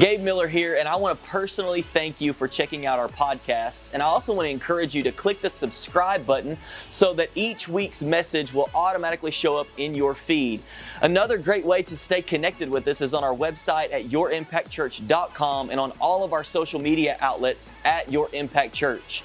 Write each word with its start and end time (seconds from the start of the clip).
Gabe 0.00 0.22
Miller 0.22 0.48
here, 0.48 0.74
and 0.74 0.88
I 0.88 0.96
want 0.96 1.16
to 1.16 1.28
personally 1.28 1.80
thank 1.80 2.20
you 2.20 2.32
for 2.32 2.48
checking 2.48 2.84
out 2.84 2.98
our 2.98 3.06
podcast. 3.06 3.94
And 3.94 4.02
I 4.02 4.06
also 4.06 4.34
want 4.34 4.46
to 4.46 4.50
encourage 4.50 4.92
you 4.92 5.04
to 5.04 5.12
click 5.12 5.40
the 5.40 5.48
subscribe 5.48 6.26
button 6.26 6.58
so 6.90 7.14
that 7.14 7.30
each 7.36 7.68
week's 7.68 8.02
message 8.02 8.52
will 8.52 8.68
automatically 8.74 9.30
show 9.30 9.56
up 9.56 9.68
in 9.76 9.94
your 9.94 10.16
feed. 10.16 10.64
Another 11.00 11.38
great 11.38 11.64
way 11.64 11.80
to 11.84 11.96
stay 11.96 12.22
connected 12.22 12.68
with 12.68 12.88
us 12.88 13.00
is 13.02 13.14
on 13.14 13.22
our 13.22 13.34
website 13.34 13.92
at 13.92 14.06
yourimpactchurch.com 14.06 15.70
and 15.70 15.78
on 15.78 15.92
all 16.00 16.24
of 16.24 16.32
our 16.32 16.42
social 16.42 16.80
media 16.80 17.16
outlets 17.20 17.72
at 17.84 18.10
Your 18.10 18.28
Impact 18.32 18.74
Church. 18.74 19.22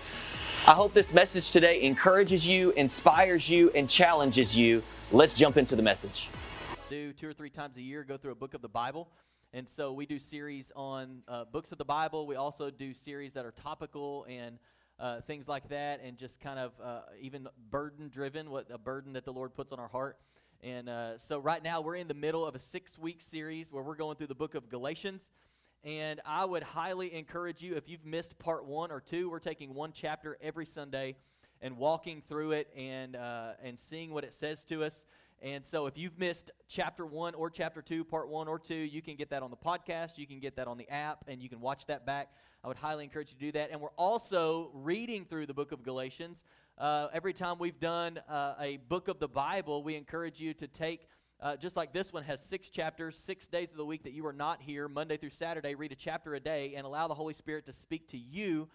I 0.68 0.74
hope 0.74 0.94
this 0.94 1.16
message 1.16 1.50
today 1.50 1.82
encourages 1.82 2.46
you, 2.46 2.70
inspires 2.72 3.50
you, 3.50 3.72
and 3.72 3.90
challenges 3.90 4.56
you. 4.56 4.84
Let's 5.12 5.34
jump 5.34 5.58
into 5.58 5.76
the 5.76 5.82
message. 5.82 6.30
Do 6.92 7.12
two 7.14 7.28
or 7.28 7.34
three 7.34 7.50
times 7.50 7.78
a 7.78 7.82
year, 7.82 8.04
go 8.04 8.18
through 8.18 8.34
a 8.34 8.36
book 8.36 8.54
of 8.54 8.62
the 8.62 8.70
Bible. 8.70 9.08
And 9.52 9.68
so 9.68 9.92
we 9.92 10.06
do 10.06 10.20
series 10.20 10.72
on 10.76 11.24
uh, 11.28 11.44
books 11.46 11.72
of 11.72 11.80
the 11.80 11.86
Bible. 11.86 12.28
We 12.28 12.36
also 12.36 12.70
do 12.70 12.94
series 12.94 13.34
that 13.34 13.48
are 13.48 13.52
topical 13.52 14.28
and 14.30 14.60
uh, 15.00 15.22
things 15.22 15.48
like 15.48 15.70
that, 15.70 16.02
and 16.04 16.20
just 16.20 16.40
kind 16.40 16.60
of 16.60 16.72
uh, 16.84 17.00
even 17.20 17.48
burden 17.72 18.10
driven, 18.10 18.52
what 18.52 18.68
a 18.70 18.78
burden 18.78 19.14
that 19.14 19.26
the 19.26 19.34
Lord 19.34 19.56
puts 19.56 19.72
on 19.72 19.80
our 19.80 19.88
heart. 19.88 20.20
And 20.62 20.88
uh, 20.88 21.18
so 21.18 21.40
right 21.40 21.64
now 21.64 21.82
we're 21.82 21.96
in 21.96 22.08
the 22.08 22.14
middle 22.14 22.46
of 22.46 22.54
a 22.54 22.60
six 22.60 23.00
week 23.00 23.22
series 23.22 23.72
where 23.72 23.82
we're 23.82 23.96
going 23.96 24.18
through 24.18 24.28
the 24.28 24.36
book 24.36 24.54
of 24.54 24.70
Galatians. 24.70 25.32
And 25.84 26.22
I 26.28 26.46
would 26.46 26.62
highly 26.62 27.12
encourage 27.16 27.64
you, 27.64 27.76
if 27.76 27.90
you've 27.90 28.06
missed 28.06 28.38
part 28.38 28.66
one 28.66 28.92
or 28.92 29.02
two, 29.02 29.32
we're 29.32 29.40
taking 29.40 29.74
one 29.74 29.94
chapter 29.96 30.38
every 30.44 30.66
Sunday 30.68 31.16
and 31.60 31.78
walking 31.78 32.22
through 32.28 32.52
it 32.52 32.68
and, 32.78 33.16
uh, 33.16 33.54
and 33.64 33.80
seeing 33.80 34.14
what 34.14 34.26
it 34.26 34.34
says 34.34 34.64
to 34.66 34.84
us. 34.84 35.06
And 35.42 35.66
so 35.66 35.86
if 35.86 35.98
you've 35.98 36.20
missed 36.20 36.52
chapter 36.68 37.06
one 37.06 37.34
or 37.34 37.50
chapter 37.50 37.82
two, 37.82 38.04
part 38.04 38.30
one 38.30 38.48
or 38.48 38.60
two, 38.60 38.76
you 38.76 39.02
can 39.02 39.16
get 39.16 39.30
that 39.30 39.42
on 39.42 39.50
the 39.50 39.58
podcast, 39.58 40.18
you 40.18 40.28
can 40.28 40.40
get 40.40 40.58
that 40.58 40.68
on 40.68 40.78
the 40.78 40.90
app, 40.90 41.24
and 41.28 41.42
you 41.42 41.48
can 41.48 41.62
watch 41.62 41.86
that 41.86 42.06
back. 42.06 42.30
I 42.64 42.68
would 42.68 42.76
highly 42.76 43.06
encourage 43.06 43.30
you 43.30 43.36
to 43.36 43.46
do 43.46 43.52
that. 43.54 43.72
And 43.72 43.80
we're 43.80 43.88
also 43.96 44.70
reading 44.74 45.24
through 45.24 45.46
the 45.46 45.54
book 45.54 45.72
of 45.72 45.82
Galatians. 45.82 46.44
Uh, 46.78 47.08
every 47.14 47.32
time 47.32 47.58
we've 47.58 47.80
done 47.80 48.20
uh, 48.30 48.56
a 48.60 48.78
book 48.90 49.08
of 49.08 49.20
the 49.20 49.30
Bible, 49.30 49.82
we 49.82 49.96
encourage 49.96 50.42
you 50.42 50.54
to 50.56 50.68
take, 50.68 51.08
uh, 51.42 51.56
just 51.56 51.78
like 51.78 51.94
this 51.94 52.12
one 52.12 52.24
has 52.24 52.44
six 52.44 52.70
chapters, 52.70 53.16
six 53.16 53.48
days 53.48 53.72
of 53.72 53.78
the 53.78 53.86
week 53.86 54.04
that 54.04 54.12
you 54.12 54.26
are 54.26 54.34
not 54.34 54.62
here, 54.62 54.90
Monday 54.90 55.16
through 55.16 55.30
Saturday, 55.30 55.74
read 55.74 55.94
a 55.94 55.96
chapter 55.96 56.36
a 56.36 56.40
day 56.40 56.74
and 56.76 56.86
allow 56.86 57.08
the 57.08 57.14
Holy 57.14 57.34
Spirit 57.34 57.66
to 57.66 57.74
speak 57.74 58.10
to 58.10 58.18
you 58.18 58.68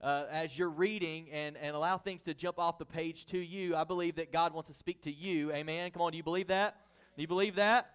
uh, 0.00 0.24
as 0.30 0.56
you're 0.56 0.70
reading 0.70 1.28
and, 1.32 1.56
and 1.56 1.74
allow 1.74 1.96
things 1.96 2.22
to 2.22 2.34
jump 2.34 2.58
off 2.58 2.78
the 2.78 2.84
page 2.84 3.26
to 3.26 3.38
you. 3.38 3.74
I 3.74 3.84
believe 3.84 4.16
that 4.16 4.32
God 4.32 4.52
wants 4.52 4.68
to 4.68 4.74
speak 4.74 5.02
to 5.02 5.12
you. 5.12 5.52
Amen. 5.52 5.90
Come 5.90 6.02
on, 6.02 6.12
do 6.12 6.16
you 6.16 6.22
believe 6.22 6.48
that? 6.48 6.76
Do 7.16 7.22
you 7.22 7.28
believe 7.28 7.56
that? 7.56 7.90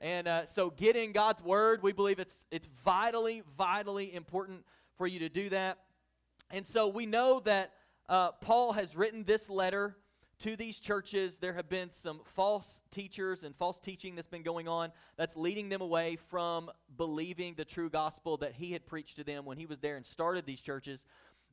And 0.00 0.26
uh, 0.26 0.46
so, 0.46 0.70
get 0.70 0.96
in 0.96 1.12
God's 1.12 1.42
Word. 1.42 1.82
We 1.82 1.92
believe 1.92 2.18
it's, 2.18 2.44
it's 2.50 2.68
vitally, 2.84 3.42
vitally 3.56 4.12
important 4.14 4.64
for 4.98 5.06
you 5.06 5.20
to 5.20 5.28
do 5.28 5.48
that. 5.50 5.78
And 6.50 6.66
so, 6.66 6.88
we 6.88 7.06
know 7.06 7.40
that 7.44 7.72
uh, 8.08 8.32
Paul 8.32 8.72
has 8.72 8.96
written 8.96 9.22
this 9.22 9.48
letter 9.48 9.96
to 10.40 10.56
these 10.56 10.80
churches. 10.80 11.38
There 11.38 11.52
have 11.52 11.68
been 11.68 11.92
some 11.92 12.20
false 12.34 12.80
teachers 12.90 13.44
and 13.44 13.54
false 13.54 13.78
teaching 13.78 14.16
that's 14.16 14.26
been 14.26 14.42
going 14.42 14.66
on 14.66 14.90
that's 15.16 15.36
leading 15.36 15.68
them 15.68 15.80
away 15.80 16.16
from 16.30 16.68
believing 16.96 17.54
the 17.54 17.64
true 17.64 17.88
gospel 17.88 18.36
that 18.38 18.54
he 18.54 18.72
had 18.72 18.84
preached 18.84 19.16
to 19.16 19.24
them 19.24 19.44
when 19.44 19.56
he 19.56 19.66
was 19.66 19.78
there 19.78 19.96
and 19.96 20.04
started 20.04 20.44
these 20.44 20.60
churches. 20.60 21.04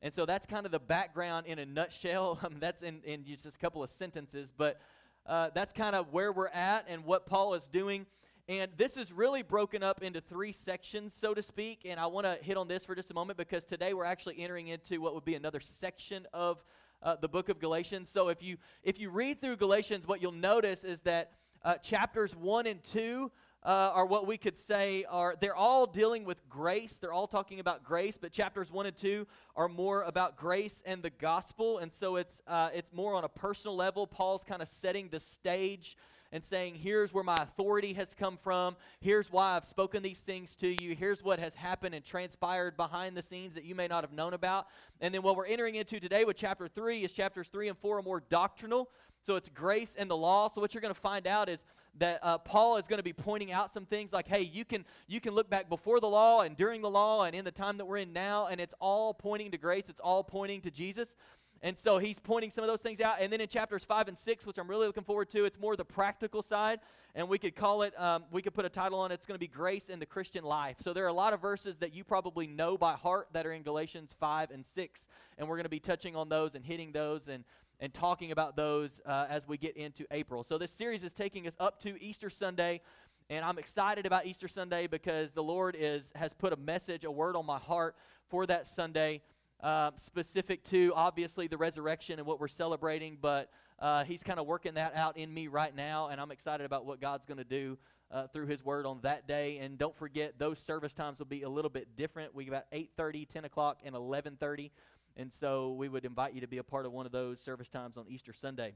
And 0.02 0.14
so 0.14 0.24
that's 0.24 0.46
kind 0.46 0.64
of 0.64 0.72
the 0.72 0.80
background 0.80 1.46
in 1.46 1.58
a 1.58 1.66
nutshell. 1.66 2.38
Um, 2.44 2.56
that's 2.58 2.82
in, 2.82 3.00
in 3.04 3.24
just 3.24 3.44
a 3.44 3.50
couple 3.50 3.82
of 3.82 3.90
sentences, 3.90 4.52
but 4.56 4.80
uh, 5.26 5.50
that's 5.54 5.72
kind 5.72 5.94
of 5.94 6.12
where 6.12 6.32
we're 6.32 6.48
at 6.48 6.86
and 6.88 7.04
what 7.04 7.26
Paul 7.26 7.54
is 7.54 7.68
doing. 7.68 8.06
And 8.48 8.70
this 8.76 8.96
is 8.96 9.12
really 9.12 9.42
broken 9.42 9.82
up 9.82 10.02
into 10.02 10.20
three 10.20 10.52
sections, 10.52 11.12
so 11.12 11.34
to 11.34 11.42
speak. 11.42 11.82
And 11.84 12.00
I 12.00 12.06
want 12.06 12.24
to 12.24 12.38
hit 12.42 12.56
on 12.56 12.66
this 12.66 12.82
for 12.84 12.94
just 12.94 13.10
a 13.10 13.14
moment 13.14 13.38
because 13.38 13.64
today 13.64 13.94
we're 13.94 14.06
actually 14.06 14.40
entering 14.42 14.68
into 14.68 15.00
what 15.00 15.14
would 15.14 15.24
be 15.24 15.34
another 15.34 15.60
section 15.60 16.26
of 16.32 16.64
uh, 17.02 17.16
the 17.20 17.28
book 17.28 17.48
of 17.48 17.60
Galatians. 17.60 18.10
So 18.10 18.28
if 18.28 18.42
you 18.42 18.56
if 18.82 18.98
you 18.98 19.10
read 19.10 19.40
through 19.40 19.56
Galatians, 19.56 20.06
what 20.06 20.22
you'll 20.22 20.32
notice 20.32 20.82
is 20.82 21.02
that 21.02 21.32
uh, 21.62 21.76
chapters 21.76 22.34
one 22.34 22.66
and 22.66 22.82
two 22.82 23.30
uh, 23.62 23.92
are 23.94 24.06
what 24.06 24.26
we 24.26 24.38
could 24.38 24.58
say 24.58 25.04
are 25.08 25.36
they're 25.38 25.54
all 25.54 25.86
dealing 25.86 26.24
with 26.24 26.48
grace. 26.48 26.94
They're 26.94 27.12
all 27.12 27.26
talking 27.26 27.60
about 27.60 27.84
grace, 27.84 28.16
but 28.16 28.32
chapters 28.32 28.70
one 28.72 28.86
and 28.86 28.96
two 28.96 29.26
are 29.54 29.68
more 29.68 30.02
about 30.02 30.36
grace 30.36 30.82
and 30.86 31.02
the 31.02 31.10
gospel, 31.10 31.78
and 31.78 31.92
so 31.92 32.16
it's 32.16 32.40
uh, 32.46 32.70
it's 32.72 32.92
more 32.92 33.14
on 33.14 33.24
a 33.24 33.28
personal 33.28 33.76
level. 33.76 34.06
Paul's 34.06 34.44
kind 34.44 34.62
of 34.62 34.68
setting 34.68 35.08
the 35.08 35.20
stage 35.20 35.96
and 36.32 36.44
saying, 36.44 36.76
Here's 36.76 37.12
where 37.12 37.24
my 37.24 37.42
authority 37.42 37.92
has 37.94 38.14
come 38.14 38.38
from. 38.42 38.76
Here's 39.00 39.30
why 39.30 39.56
I've 39.56 39.64
spoken 39.64 40.02
these 40.02 40.20
things 40.20 40.54
to 40.56 40.68
you. 40.68 40.94
Here's 40.94 41.22
what 41.22 41.38
has 41.38 41.54
happened 41.54 41.94
and 41.94 42.04
transpired 42.04 42.76
behind 42.76 43.16
the 43.16 43.22
scenes 43.22 43.54
that 43.54 43.64
you 43.64 43.74
may 43.74 43.88
not 43.88 44.04
have 44.04 44.12
known 44.12 44.34
about. 44.34 44.66
And 45.00 45.12
then 45.12 45.22
what 45.22 45.36
we're 45.36 45.46
entering 45.46 45.74
into 45.74 45.98
today 45.98 46.24
with 46.24 46.36
chapter 46.36 46.68
3 46.68 47.04
is 47.04 47.12
chapters 47.12 47.48
3 47.48 47.68
and 47.68 47.78
4 47.78 47.98
are 47.98 48.02
more 48.02 48.22
doctrinal. 48.28 48.88
So 49.22 49.36
it's 49.36 49.48
grace 49.48 49.96
and 49.98 50.10
the 50.10 50.16
law. 50.16 50.48
So 50.48 50.60
what 50.60 50.72
you're 50.72 50.80
going 50.80 50.94
to 50.94 51.00
find 51.00 51.26
out 51.26 51.48
is 51.48 51.64
that 51.98 52.20
uh, 52.22 52.38
Paul 52.38 52.76
is 52.76 52.86
going 52.86 52.98
to 52.98 53.04
be 53.04 53.12
pointing 53.12 53.52
out 53.52 53.72
some 53.72 53.84
things 53.84 54.12
like, 54.12 54.28
hey, 54.28 54.42
you 54.42 54.64
can 54.64 54.84
you 55.06 55.20
can 55.20 55.34
look 55.34 55.50
back 55.50 55.68
before 55.68 56.00
the 56.00 56.08
law 56.08 56.42
and 56.42 56.56
during 56.56 56.82
the 56.82 56.90
law 56.90 57.24
and 57.24 57.34
in 57.34 57.44
the 57.44 57.50
time 57.50 57.78
that 57.78 57.84
we're 57.84 57.98
in 57.98 58.12
now, 58.12 58.46
and 58.46 58.60
it's 58.60 58.74
all 58.80 59.14
pointing 59.14 59.50
to 59.50 59.58
grace. 59.58 59.88
It's 59.88 60.00
all 60.00 60.24
pointing 60.24 60.60
to 60.62 60.70
Jesus. 60.70 61.14
And 61.62 61.76
so 61.76 61.98
he's 61.98 62.18
pointing 62.18 62.50
some 62.50 62.64
of 62.64 62.68
those 62.68 62.80
things 62.80 63.00
out. 63.00 63.16
And 63.20 63.30
then 63.30 63.40
in 63.40 63.48
chapters 63.48 63.84
five 63.84 64.08
and 64.08 64.16
six, 64.16 64.46
which 64.46 64.58
I'm 64.58 64.68
really 64.68 64.86
looking 64.86 65.04
forward 65.04 65.28
to, 65.30 65.44
it's 65.44 65.58
more 65.58 65.76
the 65.76 65.84
practical 65.84 66.42
side. 66.42 66.80
And 67.14 67.28
we 67.28 67.38
could 67.38 67.54
call 67.54 67.82
it, 67.82 67.98
um, 68.00 68.24
we 68.30 68.40
could 68.40 68.54
put 68.54 68.64
a 68.64 68.70
title 68.70 68.98
on 68.98 69.10
it. 69.10 69.14
It's 69.14 69.26
going 69.26 69.34
to 69.34 69.40
be 69.40 69.48
Grace 69.48 69.90
in 69.90 69.98
the 69.98 70.06
Christian 70.06 70.44
Life. 70.44 70.76
So 70.80 70.92
there 70.92 71.04
are 71.04 71.08
a 71.08 71.12
lot 71.12 71.34
of 71.34 71.42
verses 71.42 71.78
that 71.78 71.92
you 71.92 72.02
probably 72.02 72.46
know 72.46 72.78
by 72.78 72.94
heart 72.94 73.28
that 73.32 73.46
are 73.46 73.52
in 73.52 73.62
Galatians 73.62 74.14
5 74.18 74.52
and 74.52 74.64
6. 74.64 75.08
And 75.36 75.48
we're 75.48 75.56
going 75.56 75.64
to 75.64 75.70
be 75.70 75.80
touching 75.80 76.16
on 76.16 76.28
those 76.28 76.54
and 76.54 76.64
hitting 76.64 76.92
those 76.92 77.28
and 77.28 77.44
and 77.80 77.92
talking 77.94 78.30
about 78.30 78.56
those 78.56 79.00
uh, 79.06 79.26
as 79.28 79.48
we 79.48 79.56
get 79.56 79.76
into 79.76 80.06
April. 80.10 80.44
So, 80.44 80.58
this 80.58 80.70
series 80.70 81.02
is 81.02 81.14
taking 81.14 81.46
us 81.46 81.54
up 81.58 81.80
to 81.80 82.00
Easter 82.02 82.28
Sunday, 82.28 82.82
and 83.30 83.44
I'm 83.44 83.58
excited 83.58 84.06
about 84.06 84.26
Easter 84.26 84.48
Sunday 84.48 84.86
because 84.86 85.32
the 85.32 85.42
Lord 85.42 85.76
is, 85.78 86.12
has 86.14 86.34
put 86.34 86.52
a 86.52 86.56
message, 86.56 87.04
a 87.04 87.10
word 87.10 87.36
on 87.36 87.46
my 87.46 87.58
heart 87.58 87.96
for 88.28 88.46
that 88.46 88.66
Sunday, 88.66 89.22
uh, 89.62 89.92
specific 89.96 90.62
to 90.64 90.92
obviously 90.94 91.46
the 91.46 91.56
resurrection 91.56 92.18
and 92.18 92.26
what 92.26 92.38
we're 92.38 92.48
celebrating, 92.48 93.16
but 93.20 93.50
uh, 93.78 94.04
He's 94.04 94.22
kind 94.22 94.38
of 94.38 94.46
working 94.46 94.74
that 94.74 94.94
out 94.94 95.16
in 95.16 95.32
me 95.32 95.48
right 95.48 95.74
now, 95.74 96.08
and 96.08 96.20
I'm 96.20 96.30
excited 96.30 96.64
about 96.66 96.84
what 96.84 97.00
God's 97.00 97.24
going 97.24 97.38
to 97.38 97.44
do. 97.44 97.78
Uh, 98.12 98.26
through 98.26 98.46
his 98.46 98.64
word 98.64 98.86
on 98.86 98.98
that 99.02 99.28
day 99.28 99.58
and 99.58 99.78
don't 99.78 99.96
forget 99.96 100.36
those 100.36 100.58
service 100.58 100.92
times 100.92 101.20
will 101.20 101.26
be 101.26 101.42
a 101.42 101.48
little 101.48 101.70
bit 101.70 101.94
different 101.96 102.34
we 102.34 102.44
got 102.44 102.68
8.30 102.72 103.28
10 103.28 103.44
o'clock 103.44 103.78
and 103.84 103.94
11.30 103.94 104.72
and 105.20 105.30
so 105.30 105.72
we 105.72 105.86
would 105.86 106.06
invite 106.06 106.32
you 106.32 106.40
to 106.40 106.48
be 106.48 106.56
a 106.56 106.62
part 106.62 106.86
of 106.86 106.92
one 106.92 107.04
of 107.04 107.12
those 107.12 107.38
service 107.38 107.68
times 107.68 107.98
on 107.98 108.06
Easter 108.08 108.32
Sunday. 108.32 108.72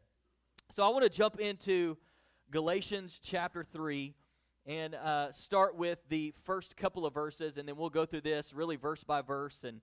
So 0.71 0.85
I 0.85 0.91
want 0.91 1.03
to 1.03 1.09
jump 1.09 1.41
into 1.41 1.97
Galatians 2.51 3.19
chapter 3.23 3.65
3 3.65 4.15
and 4.67 4.95
uh, 4.95 5.33
start 5.33 5.75
with 5.75 6.01
the 6.11 6.35
first 6.45 6.77
couple 6.77 7.07
of 7.07 7.15
verses, 7.15 7.57
and 7.57 7.67
then 7.67 7.77
we'll 7.77 7.89
go 7.89 8.05
through 8.05 8.21
this 8.21 8.53
really 8.53 8.77
verse 8.77 9.03
by 9.03 9.23
verse 9.23 9.65
and, 9.65 9.81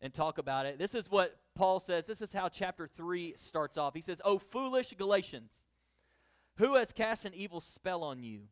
and 0.00 0.14
talk 0.14 0.38
about 0.38 0.66
it. 0.66 0.78
This 0.78 0.94
is 0.94 1.10
what 1.10 1.36
Paul 1.56 1.80
says. 1.80 2.06
This 2.06 2.20
is 2.20 2.32
how 2.32 2.48
chapter 2.48 2.88
3 2.96 3.34
starts 3.36 3.76
off. 3.76 3.92
He 3.92 4.00
says, 4.00 4.20
O 4.24 4.38
foolish 4.38 4.94
Galatians, 4.96 5.52
who 6.58 6.76
has 6.76 6.92
cast 6.92 7.24
an 7.24 7.34
evil 7.34 7.60
spell 7.60 8.04
on 8.04 8.22
you? 8.22 8.42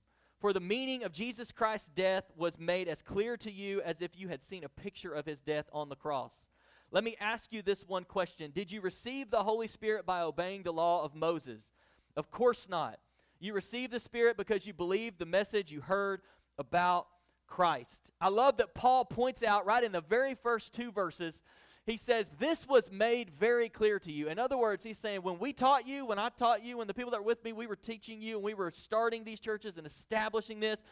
For 0.40 0.52
the 0.52 0.58
meaning 0.58 1.04
of 1.04 1.12
Jesus 1.12 1.52
Christ's 1.52 1.90
death 1.94 2.24
was 2.36 2.58
made 2.58 2.88
as 2.88 3.02
clear 3.02 3.36
to 3.36 3.52
you 3.52 3.80
as 3.82 4.00
if 4.00 4.18
you 4.18 4.26
had 4.26 4.42
seen 4.42 4.64
a 4.64 4.68
picture 4.68 5.12
of 5.12 5.26
his 5.26 5.40
death 5.40 5.66
on 5.72 5.88
the 5.88 5.94
cross. 5.94 6.48
Let 6.92 7.04
me 7.04 7.16
ask 7.18 7.54
you 7.54 7.62
this 7.62 7.88
one 7.88 8.04
question 8.04 8.52
Did 8.54 8.70
you 8.70 8.82
receive 8.82 9.30
the 9.30 9.42
Holy 9.42 9.66
Spirit 9.66 10.04
by 10.04 10.20
obeying 10.20 10.62
the 10.62 10.72
law 10.72 11.02
of 11.02 11.14
Moses? 11.14 11.72
Of 12.16 12.30
course 12.30 12.68
not. 12.68 12.98
You 13.40 13.54
received 13.54 13.92
the 13.92 13.98
Spirit 13.98 14.36
because 14.36 14.66
you 14.66 14.74
believed 14.74 15.18
the 15.18 15.26
message 15.26 15.72
you 15.72 15.80
heard 15.80 16.20
about 16.58 17.06
Christ. 17.48 18.10
I 18.20 18.28
love 18.28 18.58
that 18.58 18.74
Paul 18.74 19.06
points 19.06 19.42
out 19.42 19.66
right 19.66 19.82
in 19.82 19.90
the 19.90 20.02
very 20.02 20.34
first 20.34 20.74
two 20.74 20.92
verses, 20.92 21.42
he 21.86 21.96
says, 21.96 22.30
This 22.38 22.68
was 22.68 22.90
made 22.90 23.30
very 23.30 23.70
clear 23.70 23.98
to 24.00 24.12
you. 24.12 24.28
In 24.28 24.38
other 24.38 24.58
words, 24.58 24.84
he's 24.84 24.98
saying, 24.98 25.22
When 25.22 25.38
we 25.38 25.54
taught 25.54 25.86
you, 25.86 26.04
when 26.04 26.18
I 26.18 26.28
taught 26.28 26.62
you, 26.62 26.76
when 26.76 26.88
the 26.88 26.94
people 26.94 27.10
that 27.12 27.20
were 27.20 27.26
with 27.26 27.42
me, 27.42 27.54
we 27.54 27.66
were 27.66 27.74
teaching 27.74 28.20
you, 28.20 28.36
and 28.36 28.44
we 28.44 28.52
were 28.52 28.70
starting 28.70 29.24
these 29.24 29.40
churches 29.40 29.78
and 29.78 29.86
establishing 29.86 30.60
this 30.60 30.82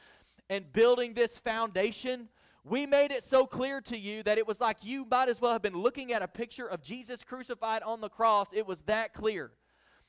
and 0.48 0.72
building 0.72 1.12
this 1.12 1.36
foundation 1.36 2.28
we 2.64 2.86
made 2.86 3.10
it 3.10 3.22
so 3.22 3.46
clear 3.46 3.80
to 3.82 3.98
you 3.98 4.22
that 4.24 4.38
it 4.38 4.46
was 4.46 4.60
like 4.60 4.78
you 4.82 5.06
might 5.10 5.28
as 5.28 5.40
well 5.40 5.52
have 5.52 5.62
been 5.62 5.76
looking 5.76 6.12
at 6.12 6.22
a 6.22 6.28
picture 6.28 6.66
of 6.66 6.82
Jesus 6.82 7.24
crucified 7.24 7.82
on 7.82 8.00
the 8.00 8.08
cross. 8.08 8.48
It 8.52 8.66
was 8.66 8.80
that 8.82 9.14
clear. 9.14 9.50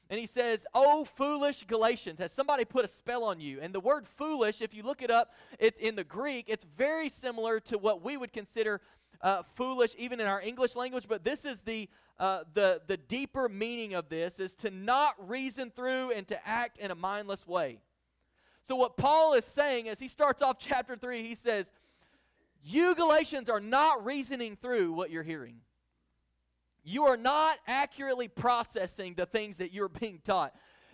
And 0.09 0.19
he 0.19 0.25
says, 0.25 0.65
Oh, 0.74 1.06
foolish 1.06 1.63
Galatians, 1.63 2.19
has 2.19 2.33
somebody 2.33 2.65
put 2.65 2.83
a 2.83 2.89
spell 2.89 3.24
on 3.24 3.39
you? 3.39 3.59
And 3.62 3.74
the 3.74 3.80
word 3.80 4.06
foolish, 4.06 4.62
if 4.62 4.74
you 4.74 4.83
look 4.83 5.01
it 5.01 5.09
up 5.09 5.33
it, 5.57 5.77
in 5.77 5.95
the 5.95 6.03
Greek, 6.03 6.45
it's 6.50 6.65
very 6.77 7.07
similar 7.07 7.62
to 7.62 7.77
what 7.77 8.03
we 8.03 8.18
would 8.18 8.33
consider 8.33 8.81
uh, 9.21 9.44
foolish 9.56 9.95
even 9.98 10.19
in 10.19 10.27
our 10.27 10.42
English 10.42 10.75
language, 10.75 11.06
but 11.07 11.24
this 11.24 11.45
is 11.45 11.62
the, 11.62 11.88
uh, 12.19 12.44
the, 12.53 12.81
the 12.88 12.98
deeper 12.98 13.48
meaning 13.48 13.94
of 13.94 14.09
this 14.09 14.39
is 14.39 14.56
to 14.56 14.71
not 14.71 15.15
reason 15.30 15.71
through 15.71 16.12
and 16.12 16.27
to 16.27 16.48
act 16.48 16.77
in 16.77 16.92
a 16.92 16.95
mindless 16.95 17.48
way. 17.48 17.80
So, 18.63 18.75
what 18.75 18.98
Paul 18.98 19.33
is 19.33 19.45
saying 19.45 19.89
as 19.89 20.00
he 20.00 20.07
starts 20.07 20.42
off 20.42 20.57
chapter 20.59 20.95
3, 20.95 21.24
he 21.24 21.36
says, 21.36 21.71
You, 22.63 22.96
Galatians, 22.96 23.50
are 23.50 23.60
not 23.60 24.06
reasoning 24.06 24.56
through 24.56 24.94
what 24.94 25.10
you're 25.10 25.24
hearing. 25.24 25.58
You 26.84 27.06
are 27.06 27.18
not 27.18 27.58
accurately 27.68 28.28
processing 28.28 29.16
the 29.16 29.25
things 29.25 29.58
that 29.58 29.72
you're 29.72 29.90
being 30.00 30.19
taught. 30.24 30.54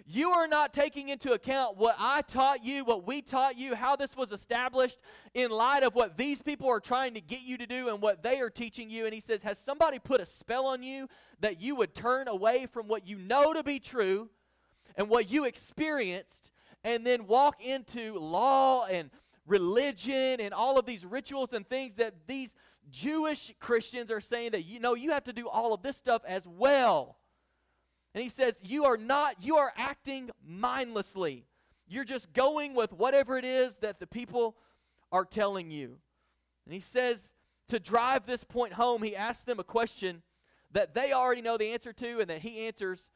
You 0.10 0.30
are 0.30 0.48
not 0.48 0.74
taking 0.74 1.10
into 1.10 1.34
account 1.34 1.76
what 1.76 1.98
I 2.00 2.22
taught 2.22 2.64
you, 2.64 2.86
what 2.86 3.06
we 3.06 3.22
taught 3.22 3.58
you, 3.58 3.76
how 3.76 3.98
this 3.98 4.16
was 4.16 4.32
established 4.32 5.02
in 5.34 5.52
light 5.52 5.84
of 5.84 5.96
what 5.96 6.16
these 6.16 6.42
people 6.42 6.70
are 6.70 6.80
trying 6.80 7.14
to 7.16 7.22
get 7.22 7.42
you 7.42 7.58
to 7.58 7.66
do 7.68 7.90
and 7.90 8.02
what 8.02 8.24
they 8.24 8.40
are 8.40 8.50
teaching 8.50 8.90
you. 8.90 9.04
And 9.04 9.14
he 9.14 9.20
says, 9.20 9.42
Has 9.44 9.60
somebody 9.60 10.00
put 10.00 10.22
a 10.22 10.26
spell 10.26 10.66
on 10.68 10.82
you 10.82 11.10
that 11.42 11.60
you 11.60 11.76
would 11.76 11.94
turn 11.94 12.30
away 12.30 12.68
from 12.68 12.88
what 12.88 13.06
you 13.06 13.18
know 13.18 13.52
to 13.52 13.64
be 13.64 13.80
true 13.80 14.30
and 14.96 15.10
what 15.10 15.30
you 15.30 15.44
experienced 15.44 16.52
and 16.86 17.06
then 17.06 17.28
walk 17.28 17.62
into 17.62 18.18
law 18.18 18.86
and 18.86 19.10
religion 19.48 20.40
and 20.40 20.54
all 20.54 20.78
of 20.78 20.86
these 20.86 21.06
rituals 21.06 21.54
and 21.54 21.68
things 21.68 21.96
that 21.96 22.14
these 22.28 22.54
Jewish 22.92 23.54
Christians 23.60 24.12
are 24.12 24.22
saying 24.22 24.52
that 24.52 24.64
you 24.64 24.80
know 24.80 24.94
you 24.94 25.12
have 25.12 25.24
to 25.26 25.34
do 25.34 25.48
all 25.48 25.74
of 25.74 25.82
this 25.82 25.98
stuff 25.98 26.22
as 26.28 26.46
well. 26.48 27.18
And 28.14 28.22
he 28.22 28.30
says, 28.30 28.60
You 28.64 28.86
are 28.86 28.98
not, 28.98 29.36
you 29.42 29.58
are 29.58 29.74
acting 29.78 30.30
mindlessly. 30.46 31.46
You're 31.88 32.06
just 32.06 32.34
going 32.34 32.76
with 32.76 32.92
whatever 32.94 33.38
it 33.38 33.46
is 33.46 33.78
that 33.78 34.00
the 34.00 34.08
people 34.08 34.56
are 35.12 35.26
telling 35.26 35.72
you. 35.72 35.98
And 36.66 36.74
he 36.74 36.82
says, 36.82 37.32
to 37.70 37.80
drive 37.80 38.26
this 38.26 38.44
point 38.44 38.74
home, 38.74 39.04
he 39.04 39.16
asks 39.16 39.44
them 39.44 39.60
a 39.60 39.64
question 39.64 40.22
that 40.72 40.94
they 40.94 41.12
already 41.12 41.42
know 41.42 41.58
the 41.58 41.72
answer 41.72 41.94
to 41.94 42.20
and 42.20 42.30
that 42.30 42.40
he 42.40 42.66
answers 42.68 43.10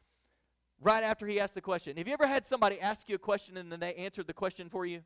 right 0.82 1.04
after 1.04 1.28
he 1.28 1.40
asks 1.40 1.54
the 1.54 1.62
question. 1.62 1.98
Have 1.98 2.08
you 2.08 2.14
ever 2.14 2.28
had 2.28 2.46
somebody 2.46 2.80
ask 2.80 3.10
you 3.10 3.16
a 3.16 3.20
question 3.20 3.58
and 3.58 3.72
then 3.72 3.80
they 3.80 3.94
answered 3.96 4.28
the 4.28 4.34
question 4.34 4.70
for 4.70 4.86
you? 4.86 5.02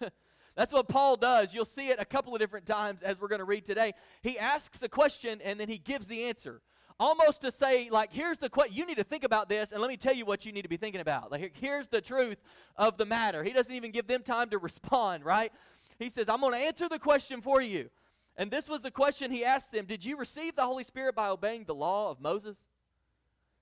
That's 0.56 0.72
what 0.72 0.88
Paul 0.88 1.16
does. 1.16 1.54
You'll 1.54 1.64
see 1.64 1.88
it 1.88 2.00
a 2.00 2.04
couple 2.04 2.34
of 2.34 2.40
different 2.40 2.66
times 2.66 3.02
as 3.02 3.20
we're 3.20 3.28
going 3.28 3.38
to 3.38 3.44
read 3.44 3.64
today. 3.64 3.94
He 4.22 4.38
asks 4.38 4.82
a 4.82 4.88
question 4.88 5.40
and 5.44 5.58
then 5.58 5.68
he 5.68 5.78
gives 5.78 6.06
the 6.06 6.24
answer. 6.24 6.62
Almost 7.00 7.42
to 7.42 7.52
say, 7.52 7.90
like, 7.90 8.12
here's 8.12 8.38
the 8.38 8.48
question. 8.48 8.76
You 8.76 8.84
need 8.84 8.96
to 8.96 9.04
think 9.04 9.22
about 9.22 9.48
this, 9.48 9.70
and 9.70 9.80
let 9.80 9.88
me 9.88 9.96
tell 9.96 10.14
you 10.14 10.24
what 10.24 10.44
you 10.44 10.50
need 10.50 10.62
to 10.62 10.68
be 10.68 10.76
thinking 10.76 11.00
about. 11.00 11.30
Like, 11.30 11.54
here's 11.60 11.86
the 11.86 12.00
truth 12.00 12.38
of 12.74 12.96
the 12.96 13.06
matter. 13.06 13.44
He 13.44 13.52
doesn't 13.52 13.72
even 13.72 13.92
give 13.92 14.08
them 14.08 14.24
time 14.24 14.50
to 14.50 14.58
respond, 14.58 15.24
right? 15.24 15.52
He 16.00 16.08
says, 16.08 16.28
I'm 16.28 16.40
going 16.40 16.54
to 16.54 16.58
answer 16.58 16.88
the 16.88 16.98
question 16.98 17.40
for 17.40 17.62
you. 17.62 17.88
And 18.36 18.50
this 18.50 18.68
was 18.68 18.82
the 18.82 18.90
question 18.90 19.30
he 19.30 19.44
asked 19.44 19.70
them 19.70 19.86
Did 19.86 20.04
you 20.04 20.16
receive 20.16 20.56
the 20.56 20.62
Holy 20.62 20.82
Spirit 20.82 21.14
by 21.14 21.28
obeying 21.28 21.64
the 21.64 21.74
law 21.74 22.10
of 22.10 22.20
Moses? 22.20 22.56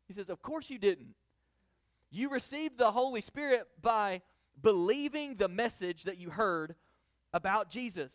He 0.09 0.15
says, 0.15 0.31
Of 0.31 0.41
course 0.41 0.71
you 0.71 0.79
didn't. 0.79 1.15
You 2.11 2.31
received 2.31 2.79
the 2.79 2.93
Holy 2.93 3.21
Spirit 3.21 3.67
by 3.83 4.23
believing 4.61 5.37
the 5.37 5.49
message 5.49 6.05
that 6.05 6.19
you 6.19 6.31
heard 6.31 6.75
about 7.33 7.71
Jesus. 7.71 8.13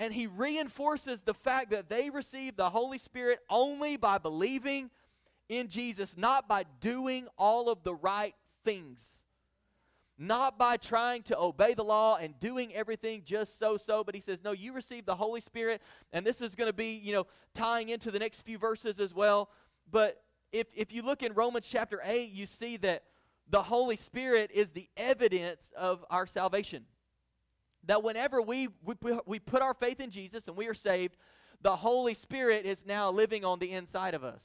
And 0.00 0.12
he 0.12 0.26
reinforces 0.26 1.22
the 1.22 1.34
fact 1.34 1.70
that 1.70 1.88
they 1.88 2.10
received 2.10 2.56
the 2.56 2.70
Holy 2.70 2.98
Spirit 2.98 3.38
only 3.48 3.96
by 3.96 4.18
believing 4.18 4.90
in 5.48 5.68
Jesus, 5.68 6.14
not 6.16 6.48
by 6.48 6.64
doing 6.80 7.28
all 7.38 7.68
of 7.68 7.84
the 7.84 7.94
right 7.94 8.34
things. 8.64 9.20
Not 10.16 10.58
by 10.58 10.76
trying 10.76 11.22
to 11.24 11.38
obey 11.38 11.74
the 11.74 11.82
law 11.82 12.16
and 12.16 12.38
doing 12.38 12.72
everything 12.72 13.22
just 13.24 13.58
so 13.58 13.76
so, 13.76 14.04
but 14.04 14.14
he 14.14 14.20
says, 14.20 14.44
No, 14.44 14.52
you 14.52 14.72
received 14.72 15.06
the 15.06 15.16
Holy 15.16 15.40
Spirit, 15.40 15.82
and 16.12 16.24
this 16.24 16.40
is 16.40 16.54
going 16.54 16.68
to 16.68 16.72
be, 16.72 16.92
you 16.92 17.12
know, 17.12 17.26
tying 17.52 17.88
into 17.88 18.12
the 18.12 18.20
next 18.20 18.42
few 18.42 18.56
verses 18.56 19.00
as 19.00 19.12
well. 19.12 19.50
But 19.90 20.22
if, 20.52 20.68
if 20.72 20.92
you 20.92 21.02
look 21.02 21.24
in 21.24 21.34
Romans 21.34 21.66
chapter 21.68 22.00
8, 22.04 22.30
you 22.30 22.46
see 22.46 22.76
that 22.78 23.02
the 23.48 23.62
Holy 23.62 23.96
Spirit 23.96 24.50
is 24.52 24.70
the 24.70 24.88
evidence 24.96 25.72
of 25.76 26.04
our 26.10 26.26
salvation. 26.26 26.84
That 27.86 28.02
whenever 28.02 28.40
we, 28.40 28.68
we, 28.84 28.94
we 29.26 29.38
put 29.38 29.62
our 29.62 29.74
faith 29.74 30.00
in 30.00 30.10
Jesus 30.10 30.48
and 30.48 30.56
we 30.56 30.66
are 30.66 30.74
saved, 30.74 31.16
the 31.60 31.76
Holy 31.76 32.14
Spirit 32.14 32.64
is 32.64 32.86
now 32.86 33.10
living 33.10 33.44
on 33.44 33.58
the 33.58 33.72
inside 33.72 34.14
of 34.14 34.24
us. 34.24 34.42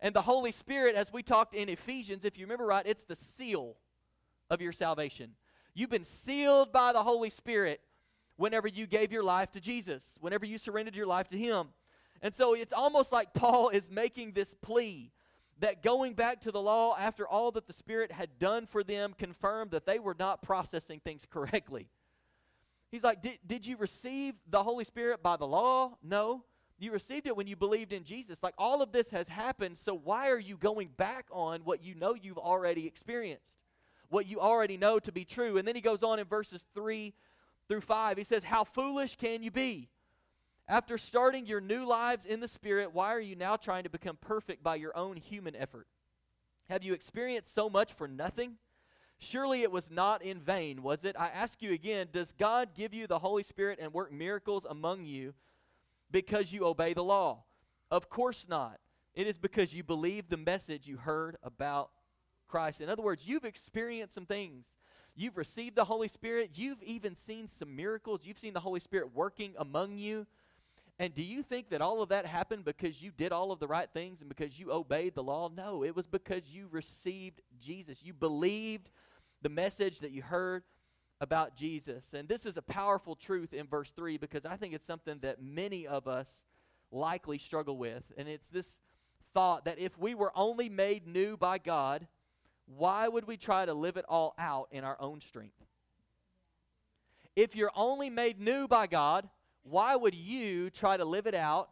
And 0.00 0.14
the 0.14 0.22
Holy 0.22 0.52
Spirit, 0.52 0.94
as 0.94 1.12
we 1.12 1.22
talked 1.22 1.54
in 1.54 1.68
Ephesians, 1.68 2.24
if 2.24 2.36
you 2.36 2.44
remember 2.44 2.66
right, 2.66 2.86
it's 2.86 3.04
the 3.04 3.16
seal 3.16 3.76
of 4.50 4.60
your 4.60 4.72
salvation. 4.72 5.32
You've 5.74 5.90
been 5.90 6.04
sealed 6.04 6.72
by 6.72 6.92
the 6.92 7.02
Holy 7.02 7.30
Spirit 7.30 7.80
whenever 8.36 8.68
you 8.68 8.86
gave 8.86 9.12
your 9.12 9.22
life 9.22 9.50
to 9.52 9.60
Jesus, 9.60 10.02
whenever 10.20 10.44
you 10.44 10.58
surrendered 10.58 10.94
your 10.94 11.06
life 11.06 11.28
to 11.30 11.38
Him. 11.38 11.68
And 12.22 12.34
so 12.34 12.54
it's 12.54 12.72
almost 12.72 13.12
like 13.12 13.32
Paul 13.34 13.70
is 13.70 13.90
making 13.90 14.32
this 14.32 14.54
plea 14.60 15.12
that 15.60 15.82
going 15.82 16.14
back 16.14 16.40
to 16.42 16.52
the 16.52 16.60
law 16.60 16.96
after 16.98 17.26
all 17.26 17.50
that 17.52 17.66
the 17.66 17.72
Spirit 17.72 18.12
had 18.12 18.38
done 18.38 18.66
for 18.66 18.84
them 18.84 19.14
confirmed 19.16 19.70
that 19.70 19.86
they 19.86 19.98
were 19.98 20.16
not 20.18 20.42
processing 20.42 21.00
things 21.00 21.26
correctly. 21.30 21.88
He's 22.90 23.02
like, 23.02 23.22
did, 23.22 23.38
did 23.46 23.66
you 23.66 23.76
receive 23.76 24.34
the 24.48 24.62
Holy 24.62 24.84
Spirit 24.84 25.22
by 25.22 25.36
the 25.36 25.46
law? 25.46 25.96
No. 26.02 26.44
You 26.78 26.92
received 26.92 27.26
it 27.26 27.36
when 27.36 27.46
you 27.46 27.56
believed 27.56 27.92
in 27.92 28.04
Jesus. 28.04 28.42
Like 28.42 28.54
all 28.58 28.82
of 28.82 28.92
this 28.92 29.10
has 29.10 29.28
happened, 29.28 29.78
so 29.78 29.94
why 29.94 30.30
are 30.30 30.38
you 30.38 30.56
going 30.56 30.90
back 30.96 31.26
on 31.30 31.62
what 31.64 31.82
you 31.82 31.94
know 31.94 32.14
you've 32.14 32.38
already 32.38 32.86
experienced? 32.86 33.54
What 34.08 34.26
you 34.26 34.40
already 34.40 34.76
know 34.76 34.98
to 34.98 35.10
be 35.10 35.24
true. 35.24 35.56
And 35.56 35.66
then 35.66 35.74
he 35.74 35.80
goes 35.80 36.02
on 36.02 36.18
in 36.18 36.26
verses 36.26 36.64
3 36.74 37.14
through 37.68 37.80
5. 37.80 38.18
He 38.18 38.24
says, 38.24 38.44
How 38.44 38.64
foolish 38.64 39.16
can 39.16 39.42
you 39.42 39.50
be? 39.50 39.88
After 40.68 40.98
starting 40.98 41.46
your 41.46 41.60
new 41.60 41.86
lives 41.86 42.24
in 42.24 42.40
the 42.40 42.48
Spirit, 42.48 42.92
why 42.92 43.14
are 43.14 43.20
you 43.20 43.36
now 43.36 43.56
trying 43.56 43.84
to 43.84 43.90
become 43.90 44.16
perfect 44.20 44.64
by 44.64 44.76
your 44.76 44.96
own 44.96 45.16
human 45.16 45.54
effort? 45.54 45.86
Have 46.68 46.82
you 46.82 46.92
experienced 46.92 47.54
so 47.54 47.70
much 47.70 47.92
for 47.92 48.08
nothing? 48.08 48.56
Surely 49.18 49.62
it 49.62 49.70
was 49.70 49.90
not 49.90 50.22
in 50.22 50.40
vain, 50.40 50.82
was 50.82 51.04
it? 51.04 51.14
I 51.18 51.28
ask 51.28 51.62
you 51.62 51.72
again 51.72 52.08
Does 52.12 52.32
God 52.32 52.70
give 52.74 52.92
you 52.92 53.06
the 53.06 53.20
Holy 53.20 53.44
Spirit 53.44 53.78
and 53.80 53.92
work 53.92 54.12
miracles 54.12 54.66
among 54.68 55.04
you 55.04 55.34
because 56.10 56.52
you 56.52 56.66
obey 56.66 56.92
the 56.92 57.04
law? 57.04 57.44
Of 57.90 58.10
course 58.10 58.46
not. 58.48 58.78
It 59.14 59.26
is 59.26 59.38
because 59.38 59.72
you 59.72 59.82
believe 59.82 60.28
the 60.28 60.36
message 60.36 60.86
you 60.86 60.98
heard 60.98 61.36
about 61.42 61.90
Christ. 62.48 62.80
In 62.80 62.88
other 62.88 63.02
words, 63.02 63.26
you've 63.26 63.44
experienced 63.44 64.14
some 64.14 64.26
things. 64.26 64.76
You've 65.14 65.38
received 65.38 65.76
the 65.76 65.84
Holy 65.84 66.08
Spirit. 66.08 66.50
You've 66.54 66.82
even 66.82 67.14
seen 67.14 67.48
some 67.48 67.74
miracles. 67.74 68.26
You've 68.26 68.38
seen 68.38 68.52
the 68.52 68.60
Holy 68.60 68.80
Spirit 68.80 69.14
working 69.14 69.54
among 69.58 69.96
you. 69.96 70.26
And 70.98 71.14
do 71.14 71.22
you 71.22 71.42
think 71.42 71.68
that 71.70 71.82
all 71.82 72.00
of 72.00 72.08
that 72.08 72.24
happened 72.24 72.64
because 72.64 73.02
you 73.02 73.10
did 73.10 73.30
all 73.30 73.52
of 73.52 73.58
the 73.58 73.66
right 73.66 73.88
things 73.92 74.22
and 74.22 74.28
because 74.28 74.58
you 74.58 74.72
obeyed 74.72 75.14
the 75.14 75.22
law? 75.22 75.50
No, 75.54 75.84
it 75.84 75.94
was 75.94 76.06
because 76.06 76.42
you 76.46 76.68
received 76.70 77.42
Jesus. 77.60 78.02
You 78.02 78.14
believed 78.14 78.90
the 79.42 79.50
message 79.50 79.98
that 79.98 80.10
you 80.10 80.22
heard 80.22 80.62
about 81.20 81.54
Jesus. 81.54 82.14
And 82.14 82.28
this 82.28 82.46
is 82.46 82.56
a 82.56 82.62
powerful 82.62 83.14
truth 83.14 83.52
in 83.52 83.66
verse 83.66 83.90
3 83.94 84.16
because 84.16 84.46
I 84.46 84.56
think 84.56 84.72
it's 84.74 84.86
something 84.86 85.18
that 85.20 85.42
many 85.42 85.86
of 85.86 86.08
us 86.08 86.46
likely 86.90 87.38
struggle 87.38 87.76
with. 87.76 88.04
And 88.16 88.26
it's 88.26 88.48
this 88.48 88.78
thought 89.34 89.66
that 89.66 89.78
if 89.78 89.98
we 89.98 90.14
were 90.14 90.32
only 90.34 90.70
made 90.70 91.06
new 91.06 91.36
by 91.36 91.58
God, 91.58 92.06
why 92.66 93.06
would 93.06 93.26
we 93.26 93.36
try 93.36 93.66
to 93.66 93.74
live 93.74 93.98
it 93.98 94.06
all 94.08 94.34
out 94.38 94.68
in 94.70 94.82
our 94.82 94.96
own 95.00 95.20
strength? 95.20 95.62
If 97.34 97.54
you're 97.54 97.72
only 97.76 98.08
made 98.08 98.40
new 98.40 98.66
by 98.66 98.86
God, 98.86 99.28
why 99.68 99.96
would 99.96 100.14
you 100.14 100.70
try 100.70 100.96
to 100.96 101.04
live 101.04 101.26
it 101.26 101.34
out 101.34 101.70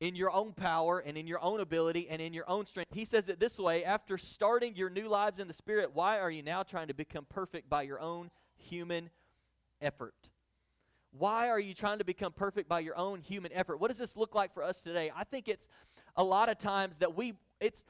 in 0.00 0.14
your 0.14 0.30
own 0.30 0.52
power 0.52 1.00
and 1.00 1.16
in 1.16 1.26
your 1.26 1.42
own 1.42 1.60
ability 1.60 2.08
and 2.08 2.22
in 2.22 2.32
your 2.32 2.48
own 2.48 2.66
strength? 2.66 2.92
He 2.94 3.04
says 3.04 3.28
it 3.28 3.40
this 3.40 3.58
way 3.58 3.84
after 3.84 4.16
starting 4.18 4.76
your 4.76 4.90
new 4.90 5.08
lives 5.08 5.38
in 5.38 5.48
the 5.48 5.54
Spirit, 5.54 5.90
why 5.94 6.20
are 6.20 6.30
you 6.30 6.42
now 6.42 6.62
trying 6.62 6.88
to 6.88 6.94
become 6.94 7.26
perfect 7.28 7.68
by 7.68 7.82
your 7.82 8.00
own 8.00 8.30
human 8.56 9.10
effort? 9.80 10.14
Why 11.16 11.48
are 11.48 11.60
you 11.60 11.74
trying 11.74 11.98
to 11.98 12.04
become 12.04 12.32
perfect 12.32 12.68
by 12.68 12.80
your 12.80 12.96
own 12.96 13.20
human 13.20 13.52
effort? 13.52 13.78
What 13.78 13.88
does 13.88 13.98
this 13.98 14.16
look 14.16 14.34
like 14.34 14.52
for 14.52 14.62
us 14.62 14.80
today? 14.80 15.12
I 15.16 15.24
think 15.24 15.48
it's 15.48 15.68
a 16.16 16.24
lot 16.24 16.48
of 16.48 16.58
times 16.58 16.98
that 16.98 17.16
we, 17.16 17.34
it's, 17.60 17.84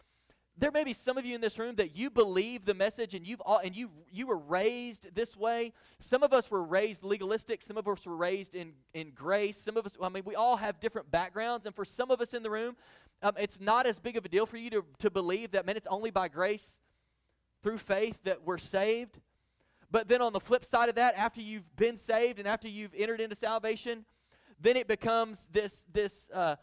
there 0.57 0.71
may 0.71 0.85
be 0.85 0.93
some 0.93 1.19
of 1.19 1.25
you 1.25 1.35
in 1.35 1.41
this 1.41 1.59
room 1.59 1.75
that 1.77 1.97
you 1.97 2.11
believe 2.11 2.65
the 2.65 2.75
message 2.75 3.15
and 3.15 3.27
you've 3.27 3.41
all 3.41 3.59
and 3.59 3.75
you 3.75 3.91
you 4.11 4.27
were 4.27 4.39
raised 4.39 5.13
this 5.15 5.37
way. 5.37 5.73
Some 5.99 6.23
of 6.23 6.33
us 6.33 6.51
were 6.51 6.63
raised 6.63 7.03
legalistic. 7.03 7.61
Some 7.61 7.77
of 7.77 7.89
us 7.89 8.07
were 8.07 8.17
raised 8.17 8.55
in 8.55 8.73
in 8.93 9.11
grace. 9.11 9.57
Some 9.57 9.77
of 9.77 9.85
us 9.85 9.97
i 10.01 10.09
mean 10.09 10.23
we 10.25 10.37
all 10.37 10.57
have 10.57 10.79
different 10.79 11.11
backgrounds. 11.11 11.67
And 11.67 11.75
for 11.75 11.85
some 11.85 12.11
of 12.11 12.21
us 12.21 12.35
in 12.35 12.43
the 12.43 12.51
room 12.51 12.77
um, 13.23 13.33
it's 13.37 13.61
not 13.61 13.87
as 13.87 13.99
big 13.99 14.17
of 14.17 14.25
a 14.25 14.29
deal 14.29 14.47
for 14.47 14.57
you 14.57 14.71
to, 14.71 14.85
to 15.01 15.11
believe 15.11 15.53
that 15.53 15.67
man 15.67 15.77
it's 15.77 15.89
only 15.89 16.11
by 16.11 16.29
grace 16.29 16.79
through 17.63 17.79
faith 17.79 18.19
that 18.23 18.45
we're 18.45 18.59
saved. 18.59 19.19
But 19.91 20.09
then 20.09 20.23
on 20.23 20.33
the 20.33 20.41
flip 20.41 20.65
side 20.65 20.89
of 20.89 20.95
that 20.95 21.17
after 21.17 21.41
you've 21.41 21.77
been 21.77 21.97
saved 21.97 22.39
and 22.39 22.47
after 22.47 22.69
you've 22.69 22.95
entered 22.97 23.21
into 23.21 23.35
salvation 23.35 24.05
then 24.61 24.77
it 24.77 24.87
becomes 24.87 25.49
this 25.53 25.85
this 25.93 26.29
uh, 26.33 26.55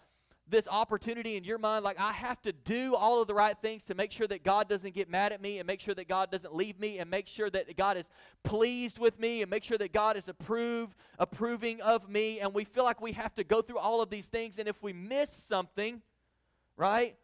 this 0.52 0.68
opportunity 0.70 1.38
in 1.38 1.44
your 1.44 1.58
mind 1.58 1.84
like 1.84 2.00
I 2.00 2.12
have 2.12 2.42
to 2.44 2.52
do 2.52 2.96
all 2.96 3.22
of 3.22 3.28
the 3.28 3.34
right 3.34 3.58
things 3.60 3.86
to 3.86 3.96
make 3.96 4.12
sure 4.12 4.28
that 4.28 4.44
God 4.44 4.70
doesn't 4.70 4.94
get 4.94 5.10
mad 5.10 5.32
at 5.32 5.42
me 5.42 5.58
and 5.58 5.66
make 5.66 5.80
sure 5.80 5.96
that 5.96 6.08
God 6.08 6.30
doesn't 6.30 6.54
leave 6.54 6.80
me 6.80 7.00
and 7.00 7.10
make 7.10 7.28
sure 7.28 7.50
that 7.50 7.76
God 7.76 7.98
is 7.98 8.10
pleased 8.44 9.00
with 9.00 9.18
me 9.20 9.42
and 9.42 9.50
make 9.50 9.64
sure 9.64 9.78
that 9.78 9.94
God 9.94 10.18
is 10.18 10.28
approved 10.28 10.96
approving 11.18 11.82
of 11.82 12.10
me. 12.10 12.40
And 12.40 12.54
we 12.54 12.66
feel 12.66 12.84
like 12.84 13.02
we 13.02 13.14
have 13.14 13.34
to 13.36 13.44
go 13.44 13.62
through 13.62 13.80
all 13.80 14.02
of 14.02 14.10
these 14.10 14.28
things. 14.28 14.60
And 14.60 14.68
if 14.68 14.82
we 14.84 14.94
miss 14.94 15.32
something 15.32 16.02
right? 16.78 17.16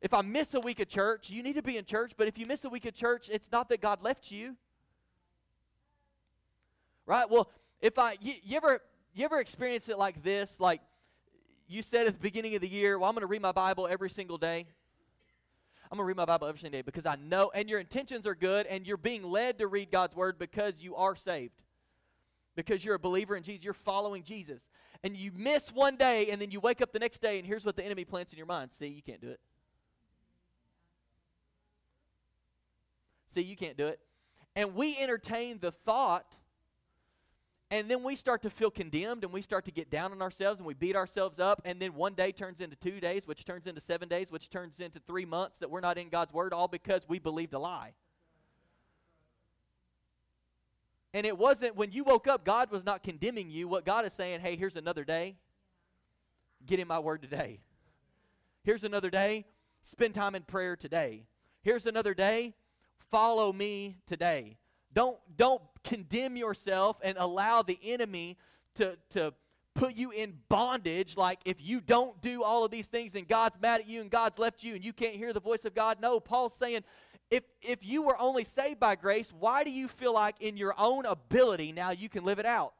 If 0.00 0.14
I 0.14 0.22
miss 0.22 0.54
a 0.54 0.60
week 0.60 0.80
of 0.80 0.88
church 0.88 1.30
you 1.30 1.42
need 1.42 1.54
to 1.54 1.62
be 1.62 1.76
in 1.76 1.84
church. 1.84 2.12
But 2.16 2.28
if 2.28 2.38
you 2.38 2.46
miss 2.46 2.64
a 2.64 2.68
week 2.68 2.86
of 2.86 2.94
church 2.94 3.28
it's 3.30 3.50
not 3.52 3.68
that 3.68 3.80
God 3.80 4.02
left 4.02 4.30
you. 4.30 4.56
Right? 7.06 7.28
Well 7.28 7.50
if 7.80 7.98
I 7.98 8.16
you, 8.20 8.34
you 8.42 8.56
ever 8.56 8.80
you 9.14 9.24
ever 9.24 9.40
experience 9.40 9.88
it 9.88 9.98
like 9.98 10.22
this? 10.22 10.58
Like 10.58 10.80
you 11.68 11.82
said 11.82 12.06
at 12.06 12.14
the 12.14 12.20
beginning 12.20 12.54
of 12.54 12.60
the 12.60 12.68
year, 12.68 12.98
well, 12.98 13.08
I'm 13.08 13.14
going 13.14 13.22
to 13.22 13.26
read 13.26 13.42
my 13.42 13.52
Bible 13.52 13.88
every 13.90 14.10
single 14.10 14.38
day. 14.38 14.66
I'm 15.90 15.96
going 15.98 16.04
to 16.04 16.08
read 16.08 16.16
my 16.16 16.24
Bible 16.24 16.48
every 16.48 16.58
single 16.58 16.78
day 16.78 16.82
because 16.82 17.06
I 17.06 17.16
know, 17.16 17.50
and 17.54 17.68
your 17.68 17.78
intentions 17.78 18.26
are 18.26 18.34
good, 18.34 18.66
and 18.66 18.86
you're 18.86 18.96
being 18.96 19.22
led 19.22 19.58
to 19.58 19.66
read 19.66 19.90
God's 19.90 20.16
Word 20.16 20.38
because 20.38 20.80
you 20.80 20.96
are 20.96 21.14
saved. 21.14 21.60
Because 22.54 22.84
you're 22.84 22.94
a 22.94 22.98
believer 22.98 23.36
in 23.36 23.42
Jesus, 23.42 23.64
you're 23.64 23.74
following 23.74 24.22
Jesus. 24.22 24.68
And 25.02 25.16
you 25.16 25.32
miss 25.34 25.70
one 25.70 25.96
day, 25.96 26.28
and 26.30 26.40
then 26.40 26.50
you 26.50 26.60
wake 26.60 26.80
up 26.80 26.92
the 26.92 26.98
next 26.98 27.20
day, 27.20 27.38
and 27.38 27.46
here's 27.46 27.64
what 27.64 27.76
the 27.76 27.84
enemy 27.84 28.04
plants 28.04 28.32
in 28.32 28.36
your 28.36 28.46
mind 28.46 28.72
See, 28.72 28.88
you 28.88 29.02
can't 29.02 29.20
do 29.20 29.28
it. 29.28 29.40
See, 33.28 33.40
you 33.40 33.56
can't 33.56 33.76
do 33.76 33.86
it. 33.86 34.00
And 34.54 34.74
we 34.74 34.98
entertain 34.98 35.58
the 35.58 35.72
thought 35.72 36.36
and 37.72 37.90
then 37.90 38.02
we 38.02 38.14
start 38.14 38.42
to 38.42 38.50
feel 38.50 38.70
condemned 38.70 39.24
and 39.24 39.32
we 39.32 39.40
start 39.40 39.64
to 39.64 39.70
get 39.72 39.88
down 39.88 40.12
on 40.12 40.20
ourselves 40.20 40.60
and 40.60 40.66
we 40.66 40.74
beat 40.74 40.94
ourselves 40.94 41.38
up. 41.38 41.62
And 41.64 41.80
then 41.80 41.94
one 41.94 42.12
day 42.12 42.30
turns 42.30 42.60
into 42.60 42.76
two 42.76 43.00
days, 43.00 43.26
which 43.26 43.46
turns 43.46 43.66
into 43.66 43.80
seven 43.80 44.10
days, 44.10 44.30
which 44.30 44.50
turns 44.50 44.78
into 44.78 45.00
three 45.06 45.24
months 45.24 45.58
that 45.60 45.70
we're 45.70 45.80
not 45.80 45.96
in 45.96 46.10
God's 46.10 46.34
Word, 46.34 46.52
all 46.52 46.68
because 46.68 47.08
we 47.08 47.18
believed 47.18 47.54
a 47.54 47.58
lie. 47.58 47.94
And 51.14 51.24
it 51.24 51.38
wasn't 51.38 51.74
when 51.74 51.92
you 51.92 52.04
woke 52.04 52.28
up, 52.28 52.44
God 52.44 52.70
was 52.70 52.84
not 52.84 53.02
condemning 53.02 53.50
you. 53.50 53.68
What 53.68 53.86
God 53.86 54.04
is 54.04 54.12
saying, 54.12 54.40
hey, 54.40 54.54
here's 54.54 54.76
another 54.76 55.02
day. 55.02 55.36
Get 56.66 56.78
in 56.78 56.86
my 56.86 56.98
Word 56.98 57.22
today. 57.22 57.60
Here's 58.64 58.84
another 58.84 59.08
day. 59.08 59.46
Spend 59.82 60.12
time 60.12 60.34
in 60.34 60.42
prayer 60.42 60.76
today. 60.76 61.24
Here's 61.62 61.86
another 61.86 62.12
day. 62.12 62.52
Follow 63.10 63.50
me 63.50 63.96
today. 64.06 64.58
Don't, 64.94 65.18
don't 65.36 65.62
condemn 65.84 66.36
yourself 66.36 66.98
and 67.02 67.16
allow 67.18 67.62
the 67.62 67.78
enemy 67.82 68.36
to, 68.74 68.96
to 69.10 69.32
put 69.74 69.94
you 69.94 70.10
in 70.10 70.34
bondage. 70.48 71.16
Like 71.16 71.40
if 71.44 71.60
you 71.60 71.80
don't 71.80 72.20
do 72.20 72.42
all 72.42 72.64
of 72.64 72.70
these 72.70 72.88
things 72.88 73.14
and 73.14 73.26
God's 73.26 73.60
mad 73.60 73.80
at 73.80 73.88
you 73.88 74.00
and 74.00 74.10
God's 74.10 74.38
left 74.38 74.62
you 74.62 74.74
and 74.74 74.84
you 74.84 74.92
can't 74.92 75.16
hear 75.16 75.32
the 75.32 75.40
voice 75.40 75.64
of 75.64 75.74
God. 75.74 75.98
No, 76.00 76.20
Paul's 76.20 76.54
saying 76.54 76.82
if, 77.30 77.44
if 77.62 77.84
you 77.84 78.02
were 78.02 78.18
only 78.20 78.44
saved 78.44 78.78
by 78.78 78.94
grace, 78.94 79.32
why 79.38 79.64
do 79.64 79.70
you 79.70 79.88
feel 79.88 80.12
like 80.12 80.36
in 80.40 80.56
your 80.56 80.74
own 80.76 81.06
ability 81.06 81.72
now 81.72 81.90
you 81.90 82.08
can 82.08 82.24
live 82.24 82.38
it 82.38 82.46
out? 82.46 82.74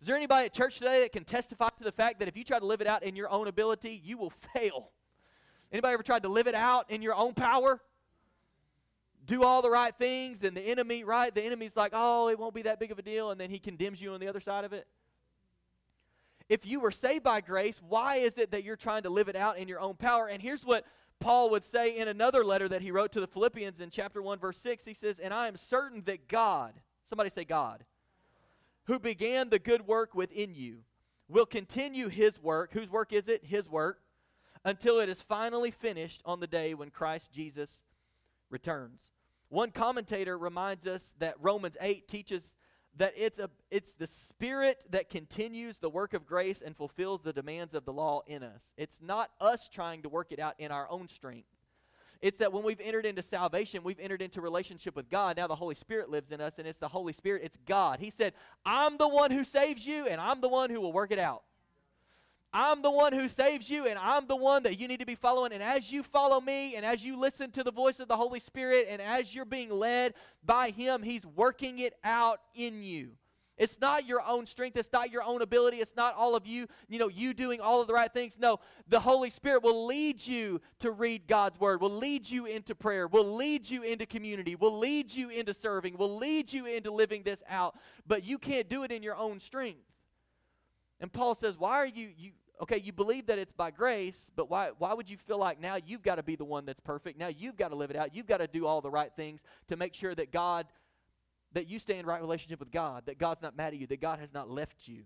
Is 0.00 0.08
there 0.08 0.16
anybody 0.16 0.46
at 0.46 0.52
church 0.52 0.78
today 0.78 1.02
that 1.02 1.12
can 1.12 1.22
testify 1.22 1.68
to 1.68 1.84
the 1.84 1.92
fact 1.92 2.18
that 2.18 2.26
if 2.26 2.36
you 2.36 2.42
try 2.42 2.58
to 2.58 2.66
live 2.66 2.80
it 2.80 2.88
out 2.88 3.04
in 3.04 3.14
your 3.14 3.30
own 3.30 3.46
ability, 3.46 4.00
you 4.04 4.18
will 4.18 4.30
fail? 4.54 4.90
Anybody 5.70 5.94
ever 5.94 6.02
tried 6.02 6.24
to 6.24 6.28
live 6.28 6.48
it 6.48 6.56
out 6.56 6.90
in 6.90 7.02
your 7.02 7.14
own 7.14 7.34
power? 7.34 7.80
Do 9.26 9.44
all 9.44 9.62
the 9.62 9.70
right 9.70 9.94
things 9.96 10.42
and 10.42 10.56
the 10.56 10.62
enemy, 10.62 11.04
right? 11.04 11.34
The 11.34 11.42
enemy's 11.42 11.76
like, 11.76 11.92
oh, 11.94 12.28
it 12.28 12.38
won't 12.38 12.54
be 12.54 12.62
that 12.62 12.80
big 12.80 12.90
of 12.90 12.98
a 12.98 13.02
deal, 13.02 13.30
and 13.30 13.40
then 13.40 13.50
he 13.50 13.58
condemns 13.58 14.02
you 14.02 14.12
on 14.12 14.20
the 14.20 14.28
other 14.28 14.40
side 14.40 14.64
of 14.64 14.72
it. 14.72 14.86
If 16.48 16.66
you 16.66 16.80
were 16.80 16.90
saved 16.90 17.24
by 17.24 17.40
grace, 17.40 17.80
why 17.86 18.16
is 18.16 18.36
it 18.36 18.50
that 18.50 18.64
you're 18.64 18.76
trying 18.76 19.04
to 19.04 19.10
live 19.10 19.28
it 19.28 19.36
out 19.36 19.58
in 19.58 19.68
your 19.68 19.80
own 19.80 19.94
power? 19.94 20.26
And 20.26 20.42
here's 20.42 20.64
what 20.64 20.84
Paul 21.20 21.50
would 21.50 21.64
say 21.64 21.96
in 21.96 22.08
another 22.08 22.44
letter 22.44 22.68
that 22.68 22.82
he 22.82 22.90
wrote 22.90 23.12
to 23.12 23.20
the 23.20 23.26
Philippians 23.26 23.80
in 23.80 23.90
chapter 23.90 24.20
1, 24.20 24.38
verse 24.38 24.58
6. 24.58 24.84
He 24.84 24.92
says, 24.92 25.18
And 25.18 25.32
I 25.32 25.46
am 25.46 25.56
certain 25.56 26.02
that 26.06 26.28
God, 26.28 26.74
somebody 27.04 27.30
say 27.30 27.44
God, 27.44 27.84
who 28.84 28.98
began 28.98 29.48
the 29.48 29.60
good 29.60 29.86
work 29.86 30.14
within 30.14 30.54
you, 30.54 30.78
will 31.28 31.46
continue 31.46 32.08
his 32.08 32.40
work. 32.40 32.72
Whose 32.72 32.90
work 32.90 33.12
is 33.12 33.28
it? 33.28 33.44
His 33.44 33.68
work. 33.68 34.00
Until 34.64 35.00
it 35.00 35.08
is 35.08 35.22
finally 35.22 35.70
finished 35.70 36.20
on 36.24 36.40
the 36.40 36.46
day 36.46 36.74
when 36.74 36.90
Christ 36.90 37.32
Jesus 37.32 37.82
returns. 38.52 39.10
One 39.48 39.70
commentator 39.70 40.38
reminds 40.38 40.86
us 40.86 41.14
that 41.18 41.34
Romans 41.40 41.76
8 41.80 42.06
teaches 42.06 42.54
that 42.96 43.14
it's, 43.16 43.38
a, 43.38 43.50
it's 43.70 43.94
the 43.94 44.06
Spirit 44.06 44.84
that 44.90 45.08
continues 45.08 45.78
the 45.78 45.88
work 45.88 46.14
of 46.14 46.26
grace 46.26 46.62
and 46.64 46.76
fulfills 46.76 47.22
the 47.22 47.32
demands 47.32 47.74
of 47.74 47.84
the 47.84 47.92
law 47.92 48.20
in 48.26 48.42
us. 48.42 48.72
It's 48.76 49.00
not 49.00 49.30
us 49.40 49.68
trying 49.68 50.02
to 50.02 50.08
work 50.08 50.30
it 50.30 50.38
out 50.38 50.54
in 50.58 50.70
our 50.70 50.90
own 50.90 51.08
strength. 51.08 51.48
It's 52.20 52.38
that 52.38 52.52
when 52.52 52.62
we've 52.62 52.80
entered 52.80 53.04
into 53.04 53.22
salvation, 53.22 53.82
we've 53.82 53.98
entered 53.98 54.22
into 54.22 54.40
relationship 54.40 54.94
with 54.94 55.10
God. 55.10 55.36
Now 55.36 55.48
the 55.48 55.56
Holy 55.56 55.74
Spirit 55.74 56.08
lives 56.08 56.30
in 56.30 56.40
us, 56.40 56.58
and 56.58 56.68
it's 56.68 56.78
the 56.78 56.88
Holy 56.88 57.12
Spirit, 57.12 57.42
it's 57.44 57.58
God. 57.66 57.98
He 57.98 58.10
said, 58.10 58.34
I'm 58.64 58.96
the 58.96 59.08
one 59.08 59.32
who 59.32 59.42
saves 59.42 59.84
you, 59.86 60.06
and 60.06 60.20
I'm 60.20 60.40
the 60.40 60.48
one 60.48 60.70
who 60.70 60.80
will 60.80 60.92
work 60.92 61.10
it 61.10 61.18
out. 61.18 61.42
I'm 62.52 62.82
the 62.82 62.90
one 62.90 63.12
who 63.12 63.28
saves 63.28 63.70
you, 63.70 63.86
and 63.86 63.98
I'm 63.98 64.26
the 64.26 64.36
one 64.36 64.64
that 64.64 64.78
you 64.78 64.86
need 64.86 65.00
to 65.00 65.06
be 65.06 65.14
following. 65.14 65.52
And 65.52 65.62
as 65.62 65.90
you 65.90 66.02
follow 66.02 66.40
me, 66.40 66.76
and 66.76 66.84
as 66.84 67.04
you 67.04 67.18
listen 67.18 67.50
to 67.52 67.64
the 67.64 67.72
voice 67.72 67.98
of 67.98 68.08
the 68.08 68.16
Holy 68.16 68.40
Spirit, 68.40 68.86
and 68.90 69.00
as 69.00 69.34
you're 69.34 69.44
being 69.44 69.70
led 69.70 70.14
by 70.44 70.70
Him, 70.70 71.02
He's 71.02 71.24
working 71.24 71.78
it 71.78 71.94
out 72.04 72.40
in 72.54 72.82
you. 72.82 73.12
It's 73.58 73.80
not 73.80 74.06
your 74.06 74.22
own 74.26 74.46
strength. 74.46 74.76
It's 74.76 74.92
not 74.92 75.10
your 75.10 75.22
own 75.22 75.40
ability. 75.40 75.76
It's 75.76 75.94
not 75.94 76.16
all 76.16 76.34
of 76.34 76.46
you, 76.46 76.66
you 76.88 76.98
know, 76.98 77.08
you 77.08 77.34
doing 77.34 77.60
all 77.60 77.80
of 77.80 77.86
the 77.86 77.92
right 77.92 78.12
things. 78.12 78.38
No, 78.38 78.60
the 78.88 79.00
Holy 79.00 79.30
Spirit 79.30 79.62
will 79.62 79.86
lead 79.86 80.26
you 80.26 80.60
to 80.80 80.90
read 80.90 81.26
God's 81.28 81.60
Word, 81.60 81.80
will 81.80 81.90
lead 81.90 82.28
you 82.28 82.46
into 82.46 82.74
prayer, 82.74 83.06
will 83.06 83.36
lead 83.36 83.68
you 83.68 83.82
into 83.82 84.06
community, 84.06 84.56
will 84.56 84.78
lead 84.78 85.14
you 85.14 85.28
into 85.28 85.54
serving, 85.54 85.96
will 85.96 86.16
lead 86.16 86.52
you 86.52 86.66
into 86.66 86.90
living 86.90 87.22
this 87.22 87.42
out. 87.48 87.76
But 88.06 88.24
you 88.24 88.38
can't 88.38 88.68
do 88.68 88.84
it 88.84 88.90
in 88.90 89.02
your 89.02 89.16
own 89.16 89.38
strength. 89.38 89.91
And 91.02 91.12
Paul 91.12 91.34
says, 91.34 91.58
Why 91.58 91.72
are 91.72 91.86
you, 91.86 92.10
you 92.16 92.30
okay, 92.62 92.78
you 92.78 92.92
believe 92.92 93.26
that 93.26 93.38
it's 93.38 93.52
by 93.52 93.72
grace, 93.72 94.30
but 94.36 94.48
why, 94.48 94.70
why 94.78 94.94
would 94.94 95.10
you 95.10 95.16
feel 95.16 95.36
like 95.36 95.60
now 95.60 95.76
you've 95.84 96.02
got 96.02 96.14
to 96.14 96.22
be 96.22 96.36
the 96.36 96.44
one 96.44 96.64
that's 96.64 96.80
perfect? 96.80 97.18
Now 97.18 97.26
you've 97.26 97.56
got 97.56 97.68
to 97.68 97.74
live 97.74 97.90
it 97.90 97.96
out. 97.96 98.14
You've 98.14 98.28
got 98.28 98.38
to 98.38 98.46
do 98.46 98.66
all 98.66 98.80
the 98.80 98.90
right 98.90 99.10
things 99.14 99.42
to 99.66 99.76
make 99.76 99.94
sure 99.94 100.14
that 100.14 100.30
God, 100.30 100.66
that 101.54 101.66
you 101.66 101.80
stay 101.80 101.98
in 101.98 102.06
right 102.06 102.20
relationship 102.20 102.60
with 102.60 102.70
God, 102.70 103.02
that 103.06 103.18
God's 103.18 103.42
not 103.42 103.56
mad 103.56 103.74
at 103.74 103.80
you, 103.80 103.88
that 103.88 104.00
God 104.00 104.20
has 104.20 104.32
not 104.32 104.48
left 104.48 104.86
you. 104.86 105.02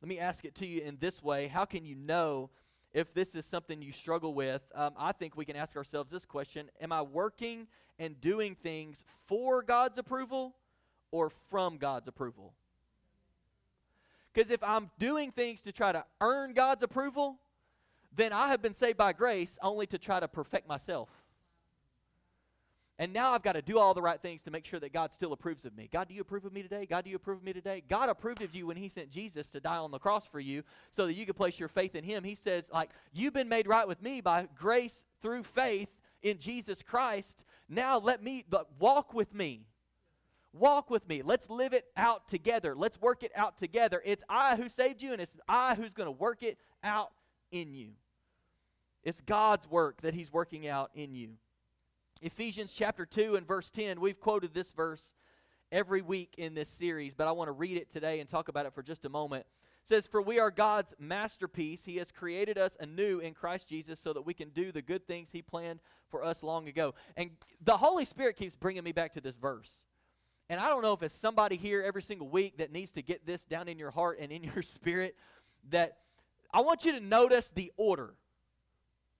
Let 0.00 0.08
me 0.08 0.18
ask 0.18 0.46
it 0.46 0.54
to 0.56 0.66
you 0.66 0.80
in 0.80 0.96
this 0.98 1.22
way 1.22 1.46
How 1.48 1.66
can 1.66 1.84
you 1.84 1.94
know 1.94 2.48
if 2.94 3.12
this 3.12 3.34
is 3.34 3.44
something 3.44 3.82
you 3.82 3.92
struggle 3.92 4.32
with? 4.32 4.62
Um, 4.74 4.94
I 4.98 5.12
think 5.12 5.36
we 5.36 5.44
can 5.44 5.54
ask 5.54 5.76
ourselves 5.76 6.10
this 6.10 6.24
question 6.24 6.70
Am 6.80 6.92
I 6.92 7.02
working 7.02 7.66
and 7.98 8.18
doing 8.22 8.54
things 8.54 9.04
for 9.26 9.62
God's 9.62 9.98
approval 9.98 10.56
or 11.10 11.30
from 11.50 11.76
God's 11.76 12.08
approval? 12.08 12.54
Because 14.32 14.50
if 14.50 14.62
I'm 14.62 14.90
doing 14.98 15.30
things 15.30 15.60
to 15.62 15.72
try 15.72 15.92
to 15.92 16.04
earn 16.20 16.54
God's 16.54 16.82
approval, 16.82 17.38
then 18.14 18.32
I 18.32 18.48
have 18.48 18.62
been 18.62 18.74
saved 18.74 18.96
by 18.96 19.12
grace 19.12 19.58
only 19.62 19.86
to 19.86 19.98
try 19.98 20.20
to 20.20 20.28
perfect 20.28 20.68
myself. 20.68 21.08
And 22.98 23.12
now 23.12 23.32
I've 23.32 23.42
got 23.42 23.54
to 23.54 23.62
do 23.62 23.78
all 23.78 23.94
the 23.94 24.02
right 24.02 24.20
things 24.20 24.42
to 24.42 24.50
make 24.50 24.64
sure 24.64 24.78
that 24.78 24.92
God 24.92 25.12
still 25.12 25.32
approves 25.32 25.64
of 25.64 25.76
me. 25.76 25.88
God, 25.90 26.08
do 26.08 26.14
you 26.14 26.20
approve 26.20 26.44
of 26.44 26.52
me 26.52 26.62
today? 26.62 26.86
God, 26.86 27.04
do 27.04 27.10
you 27.10 27.16
approve 27.16 27.38
of 27.38 27.44
me 27.44 27.52
today? 27.52 27.82
God 27.88 28.08
approved 28.08 28.42
of 28.42 28.54
you 28.54 28.66
when 28.66 28.76
He 28.76 28.88
sent 28.88 29.10
Jesus 29.10 29.48
to 29.48 29.60
die 29.60 29.78
on 29.78 29.90
the 29.90 29.98
cross 29.98 30.26
for 30.26 30.38
you 30.40 30.62
so 30.90 31.06
that 31.06 31.14
you 31.14 31.26
could 31.26 31.36
place 31.36 31.58
your 31.58 31.70
faith 31.70 31.94
in 31.94 32.04
Him. 32.04 32.22
He 32.22 32.34
says, 32.34 32.70
like, 32.72 32.90
you've 33.12 33.32
been 33.32 33.48
made 33.48 33.66
right 33.66 33.88
with 33.88 34.02
me 34.02 34.20
by 34.20 34.46
grace 34.56 35.04
through 35.20 35.42
faith 35.42 35.88
in 36.22 36.38
Jesus 36.38 36.82
Christ. 36.82 37.44
Now 37.68 37.98
let 37.98 38.22
me 38.22 38.44
walk 38.78 39.14
with 39.14 39.34
me. 39.34 39.66
Walk 40.52 40.90
with 40.90 41.08
me. 41.08 41.22
Let's 41.22 41.48
live 41.48 41.72
it 41.72 41.86
out 41.96 42.28
together. 42.28 42.74
Let's 42.76 43.00
work 43.00 43.22
it 43.22 43.32
out 43.34 43.56
together. 43.58 44.02
It's 44.04 44.22
I 44.28 44.56
who 44.56 44.68
saved 44.68 45.02
you, 45.02 45.12
and 45.12 45.20
it's 45.20 45.36
I 45.48 45.74
who's 45.74 45.94
going 45.94 46.08
to 46.08 46.12
work 46.12 46.42
it 46.42 46.58
out 46.84 47.10
in 47.50 47.72
you. 47.72 47.92
It's 49.02 49.20
God's 49.20 49.68
work 49.68 50.02
that 50.02 50.14
He's 50.14 50.32
working 50.32 50.68
out 50.68 50.90
in 50.94 51.14
you. 51.14 51.30
Ephesians 52.20 52.72
chapter 52.72 53.04
2 53.04 53.34
and 53.34 53.46
verse 53.46 53.70
10, 53.70 54.00
we've 54.00 54.20
quoted 54.20 54.54
this 54.54 54.72
verse 54.72 55.14
every 55.72 56.02
week 56.02 56.34
in 56.36 56.54
this 56.54 56.68
series, 56.68 57.14
but 57.14 57.26
I 57.26 57.32
want 57.32 57.48
to 57.48 57.52
read 57.52 57.76
it 57.76 57.90
today 57.90 58.20
and 58.20 58.28
talk 58.28 58.48
about 58.48 58.66
it 58.66 58.74
for 58.74 58.82
just 58.82 59.04
a 59.04 59.08
moment. 59.08 59.46
It 59.82 59.88
says, 59.88 60.06
For 60.06 60.22
we 60.22 60.38
are 60.38 60.50
God's 60.50 60.94
masterpiece. 61.00 61.84
He 61.84 61.96
has 61.96 62.12
created 62.12 62.58
us 62.58 62.76
anew 62.78 63.18
in 63.18 63.34
Christ 63.34 63.68
Jesus 63.68 63.98
so 63.98 64.12
that 64.12 64.22
we 64.22 64.34
can 64.34 64.50
do 64.50 64.70
the 64.70 64.82
good 64.82 65.06
things 65.06 65.30
He 65.32 65.42
planned 65.42 65.80
for 66.10 66.22
us 66.22 66.42
long 66.42 66.68
ago. 66.68 66.94
And 67.16 67.30
the 67.60 67.78
Holy 67.78 68.04
Spirit 68.04 68.36
keeps 68.36 68.54
bringing 68.54 68.84
me 68.84 68.92
back 68.92 69.14
to 69.14 69.20
this 69.20 69.34
verse. 69.34 69.82
And 70.48 70.60
I 70.60 70.68
don't 70.68 70.82
know 70.82 70.92
if 70.92 71.02
it's 71.02 71.14
somebody 71.14 71.56
here 71.56 71.82
every 71.82 72.02
single 72.02 72.28
week 72.28 72.58
that 72.58 72.72
needs 72.72 72.90
to 72.92 73.02
get 73.02 73.26
this 73.26 73.44
down 73.44 73.68
in 73.68 73.78
your 73.78 73.90
heart 73.90 74.18
and 74.20 74.30
in 74.30 74.42
your 74.54 74.62
spirit 74.62 75.16
that 75.70 75.98
I 76.52 76.60
want 76.60 76.84
you 76.84 76.92
to 76.92 77.00
notice 77.00 77.50
the 77.50 77.72
order. 77.76 78.14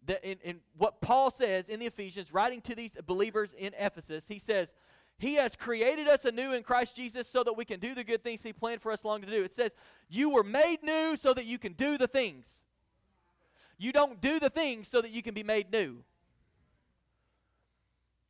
That 0.07 0.25
in, 0.25 0.38
in 0.43 0.61
what 0.76 1.00
Paul 1.00 1.31
says 1.31 1.69
in 1.69 1.79
the 1.79 1.87
Ephesians, 1.87 2.33
writing 2.33 2.61
to 2.62 2.75
these 2.75 2.97
believers 3.07 3.55
in 3.57 3.73
Ephesus, 3.79 4.26
he 4.26 4.41
says, 4.41 4.75
He 5.17 5.35
has 5.35 5.55
created 5.55 6.09
us 6.09 6.25
anew 6.25 6.52
in 6.55 6.64
Christ 6.64 6.97
Jesus 6.97 7.29
so 7.29 7.45
that 7.45 7.52
we 7.52 7.64
can 7.64 7.79
do 7.79 7.95
the 7.95 8.02
good 8.02 8.25
things 8.25 8.43
He 8.43 8.52
planned 8.52 8.83
for 8.83 8.91
us 8.91 9.05
long 9.05 9.21
to 9.21 9.31
do. 9.31 9.45
It 9.45 9.52
says, 9.52 9.76
You 10.09 10.31
were 10.31 10.43
made 10.43 10.83
new 10.83 11.17
so 11.17 11.33
that 11.35 11.45
you 11.45 11.57
can 11.57 11.75
do 11.75 11.97
the 11.97 12.09
things. 12.09 12.64
You 13.79 13.93
don't 13.93 14.21
do 14.21 14.41
the 14.41 14.50
things 14.50 14.88
so 14.88 15.00
that 15.00 15.12
you 15.12 15.23
can 15.23 15.35
be 15.35 15.45
made 15.45 15.71
new. 15.73 16.02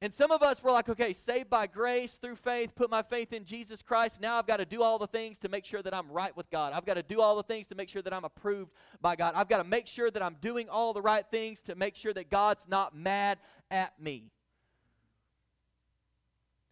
And 0.03 0.13
some 0.13 0.33
of 0.33 0.43
us 0.43 0.61
were 0.61 0.73
like, 0.73 0.89
okay, 0.89 1.13
saved 1.13 1.49
by 1.49 1.69
grace 1.69 2.19
through 2.19 2.35
faith, 2.35 2.75
put 2.75 2.91
my 2.91 3.03
faith 3.03 3.33
in 3.33 3.45
Jesus 3.45 3.83
Christ. 3.83 4.21
Now 4.21 4.37
I've 4.37 4.49
got 4.49 4.57
to 4.57 4.65
do 4.65 4.83
all 4.83 4.99
the 4.99 5.07
things 5.07 5.39
to 5.39 5.49
make 5.49 5.65
sure 5.65 5.81
that 5.81 5.95
I'm 5.95 6.11
right 6.11 6.37
with 6.37 6.51
God. 6.51 6.73
I've 6.73 6.85
got 6.85 6.95
to 6.95 7.05
do 7.05 7.21
all 7.21 7.37
the 7.37 7.45
things 7.45 7.69
to 7.69 7.77
make 7.77 7.89
sure 7.89 8.03
that 8.03 8.13
I'm 8.13 8.25
approved 8.25 8.73
by 9.01 9.15
God. 9.15 9.35
I've 9.37 9.49
got 9.49 9.59
to 9.59 9.65
make 9.65 9.87
sure 9.87 10.11
that 10.11 10.21
I'm 10.21 10.35
doing 10.41 10.69
all 10.69 10.93
the 10.93 11.01
right 11.01 11.25
things 11.31 11.63
to 11.63 11.77
make 11.77 11.95
sure 11.95 12.13
that 12.15 12.31
God's 12.31 12.67
not 12.67 12.97
mad 12.97 13.39
at 13.71 13.93
me. 14.01 14.33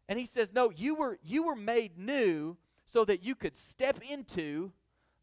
And 0.09 0.19
he 0.19 0.27
says, 0.27 0.53
"No, 0.53 0.71
you 0.71 0.97
were 0.97 1.21
you 1.23 1.45
were 1.45 1.55
made 1.55 1.97
new 1.97 2.57
so 2.85 3.05
that 3.05 3.23
you 3.23 3.37
could 3.37 3.55
step 3.55 4.01
into 4.11 4.73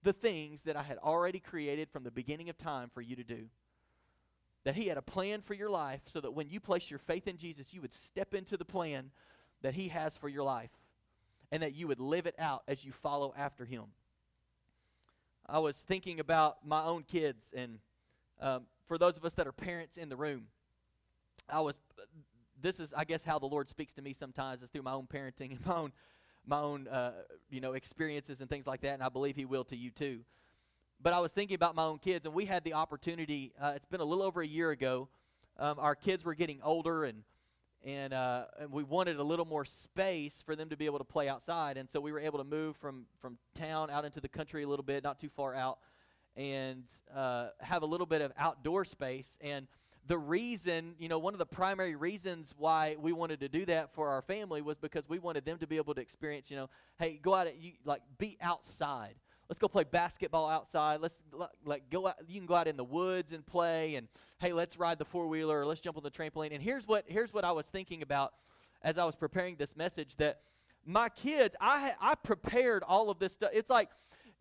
the 0.04 0.14
things 0.14 0.64
that 0.64 0.78
I 0.78 0.84
had 0.84 0.98
already 1.00 1.42
created 1.42 1.90
from 1.90 2.06
the 2.06 2.12
beginning 2.12 2.48
of 2.48 2.58
time 2.58 2.90
for 2.94 3.02
you 3.02 3.18
to 3.18 3.26
do. 3.26 3.50
That 4.64 4.76
He 4.76 4.88
had 4.88 4.98
a 4.98 5.02
plan 5.02 5.42
for 5.42 5.54
your 5.54 5.70
life 5.70 6.02
so 6.06 6.20
that 6.22 6.32
when 6.32 6.50
you 6.50 6.60
place 6.60 6.90
your 6.90 7.00
faith 7.00 7.28
in 7.28 7.38
Jesus, 7.38 7.74
you 7.74 7.82
would 7.82 7.94
step 7.94 8.34
into 8.34 8.58
the 8.58 8.66
plan 8.66 9.12
that 9.62 9.74
He 9.74 9.88
has 9.90 10.18
for 10.18 10.28
your 10.28 10.44
life 10.44 10.72
and 11.52 11.64
that 11.64 11.74
you 11.74 11.88
would 11.88 12.00
live 12.00 12.26
it 12.26 12.36
out 12.38 12.64
as 12.68 12.84
you 12.84 12.92
follow 12.92 13.34
after 13.38 13.66
Him. 13.66 13.86
I 15.48 15.60
was 15.60 15.78
thinking 15.78 16.20
about 16.20 16.58
my 16.66 16.84
own 16.84 17.04
kids, 17.04 17.46
and 17.56 17.80
um, 18.42 18.64
for 18.88 18.98
those 18.98 19.16
of 19.16 19.24
us 19.24 19.34
that 19.36 19.48
are 19.48 19.54
parents 19.54 19.96
in 19.98 20.10
the 20.10 20.18
room, 20.18 20.48
I 21.50 21.62
was. 21.62 21.78
This 22.60 22.80
is, 22.80 22.92
I 22.92 23.06
guess, 23.06 23.24
how 23.24 23.38
the 23.38 23.46
Lord 23.46 23.70
speaks 23.70 23.94
to 23.94 24.02
me 24.02 24.14
sometimes 24.14 24.64
is 24.64 24.72
through 24.72 24.82
my 24.82 24.94
own 24.94 25.06
parenting 25.06 25.52
and 25.52 25.66
my 25.66 25.76
own, 25.76 25.94
my 26.46 26.60
own, 26.60 26.88
uh, 26.88 27.12
you 27.52 27.62
know, 27.62 27.74
experiences 27.74 28.42
and 28.42 28.50
things 28.50 28.66
like 28.66 28.82
that. 28.82 28.96
And 28.96 29.04
I 29.04 29.10
believe 29.10 29.36
He 29.36 29.46
will 29.46 29.64
to 29.66 29.76
you 29.76 29.92
too. 29.92 30.22
But 31.00 31.14
I 31.14 31.20
was 31.20 31.32
thinking 31.32 31.56
about 31.56 31.76
my 31.76 31.84
own 31.84 32.00
kids, 32.00 32.26
and 32.26 32.34
we 32.34 32.46
had 32.46 32.64
the 32.64 32.74
opportunity. 32.74 33.54
Uh, 33.62 33.74
it's 33.76 33.86
been 33.86 34.02
a 34.02 34.06
little 34.06 34.24
over 34.24 34.42
a 34.42 34.48
year 34.48 34.72
ago. 34.72 35.10
Um, 35.58 35.78
our 35.80 35.96
kids 35.96 36.26
were 36.26 36.34
getting 36.34 36.60
older, 36.64 37.04
and 37.06 37.24
and, 37.86 38.12
uh, 38.12 38.46
and 38.60 38.72
we 38.72 38.84
wanted 38.84 39.18
a 39.18 39.24
little 39.24 39.46
more 39.46 39.64
space 39.64 40.42
for 40.46 40.56
them 40.56 40.70
to 40.70 40.76
be 40.76 40.86
able 40.88 40.98
to 40.98 41.06
play 41.06 41.30
outside. 41.30 41.78
And 41.78 41.88
so 41.90 42.02
we 42.02 42.12
were 42.12 42.20
able 42.20 42.40
to 42.40 42.44
move 42.44 42.76
from, 42.76 43.06
from 43.22 43.38
town 43.54 43.90
out 43.90 44.04
into 44.04 44.20
the 44.20 44.28
country 44.28 44.64
a 44.64 44.68
little 44.68 44.84
bit, 44.84 45.04
not 45.04 45.20
too 45.20 45.30
far 45.30 45.54
out, 45.56 45.78
and 46.36 46.84
uh, 47.16 47.50
have 47.62 47.84
a 47.84 47.86
little 47.86 48.08
bit 48.08 48.22
of 48.22 48.34
outdoor 48.38 48.84
space. 48.84 49.38
And 49.42 49.68
the 50.08 50.18
reason, 50.18 50.96
you 51.00 51.08
know, 51.08 51.20
one 51.20 51.34
of 51.34 51.38
the 51.38 51.46
primary 51.46 51.96
reasons 51.96 52.54
why 52.58 52.98
we 53.00 53.14
wanted 53.14 53.40
to 53.42 53.48
do 53.48 53.64
that 53.68 53.94
for 53.94 54.10
our 54.10 54.24
family 54.24 54.62
was 54.62 54.78
because 54.80 55.08
we 55.08 55.20
wanted 55.20 55.46
them 55.46 55.60
to 55.60 55.68
be 55.68 55.78
able 55.78 55.94
to 55.94 56.02
experience, 56.02 56.50
you 56.50 56.58
know, 56.58 56.70
hey, 57.00 57.20
go 57.22 57.36
out, 57.36 57.48
you, 57.58 57.74
like, 57.86 58.02
be 58.18 58.38
outside 58.42 59.16
let's 59.50 59.60
go 59.60 59.68
play 59.68 59.84
basketball 59.84 60.48
outside. 60.48 61.00
Let's 61.02 61.22
like 61.66 61.90
go 61.90 62.08
out. 62.08 62.16
You 62.28 62.40
can 62.40 62.48
go 62.48 62.56
out 62.56 62.68
in 62.68 62.78
the 62.78 62.84
woods 62.84 63.32
and 63.32 63.46
play. 63.46 63.96
And 63.96 64.08
hey, 64.40 64.54
let's 64.54 64.78
ride 64.78 65.00
the 65.00 65.06
four 65.06 65.28
wheeler 65.28 65.62
or 65.62 65.66
let's 65.66 65.82
jump 65.82 65.98
on 65.98 66.04
the 66.04 66.12
trampoline. 66.12 66.54
And 66.54 66.62
here's 66.62 66.88
what 66.88 67.06
here's 67.08 67.34
what 67.34 67.46
I 67.46 67.52
was 67.52 67.68
thinking 67.68 68.02
about 68.02 68.34
as 68.82 68.98
I 68.98 69.06
was 69.06 69.16
preparing 69.16 69.56
this 69.56 69.76
message. 69.76 70.16
That 70.18 70.42
my 70.86 71.10
kids, 71.10 71.56
I 71.62 71.94
I 72.02 72.16
prepared 72.16 72.84
all 72.84 73.10
of 73.10 73.20
this 73.20 73.34
stuff. 73.34 73.52
It's 73.54 73.70
like. 73.70 73.90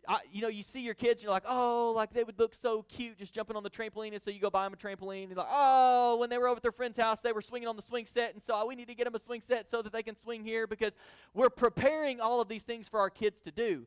I, 0.09 0.19
you 0.31 0.41
know, 0.41 0.47
you 0.47 0.63
see 0.63 0.79
your 0.79 0.93
kids, 0.93 1.19
and 1.19 1.23
you're 1.23 1.33
like, 1.33 1.43
oh, 1.45 1.91
like 1.93 2.13
they 2.13 2.23
would 2.23 2.39
look 2.39 2.55
so 2.55 2.83
cute 2.83 3.17
just 3.17 3.33
jumping 3.33 3.57
on 3.57 3.63
the 3.63 3.69
trampoline. 3.69 4.13
And 4.13 4.21
so 4.21 4.31
you 4.31 4.39
go 4.39 4.49
buy 4.49 4.63
them 4.63 4.71
a 4.71 4.77
trampoline. 4.77 5.23
And 5.23 5.31
you're 5.31 5.37
like, 5.37 5.49
oh, 5.51 6.15
when 6.15 6.29
they 6.29 6.37
were 6.37 6.47
over 6.47 6.55
at 6.55 6.61
their 6.61 6.71
friend's 6.71 6.97
house, 6.97 7.19
they 7.19 7.33
were 7.33 7.41
swinging 7.41 7.67
on 7.67 7.75
the 7.75 7.81
swing 7.81 8.05
set. 8.05 8.33
And 8.33 8.41
so 8.41 8.53
oh, 8.55 8.65
we 8.67 8.75
need 8.75 8.87
to 8.87 8.95
get 8.95 9.03
them 9.03 9.15
a 9.15 9.19
swing 9.19 9.41
set 9.45 9.69
so 9.69 9.81
that 9.81 9.91
they 9.91 10.03
can 10.03 10.15
swing 10.15 10.45
here 10.45 10.65
because 10.65 10.93
we're 11.33 11.49
preparing 11.49 12.21
all 12.21 12.39
of 12.39 12.47
these 12.47 12.63
things 12.63 12.87
for 12.87 13.01
our 13.01 13.09
kids 13.09 13.41
to 13.41 13.51
do. 13.51 13.85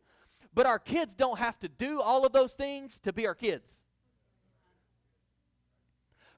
But 0.52 0.66
our 0.66 0.78
kids 0.78 1.14
don't 1.14 1.38
have 1.38 1.59
to 1.61 1.69
do 1.69 2.00
all 2.00 2.26
of 2.26 2.33
those 2.33 2.54
things 2.54 2.99
to 3.00 3.12
be 3.12 3.26
our 3.26 3.35
kids. 3.35 3.73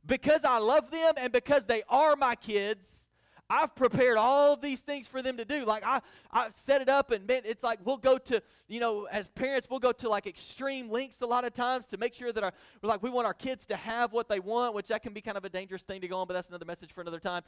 Because 0.05 0.45
I 0.45 0.59
love 0.59 0.91
them 0.91 1.15
and 1.17 1.33
because 1.33 1.67
they 1.67 1.83
are 1.89 2.17
my 2.17 2.35
kids, 2.35 3.09
I've 3.53 3.75
prepared 3.75 4.17
all 4.17 4.57
these 4.57 4.81
things 4.81 5.07
for 5.07 5.21
them 5.21 5.37
to 5.37 5.45
do. 5.45 5.67
Like 5.67 5.85
I, 5.85 6.01
I 6.31 6.49
set 6.49 6.81
it 6.81 6.89
up, 6.89 7.11
and 7.11 7.27
man, 7.27 7.43
it's 7.45 7.63
like 7.63 7.81
we'll 7.85 7.99
go 7.99 8.17
to, 8.17 8.43
you 8.67 8.81
know, 8.81 9.07
as 9.13 9.29
parents, 9.29 9.69
we'll 9.69 9.79
go 9.79 9.93
to 9.93 10.09
like 10.09 10.27
extreme 10.27 10.89
lengths 10.89 11.21
a 11.21 11.27
lot 11.27 11.45
of 11.45 11.53
times 11.53 11.87
to 11.89 11.99
make 11.99 12.15
sure 12.15 12.33
that 12.33 12.43
our, 12.43 12.53
we're 12.81 12.89
like 12.89 13.03
we 13.03 13.11
want 13.11 13.27
our 13.27 13.35
kids 13.35 13.67
to 13.67 13.77
have 13.77 14.15
what 14.15 14.27
they 14.27 14.41
want, 14.41 14.75
which 14.75 14.89
that 14.89 15.03
can 15.03 15.13
be 15.13 15.21
kind 15.21 15.37
of 15.37 15.45
a 15.45 15.51
dangerous 15.51 15.83
thing 15.83 16.01
to 16.01 16.09
go 16.09 16.19
on, 16.19 16.27
but 16.27 16.33
that's 16.33 16.49
another 16.49 16.65
message 16.65 16.95
for 16.95 17.03
another 17.03 17.21
time. 17.21 17.43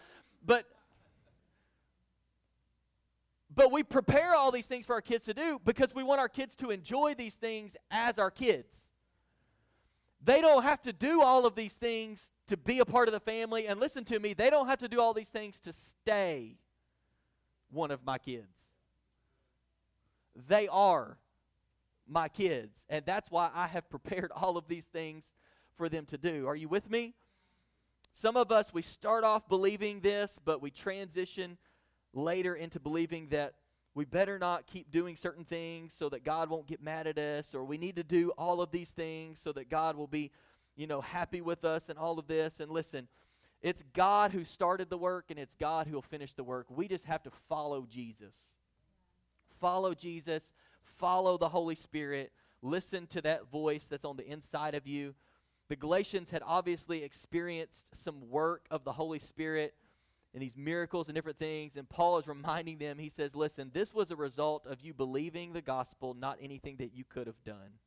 But 0.45 0.67
but 3.55 3.71
we 3.71 3.83
prepare 3.83 4.35
all 4.35 4.51
these 4.51 4.67
things 4.67 4.87
for 4.87 4.95
our 4.95 5.01
kids 5.01 5.25
to 5.25 5.35
do 5.35 5.61
because 5.65 5.95
we 5.95 6.03
want 6.03 6.21
our 6.21 6.29
kids 6.29 6.57
to 6.57 6.71
enjoy 6.71 7.15
these 7.15 7.35
things 7.35 7.77
as 7.91 8.19
our 8.19 8.31
kids. 8.31 8.91
They 10.23 10.41
don't 10.41 10.63
have 10.63 10.81
to 10.83 10.93
do 10.93 11.23
all 11.23 11.45
of 11.45 11.55
these 11.55 11.75
things 11.75 12.33
to 12.47 12.57
be 12.57 12.79
a 12.79 12.85
part 12.85 13.09
of 13.09 13.13
the 13.13 13.21
family. 13.21 13.67
And 13.67 13.79
listen 13.79 14.05
to 14.05 14.19
me, 14.19 14.33
they 14.33 14.49
don't 14.49 14.69
have 14.69 14.79
to 14.79 14.89
do 14.89 15.01
all 15.01 15.13
these 15.13 15.29
things 15.29 15.61
to 15.61 15.73
stay 15.73 16.57
one 17.71 17.91
of 17.91 18.05
my 18.05 18.19
kids. 18.19 18.73
They 20.49 20.67
are 20.69 21.19
my 22.09 22.29
kids. 22.29 22.87
And 22.89 23.05
that's 23.05 23.31
why 23.31 23.51
I 23.55 23.67
have 23.67 23.89
prepared 23.91 24.33
all 24.37 24.57
of 24.57 24.67
these 24.67 24.87
things 24.87 25.35
for 25.77 25.89
them 25.89 26.07
to 26.07 26.19
do. 26.19 26.47
Are 26.47 26.57
you 26.57 26.69
with 26.69 26.91
me? 26.91 27.15
Some 28.13 28.37
of 28.37 28.51
us, 28.51 28.73
we 28.73 28.81
start 28.81 29.25
off 29.25 29.49
believing 29.49 30.01
this, 30.01 30.39
but 30.43 30.63
we 30.63 30.71
transition 30.71 31.59
later 32.15 32.55
into 32.55 32.81
believing 32.81 33.29
that 33.29 33.55
we 33.95 34.05
better 34.05 34.39
not 34.39 34.67
keep 34.67 34.91
doing 34.91 35.15
certain 35.15 35.45
things 35.45 35.95
so 35.95 36.09
that 36.09 36.25
God 36.25 36.49
won't 36.49 36.67
get 36.67 36.83
mad 36.83 37.07
at 37.07 37.19
us, 37.19 37.55
or 37.55 37.65
we 37.65 37.79
need 37.79 37.97
to 37.97 38.03
do 38.03 38.31
all 38.37 38.61
of 38.61 38.71
these 38.71 38.91
things 38.91 39.39
so 39.39 39.53
that 39.53 39.71
God 39.71 39.97
will 39.97 40.09
be, 40.09 40.33
you 40.77 40.87
know, 40.87 41.01
happy 41.01 41.41
with 41.41 41.65
us 41.65 41.89
and 41.89 41.99
all 41.99 42.19
of 42.19 42.27
this. 42.27 42.59
And 42.59 42.71
listen, 42.71 43.07
it's 43.63 43.85
God 43.93 44.33
who 44.33 44.45
started 44.45 44.91
the 44.91 44.99
work 44.99 45.27
and 45.31 45.39
it's 45.39 45.55
God 45.55 45.87
who 45.87 45.95
will 45.95 46.03
finish 46.03 46.33
the 46.33 46.45
work. 46.45 46.67
We 46.69 46.89
just 46.89 47.05
have 47.05 47.23
to 47.23 47.31
follow 47.49 47.87
Jesus. 47.89 48.35
Follow 49.61 49.95
Jesus, 49.95 50.53
follow 50.83 51.39
the 51.39 51.49
Holy 51.49 51.77
Spirit, 51.77 52.33
listen 52.61 53.07
to 53.07 53.23
that 53.23 53.47
voice 53.49 53.85
that's 53.85 54.05
on 54.05 54.17
the 54.17 54.27
inside 54.27 54.75
of 54.75 54.87
you. 54.87 55.15
The 55.69 55.77
Galatians 55.77 56.29
had 56.31 56.43
obviously 56.45 57.03
experienced 57.03 57.95
some 57.95 58.29
work 58.29 58.67
of 58.71 58.85
the 58.85 58.93
Holy 58.93 59.19
Spirit 59.19 59.75
and 60.35 60.43
these 60.43 60.57
miracles 60.57 61.09
and 61.09 61.15
different 61.15 61.39
things. 61.39 61.77
And 61.77 61.89
Paul 61.89 62.19
is 62.19 62.27
reminding 62.27 62.79
them, 62.79 62.99
he 62.99 63.09
says, 63.09 63.35
Listen, 63.35 63.71
this 63.73 63.95
was 63.95 64.11
a 64.11 64.17
result 64.17 64.67
of 64.67 64.81
you 64.83 64.93
believing 64.93 65.53
the 65.53 65.63
gospel, 65.63 66.13
not 66.13 66.39
anything 66.43 66.77
that 66.79 66.93
you 66.93 67.05
could 67.05 67.29
have 67.29 67.43
done. 67.45 67.79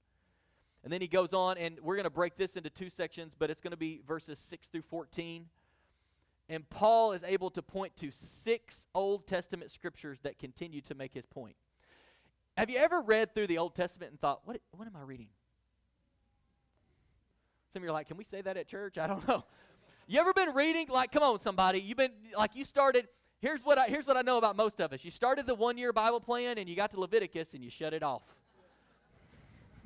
And 0.83 0.93
then 0.93 1.01
he 1.01 1.07
goes 1.07 1.33
on, 1.33 1.57
and 1.57 1.77
we're 1.81 1.95
going 1.95 2.05
to 2.05 2.10
break 2.10 2.38
this 2.38 2.55
into 2.55 2.69
two 2.69 2.89
sections, 2.89 3.36
but 3.38 3.49
it's 3.49 3.60
going 3.60 3.71
to 3.71 3.77
be 3.77 4.01
verses 4.07 4.39
6 4.49 4.69
through 4.69 4.83
14. 4.83 5.47
And 6.49 6.69
Paul 6.69 7.12
is 7.12 7.23
able 7.23 7.49
to 7.51 7.62
point 7.62 7.95
to 7.97 8.10
six 8.10 8.88
Old 8.95 9.27
Testament 9.27 9.69
scriptures 9.69 10.19
that 10.21 10.39
continue 10.39 10.79
to 10.81 10.95
make 10.95 11.13
his 11.13 11.25
point. 11.25 11.57
Have 12.55 12.69
you 12.69 12.77
ever 12.77 13.01
read 13.01 13.36
through 13.36 13.47
the 13.47 13.57
Old 13.57 13.75
Testament 13.75 14.12
and 14.12 14.21
thought, 14.21 14.41
what, 14.45 14.62
what 14.71 14.88
am 14.88 14.95
I 14.95 15.01
reading? 15.01 15.27
Some 17.73 17.81
of 17.81 17.83
you 17.83 17.89
are 17.89 17.93
like, 17.93 18.07
can 18.07 18.17
we 18.17 18.23
say 18.23 18.41
that 18.41 18.55
at 18.55 18.67
church? 18.67 18.97
I 18.97 19.07
don't 19.07 19.27
know. 19.27 19.43
You 20.10 20.22
ever 20.22 20.32
been 20.32 20.54
reading? 20.56 20.88
Like, 20.88 21.12
come 21.12 21.22
on, 21.22 21.38
somebody. 21.39 21.82
You've 21.82 21.98
been 21.98 22.13
like 22.38 22.56
you 22.56 22.63
started. 22.63 23.10
Here's 23.39 23.60
what 23.65 23.78
I 23.78 23.88
here's 23.88 24.08
what 24.08 24.15
I 24.15 24.22
know 24.22 24.38
about 24.38 24.56
most 24.56 24.80
of 24.80 24.93
us. 24.93 25.04
You 25.04 25.12
started 25.12 25.46
the 25.46 25.54
one 25.54 25.78
year 25.78 25.91
Bible 25.91 26.22
plan 26.22 26.58
and 26.58 26.70
you 26.70 26.78
got 26.78 26.91
to 26.91 27.00
Leviticus 27.00 27.54
and 27.54 27.62
you 27.62 27.70
shut 27.70 27.93
it 27.93 28.04
off. 28.04 28.22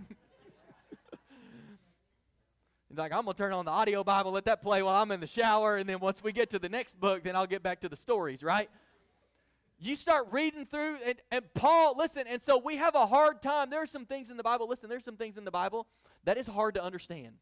like, 2.95 3.11
I'm 3.11 3.25
gonna 3.25 3.33
turn 3.33 3.51
on 3.51 3.65
the 3.65 3.71
audio 3.71 4.03
Bible, 4.03 4.31
let 4.31 4.45
that 4.45 4.61
play 4.61 4.83
while 4.83 5.01
I'm 5.01 5.11
in 5.11 5.21
the 5.21 5.27
shower, 5.27 5.77
and 5.77 5.89
then 5.89 5.99
once 5.99 6.21
we 6.21 6.31
get 6.31 6.51
to 6.51 6.59
the 6.59 6.69
next 6.69 6.99
book, 6.99 7.23
then 7.23 7.35
I'll 7.35 7.47
get 7.47 7.63
back 7.63 7.81
to 7.81 7.89
the 7.89 7.97
stories, 7.97 8.43
right? 8.43 8.69
You 9.79 9.95
start 9.95 10.27
reading 10.29 10.67
through, 10.67 10.97
and, 11.03 11.15
and 11.31 11.51
Paul, 11.55 11.95
listen, 11.97 12.25
and 12.27 12.39
so 12.39 12.59
we 12.59 12.75
have 12.75 12.93
a 12.93 13.07
hard 13.07 13.41
time. 13.41 13.71
There 13.71 13.81
are 13.81 13.87
some 13.87 14.05
things 14.05 14.29
in 14.29 14.37
the 14.37 14.43
Bible, 14.43 14.67
listen, 14.67 14.87
there's 14.87 15.03
some 15.03 15.17
things 15.17 15.39
in 15.39 15.45
the 15.45 15.51
Bible 15.51 15.87
that 16.25 16.37
is 16.37 16.45
hard 16.45 16.75
to 16.75 16.83
understand. 16.83 17.37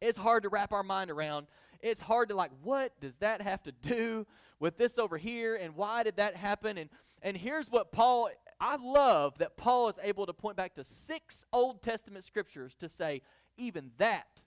It's 0.00 0.18
hard 0.18 0.44
to 0.44 0.48
wrap 0.48 0.72
our 0.72 0.82
mind 0.82 1.10
around. 1.10 1.46
It's 1.80 2.00
hard 2.00 2.28
to 2.30 2.34
like, 2.34 2.50
what 2.62 2.98
does 3.00 3.14
that 3.20 3.42
have 3.42 3.62
to 3.64 3.72
do 3.72 4.26
with 4.58 4.76
this 4.76 4.98
over 4.98 5.16
here? 5.16 5.56
And 5.56 5.74
why 5.74 6.02
did 6.02 6.16
that 6.16 6.36
happen? 6.36 6.78
And 6.78 6.90
and 7.22 7.36
here's 7.36 7.70
what 7.70 7.92
Paul 7.92 8.30
I 8.60 8.76
love 8.76 9.38
that 9.38 9.56
Paul 9.56 9.88
is 9.88 9.98
able 10.02 10.26
to 10.26 10.32
point 10.32 10.56
back 10.56 10.74
to 10.74 10.84
six 10.84 11.44
Old 11.52 11.82
Testament 11.82 12.24
scriptures 12.24 12.74
to 12.80 12.88
say, 12.88 13.22
even 13.56 13.90
that 13.98 14.42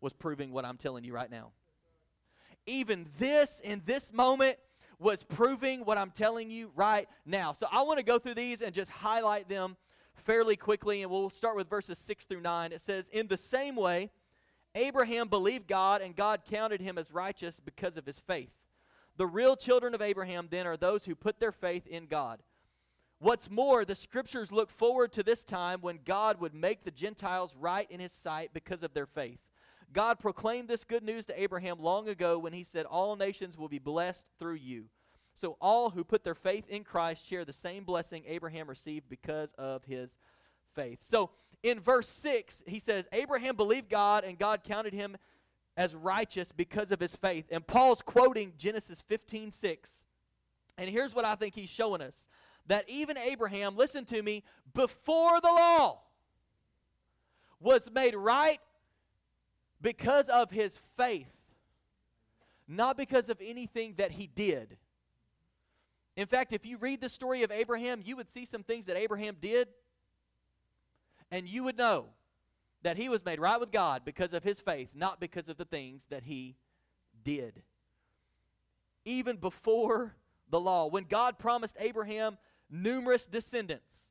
was 0.00 0.12
proving 0.12 0.52
what 0.52 0.64
I'm 0.64 0.76
telling 0.76 1.04
you 1.04 1.12
right 1.12 1.30
now. 1.30 1.50
Even 2.66 3.08
this 3.18 3.60
in 3.64 3.82
this 3.84 4.12
moment 4.12 4.58
was 4.98 5.22
proving 5.24 5.84
what 5.84 5.98
I'm 5.98 6.10
telling 6.10 6.50
you 6.50 6.70
right 6.74 7.08
now. 7.24 7.52
So 7.52 7.66
I 7.70 7.82
want 7.82 7.98
to 7.98 8.04
go 8.04 8.18
through 8.18 8.34
these 8.34 8.60
and 8.60 8.74
just 8.74 8.90
highlight 8.90 9.48
them 9.48 9.76
fairly 10.14 10.56
quickly, 10.56 11.02
and 11.02 11.10
we'll 11.10 11.30
start 11.30 11.56
with 11.56 11.68
verses 11.68 11.98
6 11.98 12.24
through 12.24 12.40
9. 12.40 12.72
It 12.72 12.80
says, 12.80 13.08
In 13.12 13.26
the 13.26 13.36
same 13.36 13.76
way, 13.76 14.10
Abraham 14.76 15.28
believed 15.28 15.66
God, 15.66 16.02
and 16.02 16.14
God 16.14 16.42
counted 16.48 16.80
him 16.80 16.98
as 16.98 17.10
righteous 17.10 17.60
because 17.64 17.96
of 17.96 18.06
his 18.06 18.18
faith. 18.20 18.52
The 19.16 19.26
real 19.26 19.56
children 19.56 19.94
of 19.94 20.02
Abraham, 20.02 20.48
then, 20.50 20.66
are 20.66 20.76
those 20.76 21.06
who 21.06 21.14
put 21.14 21.40
their 21.40 21.52
faith 21.52 21.86
in 21.86 22.06
God. 22.06 22.40
What's 23.18 23.50
more, 23.50 23.86
the 23.86 23.94
scriptures 23.94 24.52
look 24.52 24.70
forward 24.70 25.12
to 25.14 25.22
this 25.22 25.42
time 25.42 25.80
when 25.80 26.00
God 26.04 26.38
would 26.38 26.54
make 26.54 26.84
the 26.84 26.90
Gentiles 26.90 27.54
right 27.58 27.90
in 27.90 27.98
his 27.98 28.12
sight 28.12 28.50
because 28.52 28.82
of 28.82 28.92
their 28.92 29.06
faith. 29.06 29.38
God 29.92 30.18
proclaimed 30.18 30.68
this 30.68 30.84
good 30.84 31.02
news 31.02 31.24
to 31.26 31.40
Abraham 31.40 31.80
long 31.80 32.08
ago 32.08 32.38
when 32.38 32.52
he 32.52 32.62
said, 32.62 32.84
All 32.84 33.16
nations 33.16 33.56
will 33.56 33.68
be 33.68 33.78
blessed 33.78 34.26
through 34.38 34.56
you. 34.56 34.86
So 35.32 35.56
all 35.60 35.90
who 35.90 36.04
put 36.04 36.24
their 36.24 36.34
faith 36.34 36.68
in 36.68 36.84
Christ 36.84 37.26
share 37.26 37.44
the 37.44 37.52
same 37.52 37.84
blessing 37.84 38.24
Abraham 38.26 38.68
received 38.68 39.08
because 39.08 39.50
of 39.56 39.84
his 39.84 40.18
faith. 40.76 40.98
So 41.02 41.30
in 41.62 41.80
verse 41.80 42.08
6, 42.08 42.62
he 42.66 42.78
says, 42.78 43.06
Abraham 43.12 43.56
believed 43.56 43.88
God, 43.88 44.22
and 44.22 44.38
God 44.38 44.62
counted 44.62 44.92
him 44.92 45.16
as 45.76 45.94
righteous 45.94 46.52
because 46.52 46.92
of 46.92 47.00
his 47.00 47.16
faith. 47.16 47.46
And 47.50 47.66
Paul's 47.66 48.02
quoting 48.02 48.52
Genesis 48.56 49.02
15 49.08 49.50
6. 49.50 50.04
And 50.78 50.90
here's 50.90 51.14
what 51.14 51.24
I 51.24 51.34
think 51.34 51.54
he's 51.54 51.70
showing 51.70 52.02
us 52.02 52.28
that 52.66 52.84
even 52.88 53.16
Abraham, 53.16 53.76
listen 53.76 54.04
to 54.06 54.22
me, 54.22 54.42
before 54.74 55.40
the 55.40 55.48
law 55.48 56.00
was 57.60 57.90
made 57.90 58.14
right 58.14 58.60
because 59.80 60.28
of 60.28 60.50
his 60.50 60.78
faith, 60.96 61.32
not 62.68 62.96
because 62.96 63.28
of 63.28 63.38
anything 63.40 63.94
that 63.98 64.12
he 64.12 64.26
did. 64.26 64.76
In 66.16 66.26
fact, 66.26 66.52
if 66.52 66.64
you 66.64 66.78
read 66.78 67.00
the 67.00 67.08
story 67.08 67.42
of 67.42 67.50
Abraham, 67.50 68.00
you 68.04 68.16
would 68.16 68.30
see 68.30 68.44
some 68.44 68.62
things 68.62 68.86
that 68.86 68.96
Abraham 68.96 69.36
did, 69.40 69.68
and 71.36 71.46
you 71.46 71.64
would 71.64 71.76
know 71.76 72.06
that 72.82 72.96
he 72.96 73.10
was 73.10 73.22
made 73.22 73.38
right 73.38 73.60
with 73.60 73.70
God 73.70 74.06
because 74.06 74.32
of 74.32 74.42
his 74.42 74.58
faith, 74.58 74.88
not 74.94 75.20
because 75.20 75.50
of 75.50 75.58
the 75.58 75.66
things 75.66 76.06
that 76.06 76.22
he 76.22 76.56
did. 77.22 77.62
Even 79.04 79.36
before 79.36 80.14
the 80.48 80.58
law, 80.58 80.86
when 80.86 81.04
God 81.04 81.38
promised 81.38 81.76
Abraham 81.78 82.38
numerous 82.70 83.26
descendants, 83.26 84.08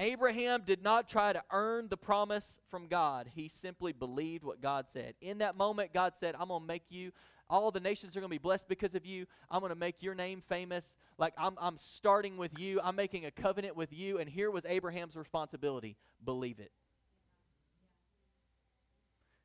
Abraham 0.00 0.62
did 0.66 0.82
not 0.82 1.08
try 1.08 1.32
to 1.32 1.42
earn 1.52 1.86
the 1.88 1.96
promise 1.96 2.58
from 2.68 2.88
God. 2.88 3.30
He 3.32 3.46
simply 3.48 3.92
believed 3.92 4.42
what 4.42 4.60
God 4.60 4.86
said. 4.88 5.14
In 5.20 5.38
that 5.38 5.56
moment, 5.56 5.94
God 5.94 6.16
said, 6.16 6.34
I'm 6.36 6.48
going 6.48 6.62
to 6.62 6.66
make 6.66 6.84
you, 6.88 7.12
all 7.50 7.70
the 7.70 7.80
nations 7.80 8.16
are 8.16 8.20
going 8.20 8.30
to 8.30 8.34
be 8.34 8.38
blessed 8.38 8.68
because 8.68 8.94
of 8.94 9.04
you. 9.04 9.26
I'm 9.50 9.60
going 9.60 9.70
to 9.70 9.76
make 9.76 10.02
your 10.02 10.14
name 10.14 10.42
famous. 10.48 10.94
Like 11.18 11.34
I'm, 11.36 11.56
I'm 11.60 11.76
starting 11.76 12.36
with 12.36 12.58
you, 12.58 12.80
I'm 12.82 12.96
making 12.96 13.26
a 13.26 13.30
covenant 13.30 13.76
with 13.76 13.92
you. 13.92 14.18
And 14.18 14.30
here 14.30 14.50
was 14.50 14.64
Abraham's 14.64 15.16
responsibility 15.16 15.96
believe 16.24 16.60
it. 16.60 16.70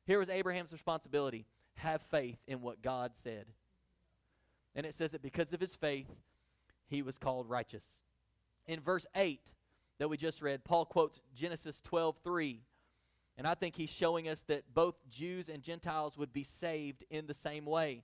Here 0.06 0.18
was 0.18 0.28
Abraham's 0.28 0.72
responsibility 0.72 1.46
have 1.74 2.00
faith 2.02 2.38
in 2.46 2.62
what 2.62 2.80
God 2.80 3.12
said. 3.14 3.46
And 4.74 4.86
it 4.86 4.94
says 4.94 5.10
that 5.12 5.22
because 5.22 5.52
of 5.52 5.60
his 5.60 5.74
faith, 5.74 6.06
he 6.86 7.02
was 7.02 7.18
called 7.18 7.50
righteous. 7.50 8.04
In 8.66 8.80
verse 8.80 9.06
8, 9.16 9.40
that 9.98 10.08
we 10.08 10.16
just 10.16 10.42
read, 10.42 10.64
Paul 10.64 10.84
quotes 10.84 11.20
Genesis 11.34 11.80
12 11.80 12.16
3. 12.22 12.60
And 13.38 13.46
I 13.46 13.54
think 13.54 13.76
he's 13.76 13.90
showing 13.90 14.28
us 14.28 14.42
that 14.44 14.62
both 14.72 14.94
Jews 15.10 15.48
and 15.48 15.62
Gentiles 15.62 16.16
would 16.16 16.32
be 16.32 16.42
saved 16.42 17.04
in 17.10 17.26
the 17.26 17.34
same 17.34 17.66
way. 17.66 18.02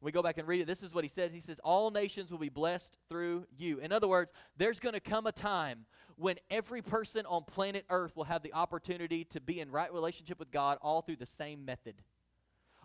We 0.00 0.12
go 0.12 0.22
back 0.22 0.36
and 0.36 0.46
read 0.46 0.60
it. 0.60 0.66
This 0.66 0.82
is 0.82 0.92
what 0.92 1.02
he 1.02 1.08
says. 1.08 1.32
He 1.32 1.40
says, 1.40 1.58
All 1.64 1.90
nations 1.90 2.30
will 2.30 2.38
be 2.38 2.50
blessed 2.50 2.98
through 3.08 3.46
you. 3.56 3.78
In 3.78 3.90
other 3.90 4.06
words, 4.06 4.32
there's 4.58 4.78
going 4.78 4.92
to 4.92 5.00
come 5.00 5.26
a 5.26 5.32
time 5.32 5.86
when 6.16 6.36
every 6.50 6.82
person 6.82 7.24
on 7.24 7.44
planet 7.44 7.86
Earth 7.88 8.14
will 8.14 8.24
have 8.24 8.42
the 8.42 8.52
opportunity 8.52 9.24
to 9.24 9.40
be 9.40 9.60
in 9.60 9.70
right 9.70 9.92
relationship 9.92 10.38
with 10.38 10.50
God 10.50 10.76
all 10.82 11.00
through 11.00 11.16
the 11.16 11.26
same 11.26 11.64
method 11.64 11.94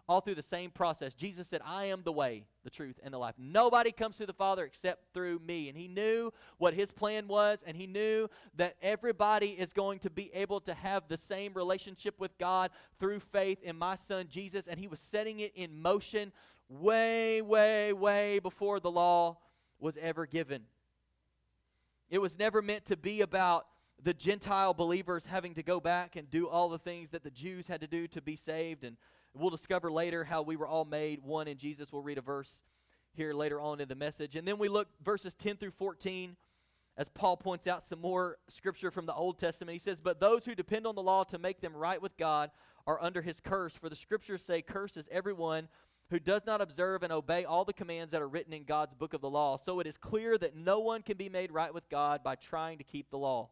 all 0.09 0.21
through 0.21 0.35
the 0.35 0.41
same 0.41 0.71
process. 0.71 1.13
Jesus 1.13 1.47
said, 1.47 1.61
I 1.63 1.85
am 1.85 2.01
the 2.03 2.11
way, 2.11 2.43
the 2.63 2.71
truth, 2.71 2.99
and 3.03 3.13
the 3.13 3.19
life. 3.19 3.35
Nobody 3.37 3.91
comes 3.91 4.17
to 4.17 4.25
the 4.25 4.33
Father 4.33 4.65
except 4.65 5.13
through 5.13 5.37
me. 5.37 5.69
And 5.69 5.77
he 5.77 5.87
knew 5.87 6.33
what 6.57 6.73
his 6.73 6.91
plan 6.91 7.27
was, 7.27 7.63
and 7.65 7.77
he 7.77 7.85
knew 7.85 8.27
that 8.55 8.75
everybody 8.81 9.49
is 9.49 9.71
going 9.71 9.99
to 9.99 10.09
be 10.09 10.31
able 10.33 10.61
to 10.61 10.73
have 10.73 11.03
the 11.07 11.15
same 11.15 11.53
relationship 11.53 12.19
with 12.19 12.35
God 12.39 12.71
through 12.99 13.19
faith 13.19 13.61
in 13.61 13.77
my 13.77 13.95
son 13.95 14.25
Jesus. 14.27 14.65
And 14.65 14.79
he 14.79 14.87
was 14.87 14.99
setting 14.99 15.41
it 15.41 15.53
in 15.55 15.79
motion 15.79 16.31
way, 16.69 17.43
way, 17.43 17.93
way 17.93 18.39
before 18.39 18.79
the 18.79 18.89
law 18.89 19.37
was 19.79 19.95
ever 20.01 20.25
given. 20.25 20.63
It 22.09 22.17
was 22.17 22.35
never 22.35 22.63
meant 22.63 22.87
to 22.87 22.97
be 22.97 23.21
about 23.21 23.67
the 24.01 24.15
Gentile 24.15 24.73
believers 24.73 25.25
having 25.25 25.53
to 25.53 25.61
go 25.61 25.79
back 25.79 26.15
and 26.15 26.31
do 26.31 26.47
all 26.47 26.67
the 26.67 26.79
things 26.79 27.11
that 27.11 27.23
the 27.23 27.29
Jews 27.29 27.67
had 27.67 27.81
to 27.81 27.87
do 27.87 28.07
to 28.07 28.21
be 28.21 28.35
saved 28.35 28.83
and 28.83 28.97
We'll 29.33 29.49
discover 29.49 29.91
later 29.91 30.23
how 30.23 30.41
we 30.41 30.55
were 30.55 30.67
all 30.67 30.85
made 30.85 31.23
one 31.23 31.47
in 31.47 31.57
Jesus. 31.57 31.93
We'll 31.93 32.01
read 32.01 32.17
a 32.17 32.21
verse 32.21 32.61
here 33.13 33.33
later 33.33 33.61
on 33.61 33.79
in 33.79 33.87
the 33.87 33.95
message. 33.95 34.35
And 34.35 34.47
then 34.47 34.57
we 34.57 34.69
look 34.69 34.87
verses 35.03 35.35
10 35.35 35.57
through 35.57 35.71
14 35.71 36.35
as 36.97 37.09
Paul 37.09 37.37
points 37.37 37.67
out 37.67 37.83
some 37.83 38.01
more 38.01 38.37
scripture 38.49 38.91
from 38.91 39.05
the 39.05 39.13
Old 39.13 39.39
Testament. 39.39 39.73
He 39.73 39.79
says, 39.79 40.01
But 40.01 40.19
those 40.19 40.45
who 40.45 40.55
depend 40.55 40.85
on 40.85 40.95
the 40.95 41.01
law 41.01 41.23
to 41.25 41.37
make 41.37 41.61
them 41.61 41.75
right 41.75 42.01
with 42.01 42.17
God 42.17 42.51
are 42.85 43.01
under 43.01 43.21
his 43.21 43.39
curse. 43.39 43.75
For 43.75 43.87
the 43.87 43.95
scriptures 43.95 44.43
say, 44.43 44.61
Cursed 44.61 44.97
is 44.97 45.07
everyone 45.11 45.69
who 46.09 46.19
does 46.19 46.45
not 46.45 46.59
observe 46.59 47.03
and 47.03 47.13
obey 47.13 47.45
all 47.45 47.63
the 47.63 47.73
commands 47.73 48.11
that 48.11 48.21
are 48.21 48.27
written 48.27 48.51
in 48.51 48.63
God's 48.63 48.95
book 48.95 49.13
of 49.13 49.21
the 49.21 49.29
law. 49.29 49.57
So 49.57 49.79
it 49.79 49.87
is 49.87 49.97
clear 49.97 50.37
that 50.39 50.55
no 50.55 50.79
one 50.79 51.03
can 51.03 51.17
be 51.17 51.29
made 51.29 51.51
right 51.51 51.73
with 51.73 51.87
God 51.87 52.23
by 52.23 52.35
trying 52.35 52.79
to 52.79 52.83
keep 52.83 53.11
the 53.11 53.17
law. 53.17 53.49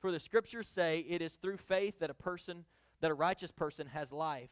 For 0.00 0.12
the 0.12 0.20
scriptures 0.20 0.68
say, 0.68 1.00
It 1.08 1.22
is 1.22 1.36
through 1.36 1.56
faith 1.56 1.98
that 2.00 2.10
a 2.10 2.14
person, 2.14 2.64
that 3.00 3.10
a 3.10 3.14
righteous 3.14 3.50
person 3.50 3.86
has 3.88 4.12
life. 4.12 4.50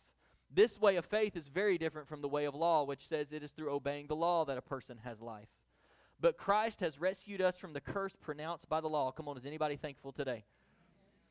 This 0.55 0.79
way 0.79 0.97
of 0.97 1.07
faith 1.07 1.37
is 1.37 1.49
very 1.49 1.79
different 1.79 2.09
from 2.09 2.21
the 2.21 2.29
way 2.29 2.45
of 2.45 2.55
law, 2.55 2.85
which 2.85 3.07
says 3.07 3.33
it 3.33 3.43
is 3.43 3.53
through 3.53 3.71
obeying 3.71 4.07
the 4.07 4.17
law 4.17 4.45
that 4.45 4.59
a 4.59 4.63
person 4.63 4.99
has 5.03 5.21
life. 5.21 5.49
But 6.21 6.37
Christ 6.37 6.81
has 6.81 7.01
rescued 7.01 7.41
us 7.41 7.57
from 7.57 7.73
the 7.73 7.81
curse 7.81 8.15
pronounced 8.21 8.69
by 8.69 8.81
the 8.81 8.89
law. 8.89 9.11
Come 9.13 9.29
on, 9.29 9.39
is 9.39 9.47
anybody 9.47 9.77
thankful 9.77 10.13
today? 10.13 10.45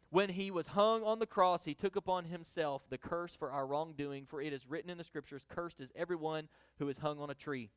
When 0.09 0.29
he 0.29 0.51
was 0.51 0.67
hung 0.67 1.03
on 1.03 1.19
the 1.19 1.25
cross, 1.25 1.63
he 1.63 1.73
took 1.73 1.95
upon 1.95 2.25
himself 2.25 2.81
the 2.89 2.97
curse 2.97 3.33
for 3.33 3.51
our 3.51 3.65
wrongdoing, 3.65 4.25
for 4.25 4.41
it 4.41 4.51
is 4.51 4.67
written 4.67 4.89
in 4.89 4.97
the 4.97 5.05
scriptures, 5.05 5.45
Cursed 5.47 5.79
is 5.79 5.91
everyone 5.95 6.49
who 6.79 6.89
is 6.89 6.97
hung 6.97 7.19
on 7.19 7.29
a 7.29 7.35
tree. 7.35 7.69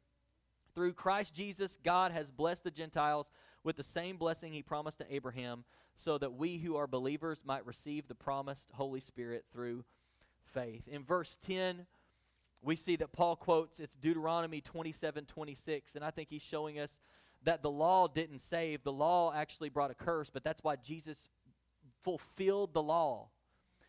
Through 0.74 0.94
Christ 0.94 1.34
Jesus, 1.34 1.78
God 1.84 2.10
has 2.10 2.32
blessed 2.32 2.64
the 2.64 2.70
Gentiles 2.72 3.30
with 3.62 3.76
the 3.76 3.84
same 3.84 4.16
blessing 4.16 4.52
he 4.52 4.62
promised 4.62 4.98
to 4.98 5.14
Abraham, 5.14 5.64
so 5.96 6.18
that 6.18 6.34
we 6.34 6.58
who 6.58 6.74
are 6.74 6.88
believers 6.88 7.42
might 7.44 7.64
receive 7.64 8.08
the 8.08 8.16
promised 8.16 8.70
Holy 8.72 8.98
Spirit 8.98 9.44
through 9.52 9.84
faith. 10.54 10.88
In 10.88 11.04
verse 11.04 11.36
10, 11.46 11.86
we 12.62 12.76
see 12.76 12.96
that 12.96 13.12
Paul 13.12 13.36
quotes 13.36 13.80
it's 13.80 13.96
Deuteronomy 13.96 14.60
27 14.60 15.26
26, 15.26 15.94
and 15.96 16.04
I 16.04 16.10
think 16.10 16.30
he's 16.30 16.42
showing 16.42 16.78
us 16.78 16.98
that 17.42 17.62
the 17.62 17.70
law 17.70 18.06
didn't 18.08 18.38
save. 18.38 18.82
The 18.84 18.92
law 18.92 19.32
actually 19.34 19.68
brought 19.68 19.90
a 19.90 19.94
curse, 19.94 20.30
but 20.30 20.44
that's 20.44 20.62
why 20.62 20.76
Jesus 20.76 21.28
fulfilled 22.02 22.72
the 22.72 22.82
law. 22.82 23.28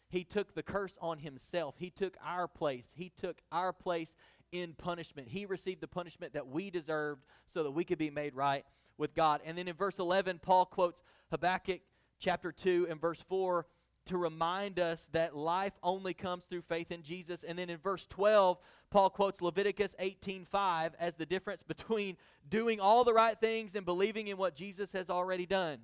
He 0.10 0.23
took 0.23 0.54
the 0.54 0.63
curse 0.63 0.97
on 1.01 1.19
himself. 1.19 1.75
He 1.78 1.89
took 1.89 2.17
our 2.23 2.47
place. 2.47 2.93
He 2.95 3.10
took 3.10 3.41
our 3.51 3.73
place 3.73 4.15
in 4.51 4.73
punishment. 4.73 5.28
He 5.30 5.45
received 5.45 5.82
the 5.82 5.88
punishment 5.88 6.34
that 6.34 6.47
we 6.47 6.69
deserved 6.69 7.25
so 7.45 7.63
that 7.63 7.71
we 7.71 7.84
could 7.84 7.97
be 7.97 8.10
made 8.10 8.36
right 8.36 8.65
with 8.97 9.13
God. 9.13 9.41
And 9.45 9.58
then 9.58 9.67
in 9.67 9.75
verse 9.75 9.99
11, 9.99 10.39
Paul 10.41 10.65
quotes 10.65 11.01
Habakkuk 11.32 11.82
chapter 12.19 12.51
2 12.51 12.88
and 12.89 12.99
verse 12.99 13.21
4 13.28 13.65
to 14.05 14.17
remind 14.17 14.79
us 14.79 15.09
that 15.11 15.35
life 15.35 15.73
only 15.83 16.13
comes 16.13 16.45
through 16.45 16.61
faith 16.61 16.91
in 16.91 17.01
Jesus. 17.01 17.43
And 17.43 17.57
then 17.57 17.69
in 17.69 17.77
verse 17.77 18.05
12, 18.05 18.59
Paul 18.89 19.09
quotes 19.09 19.41
Leviticus 19.41 19.95
18:5 19.99 20.93
as 20.99 21.15
the 21.15 21.25
difference 21.25 21.63
between 21.63 22.17
doing 22.49 22.79
all 22.79 23.03
the 23.03 23.13
right 23.13 23.39
things 23.39 23.75
and 23.75 23.85
believing 23.85 24.27
in 24.27 24.37
what 24.37 24.55
Jesus 24.55 24.91
has 24.93 25.09
already 25.09 25.45
done. 25.45 25.79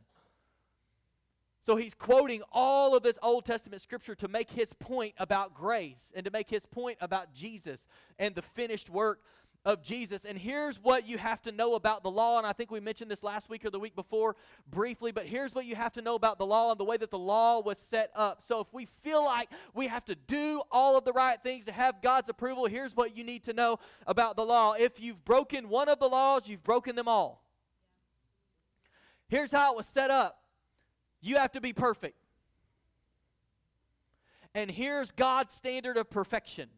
So 1.63 1.75
he's 1.75 1.93
quoting 1.93 2.41
all 2.51 2.95
of 2.95 3.03
this 3.03 3.19
Old 3.21 3.45
Testament 3.45 3.83
scripture 3.83 4.15
to 4.15 4.27
make 4.27 4.49
his 4.49 4.73
point 4.73 5.13
about 5.19 5.53
grace 5.53 6.11
and 6.15 6.25
to 6.25 6.31
make 6.31 6.49
his 6.49 6.65
point 6.65 6.97
about 7.01 7.33
Jesus 7.33 7.85
and 8.17 8.33
the 8.33 8.41
finished 8.41 8.89
work 8.89 9.21
of 9.63 9.83
Jesus. 9.83 10.25
And 10.25 10.37
here's 10.37 10.79
what 10.79 11.07
you 11.07 11.17
have 11.17 11.41
to 11.43 11.51
know 11.51 11.75
about 11.75 12.03
the 12.03 12.09
law. 12.09 12.37
And 12.37 12.47
I 12.47 12.53
think 12.53 12.71
we 12.71 12.79
mentioned 12.79 13.11
this 13.11 13.23
last 13.23 13.49
week 13.49 13.63
or 13.63 13.69
the 13.69 13.79
week 13.79 13.95
before 13.95 14.35
briefly, 14.69 15.11
but 15.11 15.25
here's 15.25 15.53
what 15.53 15.65
you 15.65 15.75
have 15.75 15.93
to 15.93 16.01
know 16.01 16.15
about 16.15 16.39
the 16.39 16.45
law 16.45 16.71
and 16.71 16.79
the 16.79 16.85
way 16.85 16.97
that 16.97 17.11
the 17.11 17.19
law 17.19 17.61
was 17.61 17.77
set 17.77 18.11
up. 18.15 18.41
So 18.41 18.59
if 18.59 18.67
we 18.73 18.85
feel 18.85 19.23
like 19.23 19.49
we 19.73 19.87
have 19.87 20.05
to 20.05 20.15
do 20.15 20.61
all 20.71 20.97
of 20.97 21.05
the 21.05 21.13
right 21.13 21.37
things 21.41 21.65
to 21.65 21.71
have 21.71 22.01
God's 22.01 22.29
approval, 22.29 22.65
here's 22.65 22.95
what 22.95 23.15
you 23.15 23.23
need 23.23 23.43
to 23.43 23.53
know 23.53 23.77
about 24.07 24.35
the 24.35 24.45
law. 24.45 24.73
If 24.73 24.99
you've 24.99 25.23
broken 25.23 25.69
one 25.69 25.89
of 25.89 25.99
the 25.99 26.07
laws, 26.07 26.47
you've 26.47 26.63
broken 26.63 26.95
them 26.95 27.07
all. 27.07 27.43
Here's 29.27 29.51
how 29.51 29.73
it 29.73 29.77
was 29.77 29.87
set 29.87 30.11
up 30.11 30.39
you 31.21 31.37
have 31.37 31.51
to 31.51 31.61
be 31.61 31.71
perfect. 31.71 32.17
And 34.53 34.69
here's 34.69 35.11
God's 35.11 35.53
standard 35.53 35.97
of 35.97 36.09
perfection. 36.09 36.69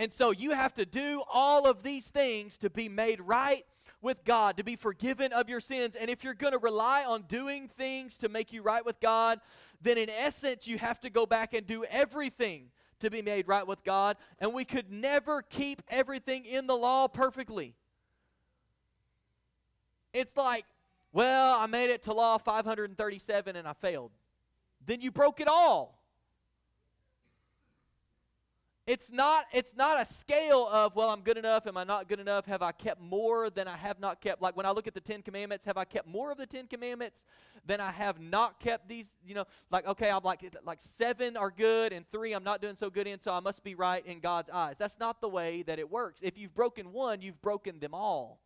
And 0.00 0.10
so 0.10 0.30
you 0.30 0.52
have 0.52 0.72
to 0.76 0.86
do 0.86 1.22
all 1.30 1.66
of 1.66 1.82
these 1.82 2.06
things 2.06 2.56
to 2.60 2.70
be 2.70 2.88
made 2.88 3.20
right 3.20 3.66
with 4.00 4.24
God, 4.24 4.56
to 4.56 4.64
be 4.64 4.74
forgiven 4.74 5.30
of 5.34 5.50
your 5.50 5.60
sins. 5.60 5.94
And 5.94 6.08
if 6.08 6.24
you're 6.24 6.32
going 6.32 6.54
to 6.54 6.58
rely 6.58 7.04
on 7.04 7.24
doing 7.28 7.68
things 7.68 8.16
to 8.16 8.30
make 8.30 8.50
you 8.50 8.62
right 8.62 8.82
with 8.82 8.98
God, 8.98 9.40
then 9.82 9.98
in 9.98 10.08
essence, 10.08 10.66
you 10.66 10.78
have 10.78 11.00
to 11.00 11.10
go 11.10 11.26
back 11.26 11.52
and 11.52 11.66
do 11.66 11.84
everything 11.84 12.70
to 13.00 13.10
be 13.10 13.20
made 13.20 13.46
right 13.46 13.66
with 13.66 13.84
God. 13.84 14.16
And 14.38 14.54
we 14.54 14.64
could 14.64 14.90
never 14.90 15.42
keep 15.42 15.82
everything 15.88 16.46
in 16.46 16.66
the 16.66 16.76
law 16.76 17.06
perfectly. 17.06 17.74
It's 20.14 20.34
like, 20.34 20.64
well, 21.12 21.58
I 21.60 21.66
made 21.66 21.90
it 21.90 22.04
to 22.04 22.14
law 22.14 22.38
537 22.38 23.54
and 23.54 23.68
I 23.68 23.74
failed. 23.74 24.12
Then 24.86 25.02
you 25.02 25.10
broke 25.10 25.42
it 25.42 25.46
all. 25.46 25.99
It's 28.90 29.08
not, 29.08 29.44
it's 29.52 29.76
not 29.76 30.02
a 30.02 30.04
scale 30.14 30.66
of, 30.66 30.96
well, 30.96 31.10
I'm 31.10 31.20
good 31.20 31.38
enough, 31.38 31.68
am 31.68 31.76
I 31.76 31.84
not 31.84 32.08
good 32.08 32.18
enough? 32.18 32.46
Have 32.46 32.60
I 32.60 32.72
kept 32.72 33.00
more 33.00 33.48
than 33.48 33.68
I 33.68 33.76
have 33.76 34.00
not 34.00 34.20
kept? 34.20 34.42
Like 34.42 34.56
when 34.56 34.66
I 34.66 34.72
look 34.72 34.88
at 34.88 34.94
the 34.94 35.00
Ten 35.00 35.22
Commandments, 35.22 35.64
have 35.64 35.76
I 35.76 35.84
kept 35.84 36.08
more 36.08 36.32
of 36.32 36.38
the 36.38 36.44
Ten 36.44 36.66
Commandments 36.66 37.24
than 37.64 37.80
I 37.80 37.92
have 37.92 38.20
not 38.20 38.58
kept 38.58 38.88
these? 38.88 39.16
You 39.24 39.36
know, 39.36 39.44
like, 39.70 39.86
okay, 39.86 40.10
I'm 40.10 40.24
like, 40.24 40.40
like 40.66 40.80
seven 40.80 41.36
are 41.36 41.52
good 41.52 41.92
and 41.92 42.04
three 42.10 42.32
I'm 42.32 42.42
not 42.42 42.60
doing 42.60 42.74
so 42.74 42.90
good 42.90 43.06
in, 43.06 43.20
so 43.20 43.32
I 43.32 43.38
must 43.38 43.62
be 43.62 43.76
right 43.76 44.04
in 44.04 44.18
God's 44.18 44.50
eyes. 44.50 44.74
That's 44.76 44.98
not 44.98 45.20
the 45.20 45.28
way 45.28 45.62
that 45.68 45.78
it 45.78 45.88
works. 45.88 46.18
If 46.20 46.36
you've 46.36 46.56
broken 46.56 46.92
one, 46.92 47.22
you've 47.22 47.40
broken 47.40 47.78
them 47.78 47.94
all. 47.94 48.40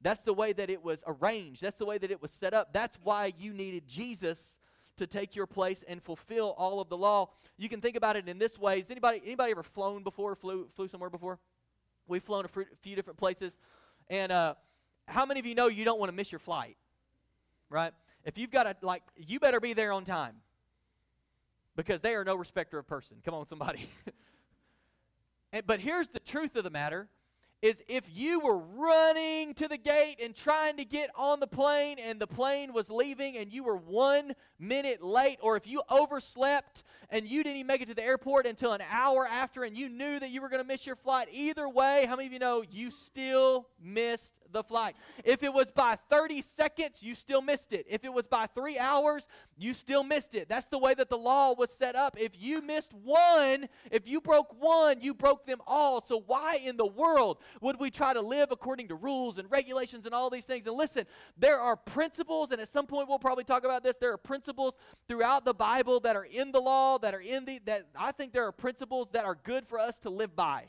That's 0.00 0.22
the 0.22 0.34
way 0.34 0.52
that 0.52 0.68
it 0.68 0.82
was 0.82 1.04
arranged. 1.06 1.62
That's 1.62 1.78
the 1.78 1.86
way 1.86 1.98
that 1.98 2.10
it 2.10 2.20
was 2.20 2.32
set 2.32 2.54
up. 2.54 2.72
That's 2.72 2.98
why 3.04 3.34
you 3.38 3.52
needed 3.52 3.86
Jesus 3.86 4.58
to 4.96 5.06
take 5.06 5.36
your 5.36 5.46
place 5.46 5.84
and 5.86 6.02
fulfill 6.02 6.54
all 6.56 6.80
of 6.80 6.88
the 6.88 6.96
law. 6.96 7.30
You 7.56 7.68
can 7.68 7.80
think 7.80 7.96
about 7.96 8.16
it 8.16 8.28
in 8.28 8.38
this 8.38 8.58
way. 8.58 8.78
Has 8.78 8.90
anybody 8.90 9.22
anybody 9.24 9.50
ever 9.52 9.62
flown 9.62 10.02
before? 10.02 10.34
Flew 10.34 10.68
flew 10.74 10.88
somewhere 10.88 11.10
before? 11.10 11.38
We've 12.08 12.22
flown 12.22 12.44
a 12.44 12.48
few 12.82 12.94
different 12.94 13.18
places, 13.18 13.58
and 14.08 14.30
uh, 14.30 14.54
how 15.08 15.26
many 15.26 15.40
of 15.40 15.46
you 15.46 15.54
know 15.54 15.66
you 15.66 15.84
don't 15.84 15.98
want 15.98 16.10
to 16.10 16.16
miss 16.16 16.30
your 16.30 16.38
flight? 16.38 16.76
Right? 17.68 17.92
If 18.24 18.38
you've 18.38 18.50
got 18.50 18.64
to 18.64 18.76
like, 18.82 19.02
you 19.16 19.40
better 19.40 19.60
be 19.60 19.72
there 19.72 19.92
on 19.92 20.04
time 20.04 20.36
because 21.76 22.00
they 22.00 22.14
are 22.14 22.24
no 22.24 22.34
respecter 22.34 22.78
of 22.78 22.86
person. 22.86 23.18
Come 23.24 23.34
on, 23.34 23.46
somebody. 23.46 23.88
and, 25.52 25.66
but 25.66 25.80
here's 25.80 26.08
the 26.08 26.20
truth 26.20 26.56
of 26.56 26.64
the 26.64 26.70
matter 26.70 27.08
is 27.62 27.82
if 27.88 28.04
you 28.12 28.40
were 28.40 28.58
running 28.58 29.54
to 29.54 29.68
the 29.68 29.78
gate 29.78 30.16
and 30.22 30.34
trying 30.34 30.76
to 30.76 30.84
get 30.84 31.10
on 31.16 31.40
the 31.40 31.46
plane 31.46 31.98
and 31.98 32.20
the 32.20 32.26
plane 32.26 32.72
was 32.72 32.90
leaving 32.90 33.36
and 33.36 33.52
you 33.52 33.64
were 33.64 33.76
one 33.76 34.32
minute 34.58 35.02
late, 35.02 35.38
or 35.40 35.56
if 35.56 35.66
you 35.66 35.82
overslept 35.90 36.82
and 37.10 37.26
you 37.26 37.42
didn't 37.42 37.56
even 37.56 37.66
make 37.66 37.80
it 37.80 37.86
to 37.86 37.94
the 37.94 38.04
airport 38.04 38.46
until 38.46 38.72
an 38.72 38.82
hour 38.90 39.26
after 39.26 39.64
and 39.64 39.76
you 39.76 39.88
knew 39.88 40.18
that 40.18 40.30
you 40.30 40.40
were 40.40 40.48
going 40.48 40.62
to 40.62 40.68
miss 40.68 40.86
your 40.86 40.96
flight, 40.96 41.28
either 41.32 41.68
way, 41.68 42.06
how 42.08 42.16
many 42.16 42.26
of 42.26 42.32
you 42.32 42.38
know 42.38 42.62
you 42.70 42.90
still 42.90 43.68
missed 43.82 44.34
the 44.52 44.62
flight. 44.62 44.96
If 45.24 45.42
it 45.42 45.52
was 45.52 45.70
by 45.70 45.98
30 46.10 46.42
seconds, 46.42 47.02
you 47.02 47.14
still 47.14 47.42
missed 47.42 47.72
it. 47.72 47.86
If 47.88 48.04
it 48.04 48.12
was 48.12 48.26
by 48.26 48.46
three 48.46 48.78
hours, 48.78 49.28
you 49.56 49.74
still 49.74 50.02
missed 50.02 50.34
it. 50.34 50.48
That's 50.48 50.68
the 50.68 50.78
way 50.78 50.94
that 50.94 51.08
the 51.08 51.18
law 51.18 51.54
was 51.54 51.70
set 51.70 51.94
up. 51.94 52.16
If 52.18 52.40
you 52.40 52.62
missed 52.62 52.92
one, 52.94 53.68
if 53.90 54.08
you 54.08 54.20
broke 54.20 54.54
one, 54.60 55.00
you 55.00 55.14
broke 55.14 55.46
them 55.46 55.60
all. 55.66 56.00
So, 56.00 56.22
why 56.26 56.60
in 56.64 56.76
the 56.76 56.86
world 56.86 57.38
would 57.60 57.78
we 57.78 57.90
try 57.90 58.12
to 58.12 58.20
live 58.20 58.50
according 58.50 58.88
to 58.88 58.94
rules 58.94 59.38
and 59.38 59.50
regulations 59.50 60.06
and 60.06 60.14
all 60.14 60.30
these 60.30 60.46
things? 60.46 60.66
And 60.66 60.76
listen, 60.76 61.06
there 61.36 61.60
are 61.60 61.76
principles, 61.76 62.50
and 62.50 62.60
at 62.60 62.68
some 62.68 62.86
point 62.86 63.08
we'll 63.08 63.18
probably 63.18 63.44
talk 63.44 63.64
about 63.64 63.82
this. 63.82 63.96
There 63.96 64.12
are 64.12 64.18
principles 64.18 64.76
throughout 65.08 65.44
the 65.44 65.54
Bible 65.54 66.00
that 66.00 66.16
are 66.16 66.24
in 66.24 66.52
the 66.52 66.60
law, 66.60 66.98
that 66.98 67.14
are 67.14 67.20
in 67.20 67.44
the, 67.44 67.60
that 67.66 67.86
I 67.98 68.12
think 68.12 68.32
there 68.32 68.46
are 68.46 68.52
principles 68.52 69.10
that 69.10 69.24
are 69.24 69.36
good 69.42 69.66
for 69.66 69.78
us 69.78 69.98
to 70.00 70.10
live 70.10 70.34
by 70.34 70.68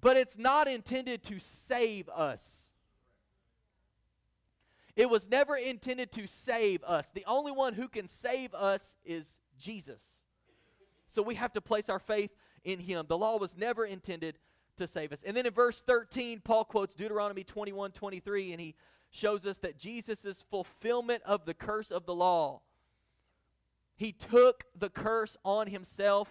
but 0.00 0.16
it's 0.16 0.38
not 0.38 0.68
intended 0.68 1.22
to 1.24 1.38
save 1.38 2.08
us. 2.08 2.68
It 4.96 5.08
was 5.08 5.28
never 5.28 5.56
intended 5.56 6.12
to 6.12 6.26
save 6.26 6.82
us. 6.84 7.10
The 7.12 7.24
only 7.26 7.52
one 7.52 7.74
who 7.74 7.88
can 7.88 8.08
save 8.08 8.54
us 8.54 8.96
is 9.04 9.38
Jesus. 9.58 10.22
So 11.08 11.22
we 11.22 11.36
have 11.36 11.52
to 11.54 11.60
place 11.60 11.88
our 11.88 11.98
faith 11.98 12.30
in 12.64 12.80
him. 12.80 13.06
The 13.08 13.18
law 13.18 13.38
was 13.38 13.56
never 13.56 13.84
intended 13.84 14.38
to 14.78 14.86
save 14.86 15.12
us. 15.12 15.22
And 15.24 15.36
then 15.36 15.46
in 15.46 15.52
verse 15.52 15.82
13, 15.86 16.40
Paul 16.42 16.64
quotes 16.64 16.94
Deuteronomy 16.94 17.44
21 17.44 17.92
23, 17.92 18.52
and 18.52 18.60
he 18.60 18.74
shows 19.10 19.46
us 19.46 19.58
that 19.58 19.78
Jesus' 19.78 20.44
fulfillment 20.50 21.22
of 21.24 21.44
the 21.44 21.54
curse 21.54 21.90
of 21.90 22.06
the 22.06 22.14
law. 22.14 22.60
He 23.96 24.12
took 24.12 24.64
the 24.78 24.90
curse 24.90 25.36
on 25.44 25.66
himself 25.66 26.28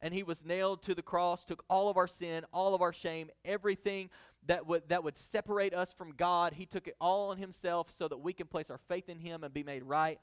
and 0.00 0.12
he 0.12 0.22
was 0.22 0.44
nailed 0.44 0.82
to 0.82 0.94
the 0.94 1.02
cross, 1.02 1.44
took 1.44 1.64
all 1.68 1.88
of 1.88 1.96
our 1.96 2.08
sin, 2.08 2.44
all 2.52 2.74
of 2.74 2.82
our 2.82 2.92
shame, 2.92 3.30
everything 3.44 4.10
that 4.46 4.66
would 4.66 4.88
that 4.88 5.04
would 5.04 5.16
separate 5.16 5.72
us 5.72 5.92
from 5.92 6.12
God. 6.16 6.54
He 6.54 6.66
took 6.66 6.88
it 6.88 6.96
all 7.00 7.30
on 7.30 7.38
himself 7.38 7.90
so 7.90 8.08
that 8.08 8.18
we 8.18 8.32
can 8.32 8.48
place 8.48 8.70
our 8.70 8.80
faith 8.88 9.08
in 9.08 9.18
him 9.18 9.44
and 9.44 9.54
be 9.54 9.62
made 9.62 9.84
right 9.84 10.18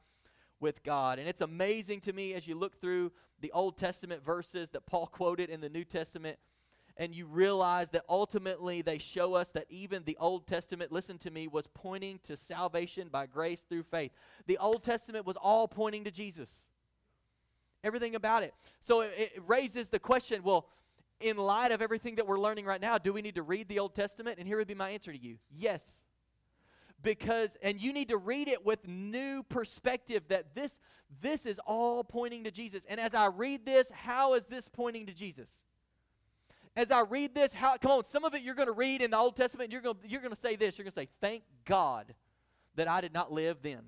with 0.59 0.83
God. 0.83 1.19
And 1.19 1.29
it's 1.29 1.41
amazing 1.41 2.01
to 2.01 2.13
me 2.13 2.33
as 2.33 2.47
you 2.47 2.55
look 2.55 2.81
through 2.81 3.11
the 3.39 3.51
Old 3.53 3.77
Testament 3.77 4.25
verses 4.25 4.69
that 4.71 4.85
Paul 4.85 5.07
quoted 5.07 5.49
in 5.49 5.61
the 5.61 5.69
New 5.69 5.85
Testament 5.85 6.37
and 6.99 7.15
you 7.15 7.25
realize 7.25 7.89
that 7.91 8.03
ultimately 8.09 8.81
they 8.81 8.97
show 8.97 9.33
us 9.33 9.47
that 9.49 9.65
even 9.69 10.03
the 10.03 10.17
Old 10.19 10.45
Testament, 10.45 10.91
listen 10.91 11.17
to 11.19 11.31
me, 11.31 11.47
was 11.47 11.65
pointing 11.73 12.19
to 12.23 12.35
salvation 12.35 13.07
by 13.07 13.25
grace 13.25 13.61
through 13.61 13.83
faith. 13.83 14.11
The 14.47 14.57
Old 14.57 14.83
Testament 14.83 15.25
was 15.25 15.37
all 15.37 15.67
pointing 15.67 16.03
to 16.03 16.11
Jesus 16.11 16.67
everything 17.83 18.15
about 18.15 18.43
it. 18.43 18.53
So 18.81 19.01
it, 19.01 19.13
it 19.17 19.43
raises 19.47 19.89
the 19.89 19.97
question 19.99 20.43
well, 20.43 20.67
in 21.21 21.37
light 21.37 21.71
of 21.71 21.81
everything 21.81 22.15
that 22.15 22.27
we're 22.27 22.39
learning 22.39 22.65
right 22.65 22.81
now, 22.81 22.97
do 22.97 23.13
we 23.13 23.21
need 23.21 23.35
to 23.35 23.43
read 23.43 23.69
the 23.69 23.79
Old 23.79 23.95
Testament? 23.95 24.37
And 24.37 24.47
here 24.47 24.57
would 24.57 24.67
be 24.67 24.75
my 24.75 24.89
answer 24.89 25.11
to 25.11 25.17
you 25.17 25.37
yes. 25.49 26.01
Because, 27.01 27.55
and 27.61 27.79
you 27.79 27.93
need 27.93 28.09
to 28.09 28.17
read 28.17 28.49
it 28.49 28.65
with 28.65 28.85
new 28.85 29.41
perspective 29.43 30.23
that 30.27 30.53
this, 30.53 30.81
this 31.21 31.45
is 31.45 31.57
all 31.65 32.03
pointing 32.03 32.43
to 32.43 32.51
Jesus. 32.51 32.83
And 32.89 32.99
as 32.99 33.15
I 33.15 33.27
read 33.27 33.65
this, 33.65 33.89
how 33.89 34.33
is 34.33 34.47
this 34.47 34.67
pointing 34.67 35.05
to 35.05 35.13
Jesus? 35.13 35.49
As 36.79 36.91
I 36.91 37.01
read 37.01 37.35
this, 37.35 37.51
how, 37.51 37.75
come 37.75 37.91
on, 37.91 38.05
some 38.05 38.23
of 38.23 38.33
it 38.33 38.41
you're 38.41 38.55
going 38.55 38.69
to 38.69 38.71
read 38.71 39.01
in 39.01 39.11
the 39.11 39.17
Old 39.17 39.35
Testament, 39.35 39.69
you're 39.69 39.81
going 39.81 39.97
you're 40.07 40.21
to 40.21 40.33
say 40.33 40.55
this. 40.55 40.77
You're 40.77 40.85
going 40.85 40.93
to 40.93 40.95
say, 40.95 41.09
thank 41.19 41.43
God 41.65 42.15
that 42.75 42.87
I 42.87 43.01
did 43.01 43.13
not 43.13 43.33
live 43.33 43.57
then. 43.61 43.81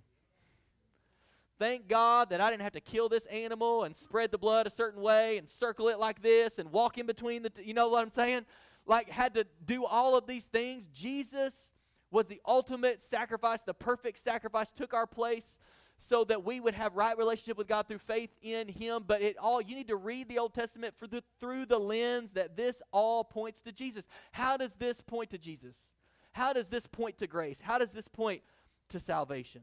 Thank 1.58 1.88
God 1.88 2.32
that 2.32 2.42
I 2.42 2.52
didn't 2.52 2.64
have 2.64 2.74
to 2.74 2.82
kill 2.82 3.08
this 3.08 3.28
animal 3.28 3.86
and 3.86 3.96
spread 3.96 4.30
the 4.30 4.38
blood 4.38 4.68
a 4.68 4.70
certain 4.70 5.02
way 5.02 5.38
and 5.38 5.48
circle 5.48 5.88
it 5.88 6.00
like 6.00 6.22
this 6.22 6.60
and 6.60 6.70
walk 6.70 6.98
in 6.98 7.06
between 7.06 7.44
the, 7.44 7.50
t- 7.50 7.64
you 7.64 7.74
know 7.74 7.88
what 7.88 8.04
I'm 8.04 8.10
saying? 8.10 8.46
Like, 8.86 9.08
had 9.08 9.36
to 9.36 9.48
do 9.64 9.86
all 9.86 10.18
of 10.18 10.28
these 10.28 10.44
things. 10.44 10.88
Jesus 10.88 11.72
was 12.12 12.28
the 12.28 12.42
ultimate 12.46 13.02
sacrifice, 13.02 13.62
the 13.62 13.74
perfect 13.74 14.18
sacrifice, 14.18 14.70
took 14.70 14.94
our 14.94 15.08
place 15.08 15.58
so 16.04 16.24
that 16.24 16.44
we 16.44 16.60
would 16.60 16.74
have 16.74 16.96
right 16.96 17.16
relationship 17.16 17.58
with 17.58 17.68
God 17.68 17.88
through 17.88 18.00
faith 18.00 18.32
in 18.42 18.68
him 18.68 19.04
but 19.06 19.22
it 19.22 19.38
all 19.38 19.62
you 19.62 19.76
need 19.76 19.88
to 19.88 19.96
read 19.96 20.28
the 20.28 20.40
Old 20.40 20.54
Testament 20.54 20.96
for 20.98 21.06
the, 21.06 21.24
through 21.40 21.68
the 21.68 21.80
lens 21.80 22.32
that 22.32 22.58
this 22.58 22.82
all 22.92 23.24
points 23.24 23.62
to 23.62 23.72
Jesus. 23.72 24.08
How 24.32 24.58
does 24.58 24.74
this 24.74 25.00
point 25.00 25.30
to 25.30 25.38
Jesus? 25.38 25.76
How 26.34 26.54
does 26.54 26.70
this 26.70 26.88
point 26.88 27.18
to 27.20 27.28
grace? 27.28 27.60
How 27.62 27.78
does 27.78 27.92
this 27.92 28.08
point 28.08 28.42
to 28.90 29.00
salvation? 29.00 29.62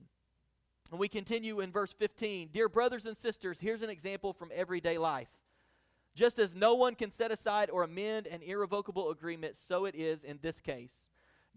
And 0.90 1.01
we 1.01 1.09
continue 1.09 1.61
in 1.61 1.72
verse 1.72 1.92
15. 1.92 2.51
Dear 2.53 2.68
brothers 2.68 3.05
and 3.05 3.16
sisters, 3.16 3.59
here's 3.59 3.83
an 3.83 3.90
example 3.90 4.33
from 4.33 4.51
everyday 4.55 4.96
life. 4.96 5.29
Just 6.14 6.38
as 6.38 6.55
no 6.55 6.74
one 6.74 6.94
can 6.94 7.11
set 7.11 7.31
aside 7.31 7.68
or 7.70 7.83
amend 7.83 8.27
an 8.27 8.42
irrevocable 8.42 9.11
agreement, 9.11 9.57
so 9.57 9.85
it 9.85 9.94
is 9.94 10.24
in 10.24 10.38
this 10.40 10.61
case. 10.61 11.09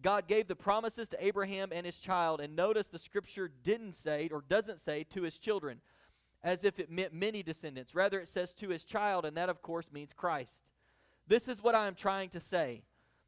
God 0.01 0.27
gave 0.27 0.47
the 0.47 0.55
promises 0.55 1.09
to 1.09 1.25
Abraham 1.25 1.69
and 1.71 1.85
his 1.85 1.99
child, 1.99 2.41
and 2.41 2.55
notice 2.55 2.89
the 2.89 2.99
scripture 2.99 3.51
didn't 3.63 3.95
say 3.95 4.29
or 4.31 4.43
doesn't 4.47 4.81
say 4.81 5.03
to 5.11 5.23
his 5.23 5.37
children, 5.37 5.81
as 6.43 6.63
if 6.63 6.79
it 6.79 6.89
meant 6.89 7.13
many 7.13 7.43
descendants. 7.43 7.93
Rather, 7.93 8.19
it 8.19 8.27
says 8.27 8.53
to 8.53 8.69
his 8.69 8.83
child, 8.83 9.25
and 9.25 9.37
that, 9.37 9.49
of 9.49 9.61
course, 9.61 9.91
means 9.91 10.13
Christ. 10.13 10.63
This 11.27 11.47
is 11.47 11.61
what 11.61 11.75
I 11.75 11.87
am 11.87 11.95
trying 11.95 12.29
to 12.29 12.39
say. 12.39 12.83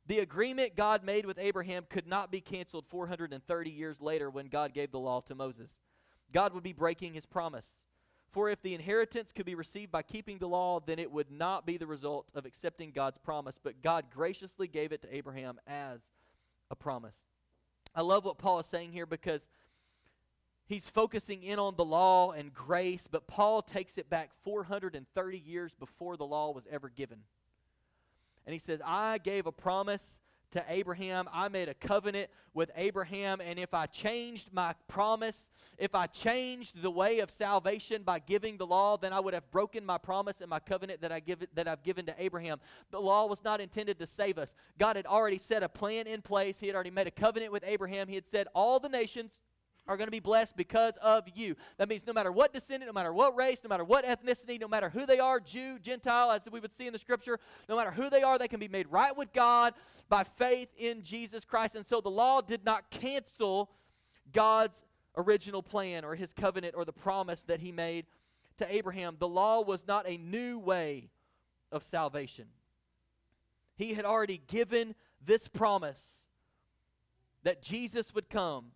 The 0.07 0.19
agreement 0.19 0.75
God 0.75 1.03
made 1.03 1.25
with 1.25 1.37
Abraham 1.37 1.85
could 1.89 2.07
not 2.07 2.31
be 2.31 2.41
canceled 2.41 2.85
430 2.87 3.69
years 3.69 4.01
later 4.01 4.29
when 4.29 4.47
God 4.47 4.73
gave 4.73 4.91
the 4.91 4.99
law 4.99 5.21
to 5.21 5.35
Moses. 5.35 5.71
God 6.33 6.53
would 6.53 6.63
be 6.63 6.73
breaking 6.73 7.13
his 7.13 7.25
promise. 7.25 7.85
For 8.31 8.49
if 8.49 8.61
the 8.63 8.73
inheritance 8.73 9.31
could 9.31 9.45
be 9.45 9.53
received 9.53 9.91
by 9.91 10.01
keeping 10.01 10.39
the 10.39 10.47
law, 10.47 10.79
then 10.79 10.97
it 10.97 11.11
would 11.11 11.29
not 11.29 11.67
be 11.67 11.77
the 11.77 11.85
result 11.85 12.31
of 12.33 12.45
accepting 12.45 12.91
God's 12.91 13.19
promise, 13.19 13.59
but 13.63 13.83
God 13.83 14.05
graciously 14.11 14.67
gave 14.67 14.91
it 14.91 15.03
to 15.03 15.15
Abraham 15.15 15.59
as 15.67 16.01
a 16.73 16.75
promise. 16.75 17.27
I 17.95 18.01
love 18.01 18.25
what 18.25 18.37
Paul 18.37 18.59
is 18.59 18.65
saying 18.65 18.91
here 18.91 19.05
because 19.05 19.47
he's 20.65 20.89
focusing 20.89 21.43
in 21.43 21.59
on 21.59 21.75
the 21.77 21.85
law 21.85 22.31
and 22.31 22.53
grace, 22.53 23.07
but 23.09 23.27
Paul 23.27 23.61
takes 23.61 23.97
it 23.97 24.09
back 24.09 24.31
430 24.43 25.37
years 25.37 25.75
before 25.75 26.17
the 26.17 26.25
law 26.25 26.51
was 26.51 26.65
ever 26.69 26.89
given. 26.89 27.19
And 28.45 28.53
he 28.53 28.59
says, 28.59 28.81
I 28.83 29.19
gave 29.19 29.45
a 29.45 29.51
promise 29.51 30.19
to 30.53 30.63
Abraham. 30.69 31.27
I 31.31 31.49
made 31.49 31.69
a 31.69 31.73
covenant 31.73 32.29
with 32.53 32.71
Abraham, 32.75 33.41
and 33.41 33.59
if 33.59 33.73
I 33.73 33.85
changed 33.85 34.49
my 34.53 34.73
promise, 34.87 35.49
if 35.77 35.95
I 35.95 36.07
changed 36.07 36.81
the 36.81 36.91
way 36.91 37.19
of 37.19 37.29
salvation 37.29 38.03
by 38.03 38.19
giving 38.19 38.57
the 38.57 38.65
law, 38.65 38.97
then 38.97 39.13
I 39.13 39.19
would 39.19 39.33
have 39.33 39.49
broken 39.51 39.85
my 39.85 39.97
promise 39.97 40.41
and 40.41 40.49
my 40.49 40.59
covenant 40.59 41.01
that 41.01 41.11
I 41.11 41.19
give 41.19 41.45
that 41.55 41.67
I've 41.67 41.83
given 41.83 42.05
to 42.05 42.15
Abraham. 42.17 42.59
The 42.91 42.99
law 42.99 43.25
was 43.25 43.43
not 43.43 43.59
intended 43.59 43.99
to 43.99 44.07
save 44.07 44.37
us. 44.37 44.55
God 44.77 44.95
had 44.95 45.05
already 45.05 45.39
set 45.39 45.63
a 45.63 45.69
plan 45.69 46.07
in 46.07 46.21
place. 46.21 46.59
He 46.59 46.67
had 46.67 46.75
already 46.75 46.91
made 46.91 47.07
a 47.07 47.11
covenant 47.11 47.51
with 47.51 47.63
Abraham. 47.65 48.07
He 48.07 48.15
had 48.15 48.27
said 48.27 48.47
all 48.53 48.79
the 48.79 48.89
nations 48.89 49.39
are 49.87 49.97
going 49.97 50.07
to 50.07 50.11
be 50.11 50.19
blessed 50.19 50.55
because 50.55 50.97
of 50.97 51.25
you. 51.33 51.55
That 51.77 51.89
means 51.89 52.07
no 52.07 52.13
matter 52.13 52.31
what 52.31 52.53
descendant, 52.53 52.87
no 52.87 52.93
matter 52.93 53.13
what 53.13 53.35
race, 53.35 53.61
no 53.63 53.67
matter 53.67 53.83
what 53.83 54.05
ethnicity, 54.05 54.59
no 54.59 54.67
matter 54.67 54.89
who 54.89 55.05
they 55.05 55.19
are, 55.19 55.39
Jew, 55.39 55.77
Gentile, 55.79 56.31
as 56.31 56.47
we 56.49 56.59
would 56.59 56.73
see 56.73 56.87
in 56.87 56.93
the 56.93 56.99
scripture, 56.99 57.39
no 57.67 57.75
matter 57.75 57.91
who 57.91 58.09
they 58.09 58.23
are, 58.23 58.37
they 58.37 58.47
can 58.47 58.59
be 58.59 58.67
made 58.67 58.87
right 58.89 59.15
with 59.15 59.33
God 59.33 59.73
by 60.09 60.23
faith 60.23 60.69
in 60.77 61.03
Jesus 61.03 61.43
Christ. 61.43 61.75
And 61.75 61.85
so 61.85 61.99
the 61.99 62.09
law 62.09 62.39
did 62.41 62.63
not 62.63 62.89
cancel 62.91 63.69
God's 64.31 64.83
original 65.17 65.61
plan 65.61 66.05
or 66.05 66.15
his 66.15 66.33
covenant 66.33 66.75
or 66.77 66.85
the 66.85 66.93
promise 66.93 67.41
that 67.41 67.59
he 67.59 67.71
made 67.71 68.05
to 68.57 68.73
Abraham. 68.73 69.17
The 69.19 69.27
law 69.27 69.61
was 69.61 69.85
not 69.87 70.07
a 70.07 70.17
new 70.17 70.59
way 70.59 71.09
of 71.71 71.83
salvation. 71.83 72.45
He 73.75 73.95
had 73.95 74.05
already 74.05 74.41
given 74.47 74.95
this 75.25 75.47
promise 75.47 76.27
that 77.43 77.61
Jesus 77.61 78.13
would 78.13 78.29
come 78.29 78.67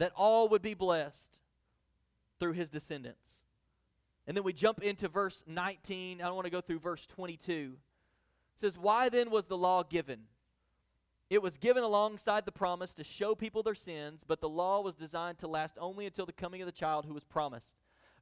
that 0.00 0.12
all 0.16 0.48
would 0.48 0.62
be 0.62 0.72
blessed 0.72 1.40
through 2.38 2.54
his 2.54 2.70
descendants. 2.70 3.42
And 4.26 4.34
then 4.34 4.44
we 4.44 4.54
jump 4.54 4.82
into 4.82 5.08
verse 5.08 5.44
19. 5.46 6.22
I 6.22 6.24
don't 6.24 6.34
want 6.34 6.46
to 6.46 6.50
go 6.50 6.62
through 6.62 6.78
verse 6.78 7.04
22. 7.04 7.74
It 7.74 8.60
says, 8.60 8.78
Why 8.78 9.10
then 9.10 9.30
was 9.30 9.44
the 9.44 9.58
law 9.58 9.82
given? 9.82 10.20
It 11.28 11.42
was 11.42 11.58
given 11.58 11.82
alongside 11.82 12.46
the 12.46 12.50
promise 12.50 12.94
to 12.94 13.04
show 13.04 13.34
people 13.34 13.62
their 13.62 13.74
sins, 13.74 14.24
but 14.26 14.40
the 14.40 14.48
law 14.48 14.80
was 14.80 14.94
designed 14.94 15.36
to 15.38 15.46
last 15.46 15.76
only 15.78 16.06
until 16.06 16.24
the 16.26 16.32
coming 16.32 16.62
of 16.62 16.66
the 16.66 16.72
child 16.72 17.04
who 17.04 17.14
was 17.14 17.24
promised. 17.24 17.74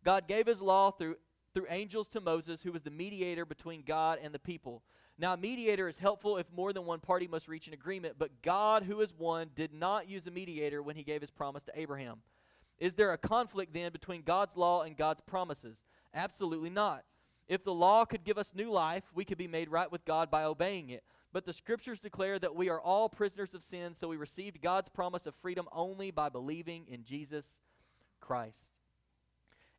God 0.05 0.27
gave 0.27 0.49
his 0.49 0.61
law 0.61 0.91
through, 0.91 1.15
through 1.55 1.67
angels 1.71 2.09
to 2.09 2.21
Moses, 2.21 2.61
who 2.61 2.73
was 2.73 2.83
the 2.83 2.91
mediator 2.91 3.47
between 3.47 3.83
God 3.83 4.19
and 4.21 4.35
the 4.35 4.41
people. 4.41 4.83
Now, 5.21 5.35
a 5.35 5.37
mediator 5.37 5.89
is 5.89 5.99
helpful 5.99 6.37
if 6.37 6.47
more 6.55 6.73
than 6.73 6.87
one 6.87 7.01
party 7.01 7.27
must 7.27 7.49
reach 7.49 7.67
an 7.67 7.75
agreement, 7.75 8.15
but 8.19 8.41
God, 8.41 8.85
who 8.85 9.01
is 9.01 9.13
one, 9.13 9.51
did 9.57 9.75
not 9.75 10.09
use 10.09 10.29
a 10.29 10.31
mediator 10.31 10.81
when 10.81 10.95
he 10.95 11.03
gave 11.03 11.21
his 11.21 11.31
promise 11.31 11.65
to 11.65 11.79
Abraham. 11.79 12.19
Is 12.79 12.95
there 12.95 13.13
a 13.13 13.19
conflict 13.19 13.75
then 13.75 13.91
between 13.91 14.23
God's 14.23 14.57
law 14.57 14.83
and 14.83 14.97
God's 14.97 15.21
promises? 15.21 15.85
Absolutely 16.15 16.71
not. 16.71 17.03
If 17.49 17.65
the 17.65 17.75
law 17.75 18.05
could 18.05 18.23
give 18.23 18.39
us 18.39 18.53
new 18.55 18.71
life, 18.71 19.05
we 19.13 19.25
could 19.25 19.39
be 19.39 19.49
made 19.49 19.71
right 19.71 19.91
with 19.91 20.05
God 20.05 20.31
by 20.31 20.45
obeying 20.45 20.91
it. 20.91 21.03
But 21.33 21.45
the 21.45 21.53
scriptures 21.53 21.99
declare 21.99 22.39
that 22.39 22.55
we 22.55 22.69
are 22.69 22.81
all 22.81 23.09
prisoners 23.09 23.55
of 23.55 23.65
sin, 23.65 23.95
so 23.95 24.09
we 24.09 24.17
received 24.17 24.63
God's 24.63 24.89
promise 24.89 25.27
of 25.27 25.35
freedom 25.35 25.69
only 25.73 26.11
by 26.11 26.29
believing 26.29 26.87
in 26.89 27.05
Jesus 27.05 27.59
Christ. 28.21 28.81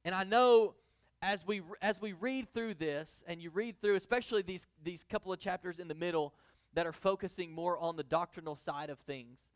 And 0.04 0.13
I 0.13 0.23
know 0.23 0.75
as 1.21 1.45
we 1.45 1.62
as 1.82 1.99
we 1.99 2.13
read 2.13 2.53
through 2.53 2.75
this 2.75 3.23
and 3.27 3.41
you 3.41 3.49
read 3.49 3.82
through 3.82 3.95
especially 3.95 4.41
these 4.41 4.67
these 4.84 5.03
couple 5.03 5.34
of 5.34 5.39
chapters 5.39 5.79
in 5.79 5.88
the 5.88 5.95
middle 5.95 6.34
that 6.73 6.86
are 6.86 6.93
focusing 6.93 7.51
more 7.51 7.77
on 7.77 7.95
the 7.95 8.03
doctrinal 8.03 8.55
side 8.55 8.89
of 8.89 8.99
things, 8.99 9.51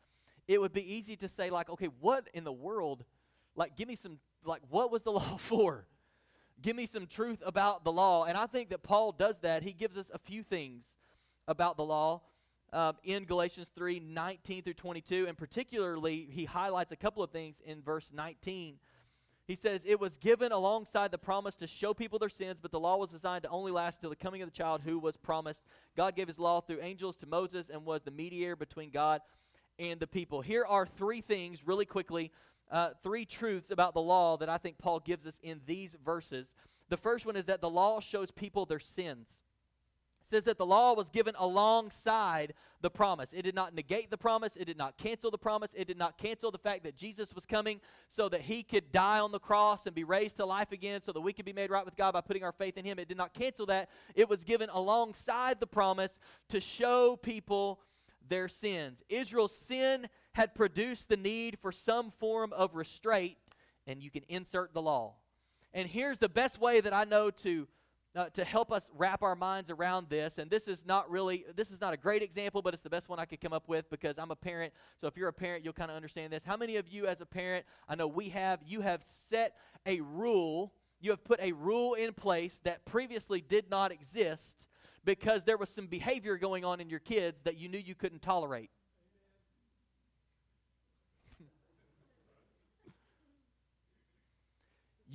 it 0.48 0.60
would 0.60 0.72
be 0.72 0.92
easy 0.92 1.16
to 1.16 1.28
say 1.28 1.48
like, 1.48 1.70
okay, 1.70 1.88
what 2.00 2.28
in 2.34 2.44
the 2.44 2.52
world 2.52 3.04
like 3.56 3.76
give 3.76 3.88
me 3.88 3.94
some 3.94 4.18
like 4.44 4.62
what 4.68 4.90
was 4.90 5.02
the 5.02 5.12
law 5.12 5.36
for? 5.38 5.86
Give 6.60 6.76
me 6.76 6.86
some 6.86 7.06
truth 7.06 7.42
about 7.44 7.84
the 7.84 7.92
law. 7.92 8.24
And 8.24 8.38
I 8.38 8.46
think 8.46 8.70
that 8.70 8.82
Paul 8.82 9.12
does 9.12 9.40
that. 9.40 9.62
He 9.62 9.72
gives 9.72 9.96
us 9.96 10.10
a 10.14 10.18
few 10.18 10.42
things 10.42 10.98
about 11.48 11.76
the 11.76 11.84
law 11.84 12.22
um, 12.72 12.96
in 13.02 13.24
Galatians 13.24 13.70
3 13.74 14.00
19 14.00 14.62
through 14.62 14.74
22. 14.74 15.26
And 15.26 15.36
particularly, 15.36 16.28
he 16.30 16.44
highlights 16.44 16.92
a 16.92 16.96
couple 16.96 17.22
of 17.22 17.30
things 17.30 17.60
in 17.64 17.82
verse 17.82 18.10
19. 18.12 18.78
He 19.46 19.54
says, 19.54 19.84
It 19.86 20.00
was 20.00 20.16
given 20.16 20.52
alongside 20.52 21.10
the 21.10 21.18
promise 21.18 21.54
to 21.56 21.66
show 21.66 21.92
people 21.92 22.18
their 22.18 22.28
sins, 22.28 22.60
but 22.60 22.72
the 22.72 22.80
law 22.80 22.96
was 22.96 23.10
designed 23.10 23.42
to 23.42 23.50
only 23.50 23.72
last 23.72 24.00
till 24.00 24.10
the 24.10 24.16
coming 24.16 24.42
of 24.42 24.48
the 24.48 24.56
child 24.56 24.80
who 24.82 24.98
was 24.98 25.16
promised. 25.16 25.64
God 25.96 26.16
gave 26.16 26.28
his 26.28 26.38
law 26.38 26.60
through 26.60 26.80
angels 26.80 27.16
to 27.18 27.26
Moses 27.26 27.68
and 27.68 27.84
was 27.84 28.02
the 28.02 28.10
mediator 28.10 28.56
between 28.56 28.90
God 28.90 29.20
and 29.78 30.00
the 30.00 30.06
people. 30.06 30.40
Here 30.40 30.64
are 30.64 30.86
three 30.86 31.20
things, 31.20 31.66
really 31.66 31.84
quickly, 31.84 32.32
uh, 32.70 32.90
three 33.02 33.26
truths 33.26 33.70
about 33.70 33.92
the 33.92 34.00
law 34.00 34.36
that 34.38 34.48
I 34.48 34.56
think 34.56 34.78
Paul 34.78 35.00
gives 35.00 35.26
us 35.26 35.38
in 35.42 35.60
these 35.66 35.96
verses. 36.02 36.54
The 36.88 36.96
first 36.96 37.26
one 37.26 37.36
is 37.36 37.46
that 37.46 37.60
the 37.60 37.70
law 37.70 38.00
shows 38.00 38.30
people 38.30 38.64
their 38.64 38.78
sins 38.78 39.43
says 40.24 40.44
that 40.44 40.58
the 40.58 40.66
law 40.66 40.94
was 40.94 41.10
given 41.10 41.34
alongside 41.38 42.54
the 42.80 42.90
promise. 42.90 43.30
It 43.32 43.42
did 43.42 43.54
not 43.54 43.74
negate 43.74 44.10
the 44.10 44.18
promise, 44.18 44.56
it 44.56 44.64
did 44.64 44.76
not 44.76 44.98
cancel 44.98 45.30
the 45.30 45.38
promise, 45.38 45.70
it 45.74 45.86
did 45.86 45.98
not 45.98 46.18
cancel 46.18 46.50
the 46.50 46.58
fact 46.58 46.82
that 46.84 46.96
Jesus 46.96 47.34
was 47.34 47.46
coming 47.46 47.80
so 48.08 48.28
that 48.30 48.40
he 48.40 48.62
could 48.62 48.90
die 48.90 49.20
on 49.20 49.32
the 49.32 49.38
cross 49.38 49.86
and 49.86 49.94
be 49.94 50.04
raised 50.04 50.36
to 50.36 50.46
life 50.46 50.72
again 50.72 51.00
so 51.00 51.12
that 51.12 51.20
we 51.20 51.32
could 51.32 51.44
be 51.44 51.52
made 51.52 51.70
right 51.70 51.84
with 51.84 51.96
God 51.96 52.12
by 52.12 52.20
putting 52.20 52.42
our 52.42 52.52
faith 52.52 52.76
in 52.76 52.84
him. 52.84 52.98
It 52.98 53.08
did 53.08 53.16
not 53.16 53.34
cancel 53.34 53.66
that. 53.66 53.90
It 54.14 54.28
was 54.28 54.44
given 54.44 54.68
alongside 54.70 55.60
the 55.60 55.66
promise 55.66 56.18
to 56.48 56.60
show 56.60 57.16
people 57.16 57.80
their 58.28 58.48
sins. 58.48 59.02
Israel's 59.08 59.56
sin 59.56 60.08
had 60.32 60.54
produced 60.54 61.08
the 61.08 61.16
need 61.16 61.58
for 61.58 61.70
some 61.70 62.10
form 62.10 62.52
of 62.52 62.74
restraint, 62.74 63.36
and 63.86 64.02
you 64.02 64.10
can 64.10 64.22
insert 64.28 64.72
the 64.72 64.82
law. 64.82 65.14
And 65.72 65.88
here's 65.88 66.18
the 66.18 66.28
best 66.28 66.60
way 66.60 66.80
that 66.80 66.94
I 66.94 67.04
know 67.04 67.30
to 67.30 67.66
uh, 68.16 68.26
to 68.30 68.44
help 68.44 68.70
us 68.70 68.90
wrap 68.96 69.22
our 69.22 69.34
minds 69.34 69.70
around 69.70 70.08
this. 70.08 70.38
And 70.38 70.50
this 70.50 70.68
is 70.68 70.86
not 70.86 71.10
really, 71.10 71.44
this 71.56 71.70
is 71.70 71.80
not 71.80 71.94
a 71.94 71.96
great 71.96 72.22
example, 72.22 72.62
but 72.62 72.74
it's 72.74 72.82
the 72.82 72.90
best 72.90 73.08
one 73.08 73.18
I 73.18 73.24
could 73.24 73.40
come 73.40 73.52
up 73.52 73.68
with 73.68 73.90
because 73.90 74.18
I'm 74.18 74.30
a 74.30 74.36
parent. 74.36 74.72
So 75.00 75.06
if 75.06 75.16
you're 75.16 75.28
a 75.28 75.32
parent, 75.32 75.64
you'll 75.64 75.72
kind 75.72 75.90
of 75.90 75.96
understand 75.96 76.32
this. 76.32 76.44
How 76.44 76.56
many 76.56 76.76
of 76.76 76.88
you, 76.88 77.06
as 77.06 77.20
a 77.20 77.26
parent, 77.26 77.64
I 77.88 77.94
know 77.94 78.06
we 78.06 78.28
have, 78.30 78.60
you 78.64 78.80
have 78.82 79.02
set 79.02 79.56
a 79.86 80.00
rule, 80.00 80.72
you 81.00 81.10
have 81.10 81.24
put 81.24 81.40
a 81.40 81.52
rule 81.52 81.94
in 81.94 82.12
place 82.12 82.60
that 82.64 82.84
previously 82.84 83.40
did 83.40 83.68
not 83.68 83.90
exist 83.90 84.66
because 85.04 85.44
there 85.44 85.58
was 85.58 85.68
some 85.68 85.86
behavior 85.86 86.36
going 86.36 86.64
on 86.64 86.80
in 86.80 86.88
your 86.88 87.00
kids 87.00 87.42
that 87.42 87.56
you 87.56 87.68
knew 87.68 87.78
you 87.78 87.94
couldn't 87.94 88.22
tolerate. 88.22 88.70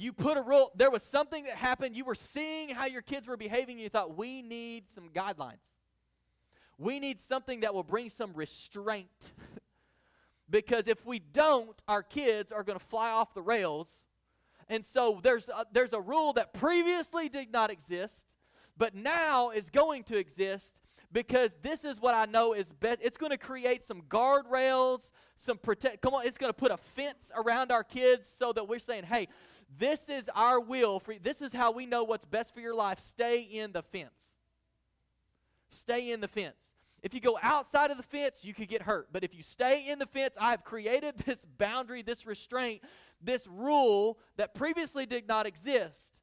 You 0.02 0.14
put 0.14 0.38
a 0.38 0.42
rule, 0.42 0.72
there 0.76 0.92
was 0.92 1.04
something 1.04 1.44
that 1.46 1.56
happened, 1.56 1.96
you 1.96 2.06
were 2.06 2.16
seeing 2.16 2.70
how 2.70 2.86
your 2.86 3.02
kids 3.02 3.28
were 3.28 3.38
behaving, 3.38 3.76
and 3.76 3.82
you 3.82 3.90
thought, 3.90 4.18
we 4.18 4.42
need 4.42 4.90
some 4.90 5.10
guidelines. 5.10 5.78
We 6.78 7.00
need 7.00 7.20
something 7.20 7.62
that 7.62 7.74
will 7.74 7.84
bring 7.84 8.10
some 8.10 8.32
restraint. 8.34 9.34
because 10.50 10.88
if 10.88 11.06
we 11.06 11.20
don't, 11.20 11.82
our 11.88 12.04
kids 12.04 12.52
are 12.52 12.64
going 12.64 12.80
to 12.80 12.86
fly 12.86 13.12
off 13.12 13.34
the 13.34 13.42
rails. 13.42 14.04
And 14.68 14.86
so 14.86 15.20
there's 15.22 15.50
a, 15.50 15.66
there's 15.72 15.94
a 15.94 16.00
rule 16.00 16.34
that 16.34 16.54
previously 16.54 17.28
did 17.28 17.52
not 17.52 17.70
exist, 17.70 18.36
but 18.78 18.96
now 18.96 19.50
is 19.50 19.70
going 19.70 20.04
to 20.06 20.18
exist 20.18 20.82
because 21.12 21.58
this 21.62 21.84
is 21.84 22.00
what 22.00 22.14
I 22.14 22.26
know 22.26 22.54
is 22.54 22.72
best. 22.72 23.00
It's 23.02 23.18
going 23.18 23.32
to 23.32 23.38
create 23.38 23.84
some 23.84 24.04
guardrails, 24.04 25.12
some 25.38 25.58
protect. 25.58 26.02
Come 26.02 26.14
on, 26.14 26.26
it's 26.26 26.38
going 26.38 26.52
to 26.52 26.58
put 26.58 26.72
a 26.72 26.78
fence 26.78 27.32
around 27.36 27.72
our 27.72 27.84
kids 27.84 28.30
so 28.38 28.54
that 28.54 28.68
we're 28.68 28.80
saying, 28.80 29.04
hey, 29.06 29.28
this 29.78 30.10
is 30.10 30.30
our 30.36 30.60
will 30.60 31.00
for 31.00 31.16
this 31.22 31.42
is 31.42 31.54
how 31.54 31.72
we 31.72 31.86
know 31.86 32.04
what's 32.04 32.26
best 32.26 32.54
for 32.54 32.60
your 32.60 32.74
life. 32.74 33.00
Stay 33.00 33.42
in 33.42 33.72
the 33.72 33.84
fence. 33.84 34.30
Stay 35.70 36.12
in 36.12 36.22
the 36.22 36.28
fence. 36.28 36.76
If 37.02 37.14
you 37.14 37.22
go 37.22 37.38
outside 37.42 37.92
of 37.92 37.98
the 37.98 38.04
fence, 38.04 38.44
you 38.44 38.54
could 38.54 38.68
get 38.68 38.82
hurt. 38.82 39.08
But 39.12 39.24
if 39.24 39.34
you 39.34 39.44
stay 39.44 39.88
in 39.88 40.00
the 40.00 40.06
fence, 40.06 40.36
I 40.40 40.52
have 40.52 40.64
created 40.64 41.16
this 41.26 41.46
boundary, 41.58 42.02
this 42.02 42.26
restraint, 42.26 42.82
this 43.22 43.48
rule 43.48 44.20
that 44.38 44.54
previously 44.54 45.06
did 45.06 45.28
not 45.28 45.46
exist. 45.46 46.20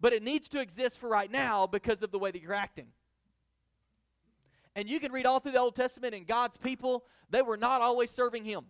But 0.00 0.12
it 0.12 0.22
needs 0.22 0.48
to 0.50 0.60
exist 0.60 0.98
for 0.98 1.08
right 1.08 1.30
now 1.30 1.66
because 1.66 2.02
of 2.02 2.10
the 2.10 2.18
way 2.18 2.30
that 2.30 2.42
you're 2.42 2.52
acting. 2.52 2.88
And 4.76 4.88
you 4.88 5.00
can 5.00 5.12
read 5.12 5.24
all 5.24 5.40
through 5.40 5.52
the 5.52 5.60
Old 5.60 5.76
Testament, 5.76 6.14
and 6.14 6.26
God's 6.26 6.56
people, 6.56 7.04
they 7.30 7.42
were 7.42 7.56
not 7.56 7.80
always 7.80 8.10
serving 8.10 8.44
Him. 8.44 8.66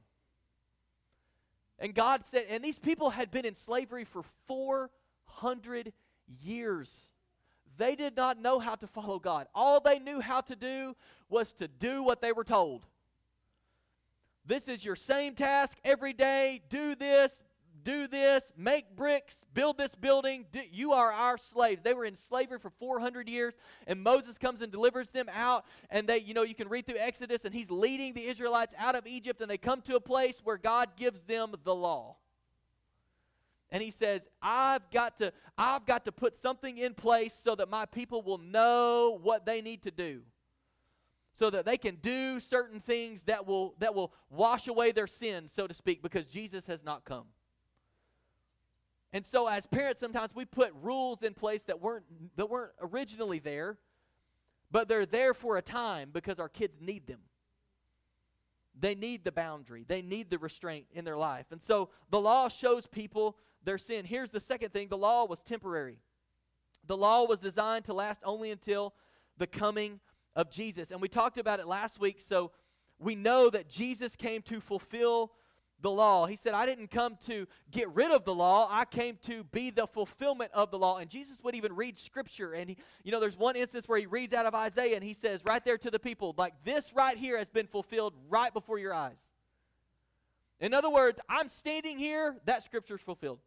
And 1.79 1.95
God 1.95 2.27
said, 2.27 2.47
and 2.49 2.63
these 2.65 2.79
people 2.79 3.11
had 3.11 3.31
been 3.31 3.45
in 3.45 3.55
slavery 3.55 4.05
for 4.05 4.23
400 4.47 5.93
years. 6.41 7.09
They 7.77 7.97
did 7.97 8.17
not 8.17 8.41
know 8.41 8.61
how 8.61 8.77
to 8.77 8.87
follow 8.87 9.19
God. 9.19 9.49
All 9.55 9.81
they 9.81 9.99
knew 9.99 10.21
how 10.21 10.41
to 10.43 10.55
do 10.55 10.95
was 11.29 11.53
to 11.55 11.67
do 11.67 12.03
what 12.03 12.23
they 12.23 12.33
were 12.33 12.45
told. 12.45 12.87
This 14.47 14.69
is 14.69 14.85
your 14.85 14.97
same 14.97 15.35
task 15.35 15.79
every 15.85 16.13
day. 16.13 16.63
Do 16.69 16.95
this, 16.95 17.43
do 17.85 18.07
this, 18.07 18.53
make 18.57 18.97
bricks, 18.97 19.44
build 19.53 19.79
this 19.79 19.94
building. 19.94 20.47
Do, 20.51 20.61
you 20.73 20.92
are 20.92 21.12
our 21.12 21.38
slaves. 21.38 21.83
They 21.83 21.94
were 21.94 22.05
in 22.05 22.16
slavery 22.16 22.59
for 22.59 22.70
400 22.70 23.29
years, 23.29 23.55
and 23.87 24.03
Moses 24.03 24.38
comes 24.38 24.61
and 24.61 24.73
delivers 24.73 25.11
them 25.11 25.29
out. 25.33 25.64
And 25.90 26.09
they, 26.09 26.18
you 26.18 26.35
know, 26.35 26.42
you 26.42 26.55
can 26.55 26.68
read 26.68 26.87
through 26.87 26.99
Exodus, 26.99 27.44
and 27.44 27.55
he's 27.55 27.70
leading 27.70 28.14
the 28.14 28.27
Israelites 28.27 28.75
out 28.79 28.94
of 28.94 29.07
Egypt, 29.07 29.40
and 29.40 29.51
they 29.51 29.59
come 29.59 29.83
to 29.83 29.97
a 29.97 30.01
place 30.01 30.40
where 30.42 30.57
God 30.57 30.97
gives 30.97 31.23
them 31.23 31.55
the 31.62 31.75
law. 31.75 32.16
And 33.70 33.83
he 33.83 33.90
says, 33.90 34.29
I've 34.40 34.88
got 34.90 35.18
to, 35.18 35.33
I've 35.59 35.85
got 35.85 36.05
to 36.07 36.12
put 36.12 36.40
something 36.40 36.79
in 36.79 36.94
place 36.94 37.35
so 37.35 37.55
that 37.57 37.68
my 37.68 37.87
people 37.87 38.23
will 38.23 38.38
know 38.38 39.18
what 39.23 39.47
they 39.47 39.61
need 39.61 39.83
to 39.83 39.90
do 39.90 40.23
so 41.35 41.51
that 41.51 41.66
they 41.66 41.77
can 41.77 41.97
do 41.97 42.38
certain 42.38 42.81
things 42.81 43.25
that 43.25 43.44
will 43.44 43.75
that 43.81 43.92
will 43.92 44.12
wash 44.31 44.68
away 44.68 44.92
their 44.92 45.09
sins 45.09 45.53
so 45.53 45.66
to 45.66 45.75
speak 45.75 46.01
because 46.01 46.29
Jesus 46.29 46.66
has 46.66 46.85
not 46.85 47.05
come. 47.05 47.25
And 49.14 49.24
so 49.24 49.46
as 49.46 49.64
parents 49.64 50.00
sometimes 50.00 50.35
we 50.35 50.44
put 50.44 50.72
rules 50.83 51.22
in 51.22 51.35
place 51.35 51.62
that 51.62 51.81
weren't 51.81 52.05
that 52.37 52.50
weren't 52.50 52.72
originally 52.83 53.38
there, 53.38 53.79
but 54.72 54.88
they're 54.88 55.07
there 55.07 55.33
for 55.33 55.57
a 55.57 55.62
time 55.62 56.11
because 56.12 56.41
our 56.41 56.49
kids 56.49 56.78
need 56.80 57.07
them. 57.07 57.20
They 58.78 58.97
need 58.97 59.24
the 59.24 59.30
boundary. 59.30 59.84
They 59.86 60.03
need 60.03 60.30
the 60.30 60.39
restraint 60.39 60.86
in 60.93 61.05
their 61.05 61.16
life. 61.16 61.47
And 61.53 61.62
so 61.62 61.91
the 62.11 62.20
law 62.20 62.49
shows 62.49 62.89
people 62.89 63.36
their 63.62 63.78
sin. 63.78 64.05
Here's 64.05 64.32
the 64.32 64.41
second 64.41 64.72
thing, 64.72 64.89
the 64.89 64.99
law 64.99 65.24
was 65.26 65.41
temporary. 65.41 65.99
The 66.84 66.97
law 66.97 67.24
was 67.24 67.39
designed 67.39 67.84
to 67.84 67.95
last 67.95 68.20
only 68.24 68.51
until 68.51 68.95
the 69.39 69.47
coming 69.47 70.01
of 70.34 70.51
Jesus. 70.51 70.91
And 70.91 71.01
we 71.01 71.09
talked 71.09 71.39
about 71.39 71.61
it 71.61 71.68
last 71.68 72.01
week, 72.01 72.20
so 72.20 72.51
we 72.99 73.14
know 73.14 73.49
that 73.49 73.68
Jesus 73.70 74.16
came 74.16 74.43
to 74.43 74.61
fulfill 74.61 75.30
the 75.85 75.91
law. 75.91 76.24
He 76.24 76.35
said, 76.35 76.55
I 76.55 76.64
didn't 76.64 76.91
come 76.91 77.18
to 77.26 77.47
get 77.70 77.95
rid 77.95 78.11
of 78.11 78.24
the 78.24 78.35
law, 78.35 78.66
I 78.70 78.87
came 78.87 79.18
to 79.24 79.45
be 79.45 79.68
the 79.68 79.87
fulfillment 79.87 80.51
of 80.55 80.70
the 80.70 80.78
law. 80.78 80.97
And 80.97 81.11
Jesus 81.11 81.43
would 81.45 81.55
even 81.55 81.76
read 81.76 81.99
scripture. 81.99 82.55
And, 82.55 82.70
he, 82.70 82.78
you 83.05 83.12
know, 83.12 83.20
there's 83.20 83.37
one 83.37 83.55
instance 83.55 83.87
where 83.87 83.99
he 83.99 84.07
reads 84.07 84.32
out 84.32 84.47
of 84.47 84.55
Isaiah 84.55 84.97
and 84.97 85.05
he 85.05 85.12
says, 85.12 85.43
right 85.45 85.62
there 85.62 85.76
to 85.76 85.91
the 85.91 85.99
people, 85.99 86.35
like 86.39 86.55
this 86.64 86.95
right 86.95 87.18
here 87.18 87.37
has 87.37 87.51
been 87.51 87.66
fulfilled 87.66 88.14
right 88.30 88.53
before 88.53 88.78
your 88.78 88.95
eyes. 88.95 89.20
In 90.59 90.72
other 90.72 90.89
words, 90.89 91.20
I'm 91.28 91.49
standing 91.49 91.99
here, 91.99 92.35
that 92.47 92.62
scripture's 92.62 93.03
fulfilled. 93.03 93.41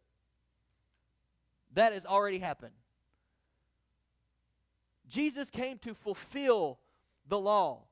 That 1.74 1.92
has 1.92 2.06
already 2.06 2.38
happened. 2.38 2.74
Jesus 5.08 5.50
came 5.50 5.78
to 5.78 5.92
fulfill 5.92 6.78
the 7.26 7.38
law. 7.38 7.87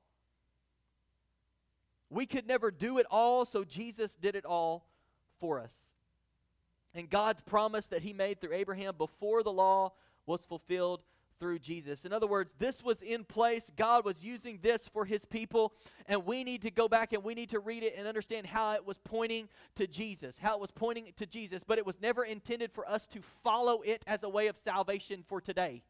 We 2.11 2.27
could 2.27 2.47
never 2.47 2.71
do 2.71 2.99
it 2.99 3.07
all, 3.11 3.45
so 3.45 3.65
Jesus 3.65 4.17
did 4.17 4.37
it 4.37 4.45
all 4.45 4.87
for 5.41 5.61
us. 5.61 5.95
And 6.95 7.11
God's 7.11 7.41
promise 7.41 7.87
that 7.87 8.03
He 8.03 8.13
made 8.13 8.41
through 8.41 8.55
Abraham 8.55 8.95
before 8.97 9.43
the 9.43 9.53
law 9.53 9.93
was 10.27 10.47
fulfilled 10.47 11.03
through 11.39 11.59
Jesus. 11.59 12.05
In 12.05 12.13
other 12.13 12.27
words, 12.27 12.55
this 12.59 12.83
was 12.83 13.03
in 13.03 13.25
place. 13.25 13.71
God 13.77 14.05
was 14.05 14.25
using 14.25 14.59
this 14.63 14.89
for 14.89 15.05
his 15.05 15.25
people, 15.25 15.73
and 16.07 16.25
we 16.25 16.45
need 16.45 16.63
to 16.63 16.71
go 16.71 16.89
back 16.89 17.13
and 17.13 17.23
we 17.23 17.35
need 17.35 17.51
to 17.51 17.59
read 17.59 17.83
it 17.83 17.95
and 17.97 18.07
understand 18.07 18.47
how 18.47 18.75
it 18.75 18.87
was 18.87 18.99
pointing 18.99 19.49
to 19.75 19.87
Jesus, 19.87 20.39
how 20.39 20.55
it 20.55 20.61
was 20.61 20.71
pointing 20.71 21.13
to 21.17 21.27
Jesus, 21.27 21.63
but 21.65 21.79
it 21.79 21.87
was 21.87 22.01
never 22.01 22.25
intended 22.25 22.73
for 22.73 22.89
us 22.89 23.07
to 23.09 23.21
follow 23.45 23.83
it 23.83 24.03
as 24.07 24.23
a 24.23 24.29
way 24.29 24.47
of 24.47 24.57
salvation 24.57 25.25
for 25.29 25.41
today. 25.41 25.83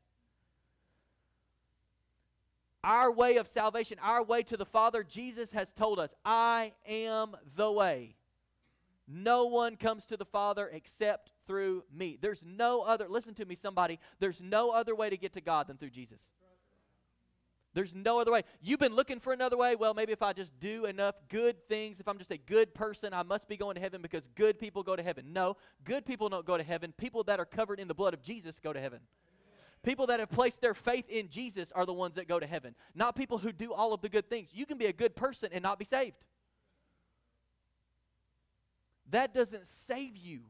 Our 2.87 3.11
way 3.11 3.37
of 3.37 3.49
salvation, 3.49 3.99
our 4.01 4.22
way 4.22 4.45
to 4.45 4.57
the 4.57 4.64
Father, 4.64 5.03
Jesus 5.03 5.51
has 5.51 5.72
told 5.72 5.99
us, 5.99 6.14
I 6.24 6.72
am 6.87 7.34
the 7.57 7.68
way. 7.68 8.14
No 9.09 9.47
one 9.47 9.74
comes 9.74 10.07
to 10.07 10.16
the 10.16 10.24
Father 10.24 10.70
except 10.72 11.32
through 11.49 11.82
me. 11.93 12.16
There's 12.20 12.45
no 12.47 12.82
other, 12.82 13.09
listen 13.09 13.34
to 13.34 13.45
me, 13.45 13.57
somebody, 13.57 13.99
there's 14.20 14.41
no 14.41 14.70
other 14.70 14.95
way 14.95 15.11
to 15.11 15.16
get 15.16 15.32
to 15.32 15.41
God 15.41 15.66
than 15.66 15.78
through 15.78 15.91
Jesus. 15.91 16.30
There's 17.74 17.93
no 17.93 18.20
other 18.20 18.30
way. 18.30 18.43
You've 18.62 18.78
been 18.78 18.95
looking 18.95 19.18
for 19.18 19.32
another 19.32 19.57
way. 19.57 19.74
Well, 19.74 19.93
maybe 19.93 20.12
if 20.12 20.22
I 20.22 20.32
just 20.32 20.57
do 20.61 20.87
enough 20.87 21.16
good 21.28 21.68
things, 21.68 21.99
if 21.99 22.07
I'm 22.07 22.18
just 22.18 22.30
a 22.30 22.39
good 22.39 22.72
person, 22.72 23.12
I 23.12 23.24
must 23.24 23.49
be 23.49 23.57
going 23.57 23.74
to 23.74 23.80
heaven 23.80 24.01
because 24.01 24.28
good 24.37 24.61
people 24.61 24.84
go 24.84 24.95
to 24.95 25.03
heaven. 25.03 25.32
No, 25.32 25.57
good 25.82 26.07
people 26.07 26.28
don't 26.28 26.47
go 26.47 26.57
to 26.57 26.62
heaven. 26.62 26.95
People 26.97 27.24
that 27.24 27.41
are 27.41 27.45
covered 27.45 27.80
in 27.80 27.89
the 27.89 27.95
blood 27.95 28.14
of 28.14 28.22
Jesus 28.22 28.61
go 28.61 28.72
to 28.72 28.80
heaven. 28.80 29.01
People 29.82 30.06
that 30.08 30.20
have 30.20 30.30
placed 30.30 30.60
their 30.60 30.74
faith 30.74 31.08
in 31.08 31.28
Jesus 31.28 31.70
are 31.72 31.86
the 31.86 31.92
ones 31.92 32.16
that 32.16 32.26
go 32.26 32.40
to 32.40 32.46
heaven, 32.46 32.74
not 32.94 33.14
people 33.14 33.38
who 33.38 33.52
do 33.52 33.72
all 33.72 33.92
of 33.92 34.00
the 34.00 34.08
good 34.08 34.28
things. 34.28 34.50
You 34.52 34.66
can 34.66 34.78
be 34.78 34.86
a 34.86 34.92
good 34.92 35.14
person 35.14 35.50
and 35.52 35.62
not 35.62 35.78
be 35.78 35.84
saved. 35.84 36.16
That 39.10 39.32
doesn't 39.32 39.66
save 39.66 40.16
you. 40.16 40.40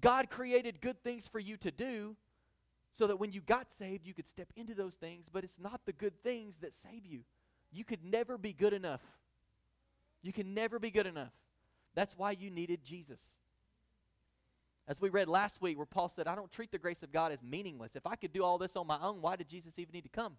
God 0.00 0.30
created 0.30 0.80
good 0.80 1.02
things 1.02 1.26
for 1.26 1.38
you 1.38 1.56
to 1.58 1.70
do 1.70 2.16
so 2.92 3.06
that 3.06 3.16
when 3.16 3.32
you 3.32 3.40
got 3.40 3.72
saved, 3.72 4.06
you 4.06 4.14
could 4.14 4.28
step 4.28 4.48
into 4.54 4.74
those 4.74 4.96
things, 4.96 5.28
but 5.32 5.44
it's 5.44 5.58
not 5.58 5.80
the 5.86 5.92
good 5.92 6.22
things 6.22 6.58
that 6.58 6.74
save 6.74 7.06
you. 7.06 7.20
You 7.72 7.84
could 7.84 8.04
never 8.04 8.36
be 8.36 8.52
good 8.52 8.72
enough. 8.72 9.00
You 10.22 10.32
can 10.32 10.54
never 10.54 10.78
be 10.78 10.90
good 10.90 11.06
enough. 11.06 11.32
That's 11.94 12.16
why 12.16 12.32
you 12.32 12.50
needed 12.50 12.84
Jesus. 12.84 13.20
As 14.88 15.00
we 15.00 15.08
read 15.08 15.28
last 15.28 15.62
week, 15.62 15.76
where 15.76 15.86
Paul 15.86 16.08
said, 16.08 16.26
I 16.26 16.34
don't 16.34 16.50
treat 16.50 16.72
the 16.72 16.78
grace 16.78 17.02
of 17.02 17.12
God 17.12 17.32
as 17.32 17.42
meaningless. 17.42 17.94
If 17.94 18.06
I 18.06 18.16
could 18.16 18.32
do 18.32 18.42
all 18.42 18.58
this 18.58 18.74
on 18.76 18.86
my 18.86 18.98
own, 19.00 19.22
why 19.22 19.36
did 19.36 19.48
Jesus 19.48 19.78
even 19.78 19.92
need 19.92 20.04
to 20.04 20.08
come? 20.08 20.34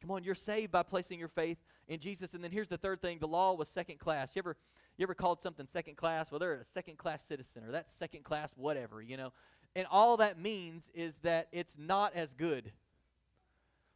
Come 0.00 0.10
on, 0.10 0.22
you're 0.22 0.34
saved 0.34 0.70
by 0.70 0.82
placing 0.82 1.18
your 1.18 1.28
faith 1.28 1.56
in 1.88 1.98
Jesus. 1.98 2.34
And 2.34 2.44
then 2.44 2.50
here's 2.50 2.68
the 2.68 2.76
third 2.76 3.00
thing 3.00 3.18
the 3.18 3.26
law 3.26 3.54
was 3.54 3.68
second 3.68 3.98
class. 3.98 4.36
You 4.36 4.40
ever 4.40 4.56
you 4.98 5.02
ever 5.02 5.14
called 5.14 5.42
something 5.42 5.66
second 5.66 5.96
class? 5.96 6.30
Well, 6.30 6.38
they're 6.38 6.60
a 6.60 6.64
second 6.64 6.98
class 6.98 7.22
citizen 7.24 7.64
or 7.66 7.72
that's 7.72 7.92
second 7.92 8.22
class 8.22 8.52
whatever, 8.56 9.00
you 9.00 9.16
know. 9.16 9.32
And 9.74 9.86
all 9.90 10.18
that 10.18 10.38
means 10.38 10.90
is 10.94 11.18
that 11.18 11.48
it's 11.52 11.76
not 11.78 12.14
as 12.14 12.34
good. 12.34 12.70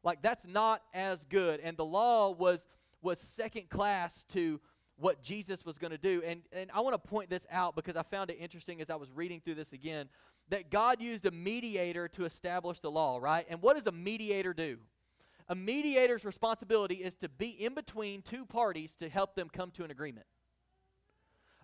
Like 0.03 0.22
that's 0.22 0.47
not 0.47 0.82
as 0.95 1.24
good. 1.24 1.61
And 1.61 1.76
the 1.76 1.84
law 1.84 2.30
was 2.30 2.66
was 3.03 3.20
second 3.20 3.68
class 3.68 4.24
to 4.30 4.61
what 4.99 5.23
Jesus 5.23 5.65
was 5.65 5.79
going 5.79 5.93
to 5.93 5.99
do. 5.99 6.23
And 6.27 6.43
and 6.53 6.71
I 6.73 6.81
want 6.81 6.95
to 6.95 7.09
point 7.09 7.31
this 7.31 7.47
out 7.51 7.77
because 7.77 7.97
I 7.97 8.03
found 8.03 8.31
it 8.31 8.39
interesting 8.41 8.81
as 8.81 8.91
I 8.91 8.97
was 8.97 9.11
reading 9.11 9.41
through 9.41 9.55
this 9.55 9.73
again 9.73 10.09
that 10.51 10.71
God 10.71 11.01
used 11.01 11.27
a 11.27 11.31
mediator 11.31 12.09
to 12.09 12.25
establish 12.25 12.81
the 12.81 12.91
law, 12.91 13.19
right? 13.21 13.47
And 13.49 13.61
what 13.61 13.77
does 13.77 13.87
a 13.87 13.93
mediator 13.93 14.55
do? 14.55 14.79
A 15.49 15.55
mediator's 15.55 16.25
responsibility 16.25 16.97
is 16.97 17.15
to 17.17 17.29
be 17.29 17.49
in 17.49 17.75
between 17.75 18.23
two 18.23 18.45
parties 18.45 18.95
to 18.97 19.09
help 19.09 19.35
them 19.35 19.49
come 19.51 19.71
to 19.73 19.85
an 19.85 19.91
agreement. 19.91 20.27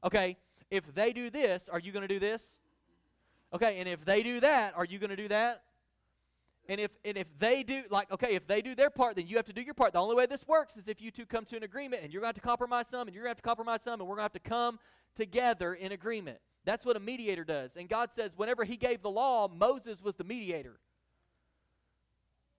Okay, 0.02 0.36
if 0.70 0.94
they 0.94 1.12
do 1.12 1.30
this, 1.30 1.68
are 1.68 1.78
you 1.78 1.92
going 1.92 2.06
to 2.06 2.08
do 2.08 2.18
this? 2.18 2.58
Okay, 3.52 3.78
and 3.78 3.88
if 3.88 4.04
they 4.04 4.22
do 4.22 4.40
that, 4.40 4.76
are 4.76 4.84
you 4.84 4.98
going 4.98 5.10
to 5.10 5.16
do 5.16 5.28
that? 5.28 5.62
And 6.68 6.80
if 6.80 6.90
and 7.04 7.16
if 7.16 7.26
they 7.38 7.62
do 7.62 7.82
like 7.90 8.10
okay, 8.10 8.34
if 8.34 8.46
they 8.46 8.62
do 8.62 8.74
their 8.74 8.90
part, 8.90 9.16
then 9.16 9.26
you 9.26 9.36
have 9.36 9.46
to 9.46 9.52
do 9.52 9.60
your 9.60 9.74
part. 9.74 9.92
The 9.92 10.00
only 10.00 10.14
way 10.14 10.26
this 10.26 10.46
works 10.46 10.76
is 10.76 10.88
if 10.88 11.00
you 11.00 11.10
two 11.10 11.26
come 11.26 11.44
to 11.46 11.56
an 11.56 11.62
agreement 11.62 12.02
and 12.02 12.12
you're 12.12 12.20
going 12.20 12.32
to 12.32 12.38
have 12.38 12.42
to 12.42 12.48
compromise 12.48 12.88
some 12.88 13.06
and 13.06 13.14
you're 13.14 13.24
going 13.24 13.34
to 13.34 13.36
have 13.36 13.42
to 13.42 13.48
compromise 13.48 13.82
some 13.82 14.00
and 14.00 14.08
we're 14.08 14.16
going 14.16 14.28
to 14.28 14.34
have 14.34 14.42
to 14.44 14.48
come 14.48 14.78
together 15.14 15.74
in 15.74 15.92
agreement. 15.92 16.38
That's 16.64 16.84
what 16.84 16.96
a 16.96 17.00
mediator 17.00 17.44
does. 17.44 17.76
And 17.76 17.88
God 17.88 18.12
says 18.12 18.32
whenever 18.36 18.64
he 18.64 18.76
gave 18.76 19.02
the 19.02 19.10
law, 19.10 19.48
Moses 19.48 20.02
was 20.02 20.16
the 20.16 20.24
mediator 20.24 20.78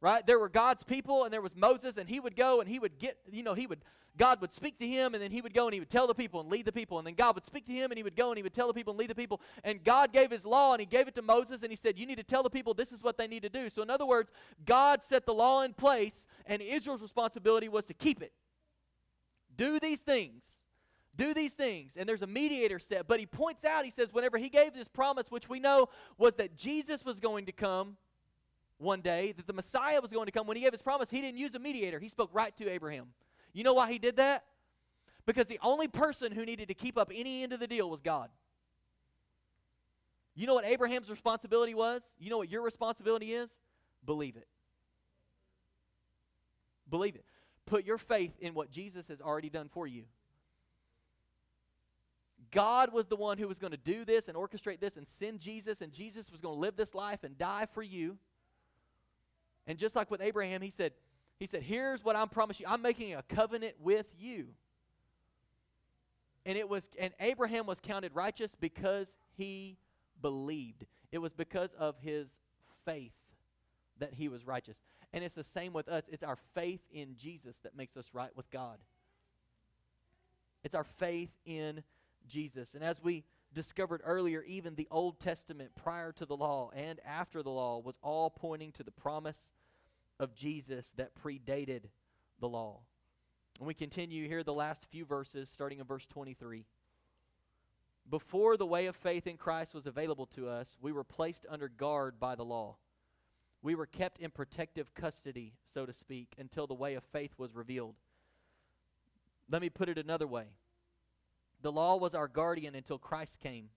right? 0.02 0.26
There 0.26 0.40
were 0.40 0.50
god's 0.50 0.84
people 0.84 1.24
and 1.24 1.34
there 1.34 1.42
was 1.42 1.56
moses 1.56 1.98
and 1.98 2.10
he 2.10 2.20
would 2.20 2.36
go 2.36 2.60
and 2.60 2.70
he 2.70 2.80
would 2.80 3.00
get 3.00 3.18
you 3.32 3.44
know 3.44 3.54
he 3.54 3.68
would 3.68 3.80
god 4.18 4.42
would 4.42 4.52
speak 4.52 4.80
to 4.80 4.88
him 4.88 5.14
and 5.14 5.22
then 5.22 5.32
he 5.32 5.42
would 5.42 5.54
go 5.54 5.66
and 5.66 5.74
he 5.74 5.80
would 5.80 5.90
tell 5.90 6.08
the 6.08 6.16
people 6.16 6.40
and 6.40 6.50
lead 6.50 6.66
the 6.66 6.72
people. 6.72 6.98
And 6.98 7.06
then 7.06 7.16
god 7.16 7.36
would 7.36 7.46
speak 7.46 7.66
to 7.68 7.72
him 7.72 7.92
and 7.92 7.98
he 7.98 8.04
would 8.04 8.16
go 8.16 8.30
and 8.30 8.38
he 8.38 8.44
would 8.44 8.54
tell 8.54 8.68
the 8.68 8.74
people 8.74 8.92
and 8.92 9.00
lead 9.00 9.10
the 9.10 9.16
people. 9.16 9.42
And 9.64 9.84
god 9.84 10.14
gave 10.14 10.32
his 10.32 10.46
law 10.46 10.74
and 10.74 10.80
he 10.80 10.86
gave 10.86 11.08
it 11.08 11.16
to 11.16 11.22
moses 11.22 11.62
and 11.62 11.72
he 11.72 11.76
said 11.76 11.98
you 11.98 12.06
need 12.06 12.18
to 12.18 12.24
tell 12.24 12.44
the 12.44 12.50
people 12.50 12.74
this 12.74 12.92
is 12.92 13.04
what 13.04 13.18
they 13.18 13.28
need 13.28 13.44
to 13.44 13.50
do. 13.50 13.70
So 13.70 13.82
in 13.82 13.90
other 13.90 14.06
words 14.06 14.32
god 14.66 15.04
set 15.04 15.26
the 15.26 15.34
law 15.34 15.64
in 15.64 15.74
place 15.74 16.26
and 16.46 16.62
israel's 16.62 17.02
responsibility 17.02 17.70
was 17.70 17.86
to 17.86 17.94
keep 17.94 18.22
it. 18.22 18.34
Do 19.56 19.80
these 19.80 20.00
things. 20.00 20.62
Do 21.16 21.34
these 21.34 21.54
things. 21.54 21.96
And 21.96 22.10
there's 22.10 22.22
a 22.22 22.28
mediator 22.28 22.80
set 22.80 23.08
but 23.08 23.20
he 23.20 23.26
points 23.26 23.66
out 23.66 23.86
he 23.86 23.92
says 23.92 24.14
whenever 24.14 24.38
he 24.38 24.50
gave 24.50 24.74
this 24.74 24.88
promise 24.88 25.30
which 25.30 25.50
we 25.50 25.60
know 25.60 25.90
was 26.18 26.36
that 26.36 26.56
jesus 26.56 27.04
was 27.04 27.20
going 27.20 27.46
to 27.46 27.52
come 27.52 27.98
one 28.78 29.02
day 29.02 29.32
that 29.34 29.48
the 29.48 29.54
Messiah 29.54 30.02
was 30.02 30.12
going 30.12 30.26
to 30.26 30.32
come. 30.32 30.48
When 30.48 30.58
he 30.58 30.64
gave 30.64 30.72
his 30.72 30.82
promise, 30.82 31.10
he 31.10 31.22
didn't 31.22 31.38
use 31.38 31.56
a 31.56 31.60
mediator, 31.60 32.00
he 32.00 32.08
spoke 32.08 32.30
right 32.34 32.56
to 32.58 32.70
Abraham. 32.70 33.08
You 33.54 33.64
know 33.64 33.74
why 33.74 33.92
he 33.92 34.00
did 34.00 34.18
that? 34.18 34.44
Because 35.26 35.48
the 35.48 35.60
only 35.64 35.88
person 35.88 36.32
who 36.32 36.46
needed 36.46 36.68
to 36.68 36.74
keep 36.74 36.98
up 36.98 37.12
any 37.14 37.44
end 37.44 37.54
of 37.54 37.60
the 37.60 37.68
deal 37.68 37.90
was 37.90 38.02
God. 38.02 38.30
You 40.36 40.46
know 40.46 40.54
what 40.54 40.66
Abraham's 40.66 41.10
responsibility 41.10 41.74
was? 41.74 42.04
You 42.20 42.30
know 42.30 42.38
what 42.38 42.50
your 42.50 42.62
responsibility 42.62 43.34
is? 43.34 43.58
Believe 44.06 44.36
it. 44.36 44.48
Believe 46.90 47.16
it. 47.16 47.26
Put 47.66 47.86
your 47.86 47.98
faith 47.98 48.34
in 48.40 48.54
what 48.54 48.70
Jesus 48.70 49.08
has 49.08 49.22
already 49.22 49.50
done 49.50 49.70
for 49.70 49.88
you. 49.88 50.04
God 52.52 52.94
was 52.94 53.08
the 53.08 53.16
one 53.16 53.38
who 53.38 53.48
was 53.48 53.58
going 53.58 53.72
to 53.72 53.78
do 53.78 54.06
this 54.06 54.28
and 54.28 54.38
orchestrate 54.38 54.80
this 54.80 54.98
and 54.98 55.08
send 55.08 55.40
Jesus, 55.40 55.82
and 55.82 55.92
Jesus 55.92 56.32
was 56.32 56.42
going 56.42 56.56
to 56.56 56.60
live 56.60 56.76
this 56.76 56.94
life 56.94 57.24
and 57.24 57.38
die 57.38 57.68
for 57.74 57.82
you. 57.82 58.18
And 59.68 59.78
just 59.78 59.96
like 59.96 60.12
with 60.12 60.22
Abraham, 60.22 60.62
he 60.62 60.70
said, 60.70 60.94
he 61.38 61.46
said, 61.46 61.64
Here's 61.64 62.04
what 62.04 62.16
I'm 62.16 62.30
promising 62.30 62.66
you. 62.66 62.74
I'm 62.74 62.82
making 62.82 63.14
a 63.14 63.24
covenant 63.24 63.76
with 63.80 64.08
you. 64.18 64.48
And 66.46 66.58
it 66.58 66.70
was 66.70 66.90
and 67.00 67.14
Abraham 67.20 67.66
was 67.66 67.80
counted 67.80 68.14
righteous 68.14 68.56
because 68.56 69.16
he 69.36 69.78
believed. 70.22 70.86
It 71.12 71.18
was 71.18 71.34
because 71.34 71.74
of 71.74 71.96
his 72.00 72.40
faith 72.86 73.14
that 74.00 74.14
he 74.14 74.30
was 74.30 74.46
righteous. 74.46 74.82
And 75.14 75.24
it's 75.24 75.34
the 75.34 75.44
same 75.44 75.74
with 75.74 75.88
us. 75.88 76.10
It's 76.12 76.24
our 76.24 76.38
faith 76.54 76.82
in 76.92 77.16
Jesus 77.18 77.60
that 77.60 77.76
makes 77.76 77.98
us 77.98 78.10
right 78.14 78.36
with 78.36 78.50
God. 78.52 78.78
It's 80.64 80.76
our 80.76 80.84
faith 80.84 81.30
in 81.46 81.84
Jesus. 82.28 82.76
And 82.76 82.84
as 82.84 83.02
we 83.02 83.24
discovered 83.54 84.02
earlier, 84.04 84.44
even 84.44 84.76
the 84.76 84.88
Old 84.92 85.20
Testament 85.20 85.72
prior 85.76 86.12
to 86.14 86.26
the 86.26 86.36
law 86.36 86.72
and 86.76 87.00
after 87.06 87.42
the 87.42 87.50
law 87.50 87.80
was 87.80 87.98
all 88.02 88.30
pointing 88.30 88.72
to 88.74 88.84
the 88.84 88.92
promise 88.92 89.52
of 90.20 90.34
Jesus 90.34 90.92
that 90.98 91.16
predated 91.16 91.84
the 92.40 92.50
law. 92.50 92.80
And 93.60 93.68
we 93.68 93.74
continue 93.74 94.28
here 94.28 94.44
the 94.44 94.54
last 94.54 94.86
few 94.90 95.06
verses, 95.06 95.50
starting 95.50 95.80
in 95.80 95.86
verse 95.86 96.06
23. 96.08 96.66
Before 98.10 98.58
the 98.58 98.66
way 98.66 98.86
of 98.86 98.96
faith 98.96 99.26
in 99.26 99.38
Christ 99.38 99.74
was 99.74 99.88
available 99.88 100.28
to 100.28 100.48
us, 100.48 100.78
we 100.82 100.92
were 100.92 101.04
placed 101.04 101.46
under 101.50 101.68
guard 101.68 102.20
by 102.20 102.36
the 102.36 102.46
law. 102.46 102.76
We 103.62 103.74
were 103.74 103.88
kept 103.88 104.20
in 104.20 104.30
protective 104.30 104.94
custody, 104.94 105.54
so 105.64 105.86
to 105.86 105.94
speak, 105.94 106.36
until 106.38 106.68
the 106.68 106.76
way 106.76 106.94
of 106.94 107.04
faith 107.04 107.34
was 107.38 107.56
revealed. 107.56 107.96
Let 109.50 109.62
me 109.62 109.70
put 109.70 109.90
it 109.90 109.98
another 109.98 110.28
way 110.28 110.46
the 111.62 111.72
law 111.72 111.96
was 111.96 112.14
our 112.14 112.28
guardian 112.28 112.76
until 112.76 113.00
Christ 113.00 113.40
came. 113.40 113.70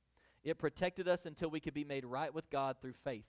It 0.44 0.58
protected 0.58 1.08
us 1.08 1.24
until 1.24 1.48
we 1.48 1.60
could 1.60 1.72
be 1.72 1.84
made 1.84 2.04
right 2.04 2.34
with 2.34 2.50
God 2.50 2.76
through 2.80 2.92
faith. 2.92 3.24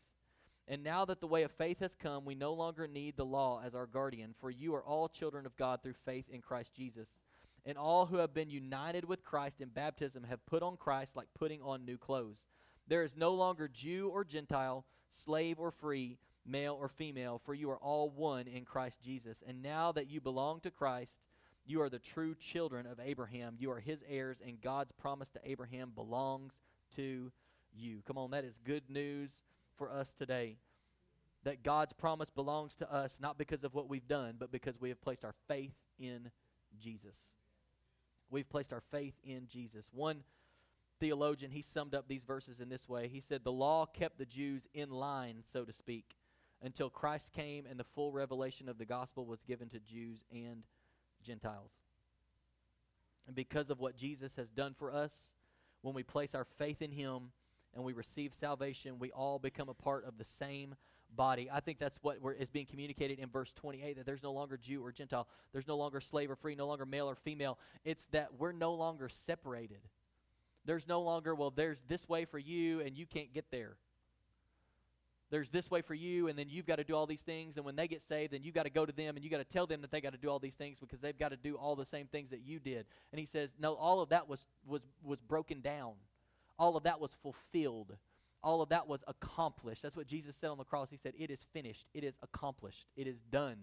And 0.70 0.84
now 0.84 1.04
that 1.06 1.20
the 1.20 1.28
way 1.28 1.42
of 1.42 1.52
faith 1.52 1.80
has 1.80 1.96
come, 1.96 2.26
we 2.26 2.36
no 2.36 2.54
longer 2.54 2.88
need 2.88 3.18
the 3.18 3.26
law 3.26 3.60
as 3.66 3.74
our 3.74 3.88
guardian, 3.88 4.36
for 4.40 4.52
you 4.52 4.76
are 4.76 4.86
all 4.86 5.10
children 5.10 5.48
of 5.48 5.58
God 5.58 5.82
through 5.82 5.96
faith 6.06 6.26
in 6.32 6.42
Christ 6.42 6.76
Jesus. 6.76 7.24
And 7.66 7.76
all 7.76 8.06
who 8.06 8.18
have 8.18 8.36
been 8.36 8.52
united 8.52 9.04
with 9.04 9.24
Christ 9.24 9.62
in 9.62 9.70
baptism 9.70 10.24
have 10.24 10.46
put 10.46 10.62
on 10.62 10.78
Christ 10.78 11.16
like 11.16 11.28
putting 11.38 11.64
on 11.64 11.86
new 11.86 11.98
clothes. 11.98 12.48
There 12.88 13.02
is 13.02 13.18
no 13.18 13.34
longer 13.34 13.68
Jew 13.68 14.12
or 14.14 14.24
Gentile, 14.24 14.86
slave 15.10 15.60
or 15.60 15.72
free, 15.72 16.20
male 16.46 16.78
or 16.80 16.88
female, 16.88 17.42
for 17.44 17.56
you 17.56 17.72
are 17.72 17.80
all 17.80 18.12
one 18.12 18.48
in 18.48 18.64
Christ 18.64 19.02
Jesus. 19.02 19.44
And 19.48 19.64
now 19.64 19.92
that 19.94 20.08
you 20.08 20.22
belong 20.22 20.60
to 20.62 20.72
Christ, 20.72 21.16
you 21.66 21.82
are 21.82 21.90
the 21.90 22.00
true 22.00 22.36
children 22.36 22.86
of 22.86 23.00
Abraham. 23.04 23.56
You 23.58 23.72
are 23.72 23.80
his 23.80 24.04
heirs, 24.08 24.38
and 24.46 24.62
God's 24.62 24.92
promise 24.92 25.30
to 25.32 25.40
Abraham 25.44 25.92
belongs 25.96 26.60
to 26.96 27.32
you. 27.76 28.02
Come 28.06 28.20
on, 28.20 28.32
that 28.32 28.46
is 28.46 28.60
good 28.64 28.88
news 28.88 29.42
for 29.80 29.90
us 29.90 30.12
today. 30.12 30.58
that 31.44 31.64
God's 31.64 31.94
promise 31.94 32.30
belongs 32.30 32.76
to 32.76 32.94
us 32.94 33.18
not 33.22 33.38
because 33.38 33.64
of 33.64 33.74
what 33.74 33.90
we've 33.90 34.08
done, 34.08 34.36
but 34.38 34.52
because 34.52 34.80
we 34.80 34.90
have 34.90 35.02
placed 35.02 35.24
our 35.24 35.34
faith 35.48 35.74
in 35.98 36.30
Jesus. 36.78 37.32
We've 38.30 38.50
placed 38.50 38.74
our 38.74 38.84
faith 38.92 39.16
in 39.24 39.48
Jesus. 39.48 39.90
One 39.94 40.24
theologian, 41.00 41.52
he 41.52 41.62
summed 41.62 41.96
up 41.96 42.10
these 42.10 42.26
verses 42.26 42.60
in 42.60 42.68
this 42.68 42.90
way. 42.90 43.08
He 43.08 43.22
said, 43.22 43.44
The 43.44 43.54
law 43.54 43.86
kept 43.86 44.18
the 44.18 44.26
Jews 44.26 44.68
in 44.74 44.90
line, 44.90 45.38
so 45.42 45.64
to 45.64 45.72
speak, 45.72 46.18
until 46.62 46.90
Christ 46.90 47.32
came 47.32 47.66
and 47.66 47.80
the 47.80 47.86
full 47.86 48.12
revelation 48.12 48.68
of 48.68 48.78
the 48.78 48.86
gospel 48.86 49.26
was 49.26 49.42
given 49.42 49.70
to 49.70 49.80
Jews 49.80 50.26
and 50.32 50.64
Gentiles. 51.24 51.80
And 53.28 53.36
because 53.36 53.70
of 53.70 53.80
what 53.80 53.96
Jesus 53.96 54.36
has 54.36 54.52
done 54.52 54.76
for 54.78 54.92
us, 54.92 55.32
when 55.82 55.96
we 55.96 56.04
place 56.04 56.36
our 56.36 56.46
faith 56.58 56.82
in 56.82 56.92
him 56.92 57.32
and 57.76 57.84
we 57.84 57.94
receive 57.94 58.34
salvation, 58.34 59.00
we 59.00 59.12
all 59.12 59.40
become 59.40 59.70
a 59.70 59.74
part 59.74 60.06
of 60.06 60.18
the 60.18 60.26
same 60.26 60.76
body. 61.16 61.50
I 61.52 61.60
think 61.60 61.80
that's 61.80 61.98
what 62.02 62.18
is 62.40 62.50
being 62.50 62.66
communicated 62.66 63.20
in 63.20 63.30
verse 63.30 63.52
28 63.54 63.98
that 63.98 64.06
there's 64.06 64.24
no 64.24 64.32
longer 64.32 64.58
Jew 64.58 64.84
or 64.84 64.92
Gentile, 64.92 65.28
there's 65.54 65.68
no 65.68 65.78
longer 65.78 66.00
slave 66.00 66.32
or 66.32 66.36
free, 66.36 66.56
no 66.56 66.68
longer 66.68 66.86
male 66.86 67.10
or 67.10 67.16
female. 67.16 67.58
It's 67.84 68.08
that 68.08 68.30
we're 68.38 68.52
no 68.52 68.74
longer 68.74 69.10
separated. 69.10 69.82
There's 70.66 70.88
no 70.88 71.02
longer, 71.02 71.34
well, 71.34 71.52
there's 71.52 71.84
this 71.88 72.08
way 72.08 72.26
for 72.26 72.38
you 72.40 72.82
and 72.82 72.98
you 72.98 73.06
can't 73.06 73.34
get 73.34 73.46
there. 73.52 73.78
There's 75.32 75.50
this 75.50 75.70
way 75.70 75.82
for 75.82 75.94
you, 75.94 76.28
and 76.28 76.38
then 76.38 76.48
you've 76.50 76.66
got 76.66 76.78
to 76.78 76.84
do 76.84 76.96
all 76.96 77.06
these 77.06 77.22
things. 77.22 77.58
And 77.58 77.66
when 77.66 77.76
they 77.76 77.88
get 77.88 78.02
saved, 78.02 78.34
then 78.34 78.42
you've 78.44 78.56
got 78.56 78.64
to 78.64 78.72
go 78.72 78.86
to 78.86 78.92
them 78.92 79.16
and 79.16 79.24
you 79.24 79.30
got 79.30 79.38
to 79.38 79.44
tell 79.44 79.68
them 79.68 79.82
that 79.82 79.92
they 79.92 80.02
got 80.02 80.14
to 80.14 80.18
do 80.18 80.28
all 80.28 80.40
these 80.40 80.56
things 80.56 80.80
because 80.80 81.02
they've 81.02 81.18
got 81.18 81.30
to 81.30 81.38
do 81.38 81.56
all 81.56 81.76
the 81.76 81.86
same 81.86 82.08
things 82.08 82.32
that 82.32 82.42
you 82.42 82.60
did. 82.60 82.88
And 83.12 83.20
he 83.20 83.26
says, 83.26 83.56
No, 83.60 83.76
all 83.76 84.02
of 84.02 84.10
that 84.10 84.28
was 84.28 84.48
was 84.68 84.88
was 85.04 85.22
broken 85.22 85.62
down. 85.62 85.94
All 86.60 86.78
of 86.78 86.84
that 86.84 86.99
was 86.99 87.16
fulfilled 87.24 87.97
all 88.43 88.62
of 88.62 88.70
that 88.70 88.88
was 88.88 89.03
accomplished. 89.07 89.82
That's 89.82 89.97
what 89.97 90.07
Jesus 90.07 90.36
said 90.36 90.49
on 90.49 90.57
the 90.57 90.64
cross. 90.64 90.89
He 90.89 90.97
said, 90.97 91.14
It 91.18 91.30
is 91.30 91.45
finished. 91.53 91.88
It 91.93 92.03
is 92.03 92.18
accomplished. 92.22 92.86
It 92.95 93.07
is 93.07 93.22
done. 93.22 93.57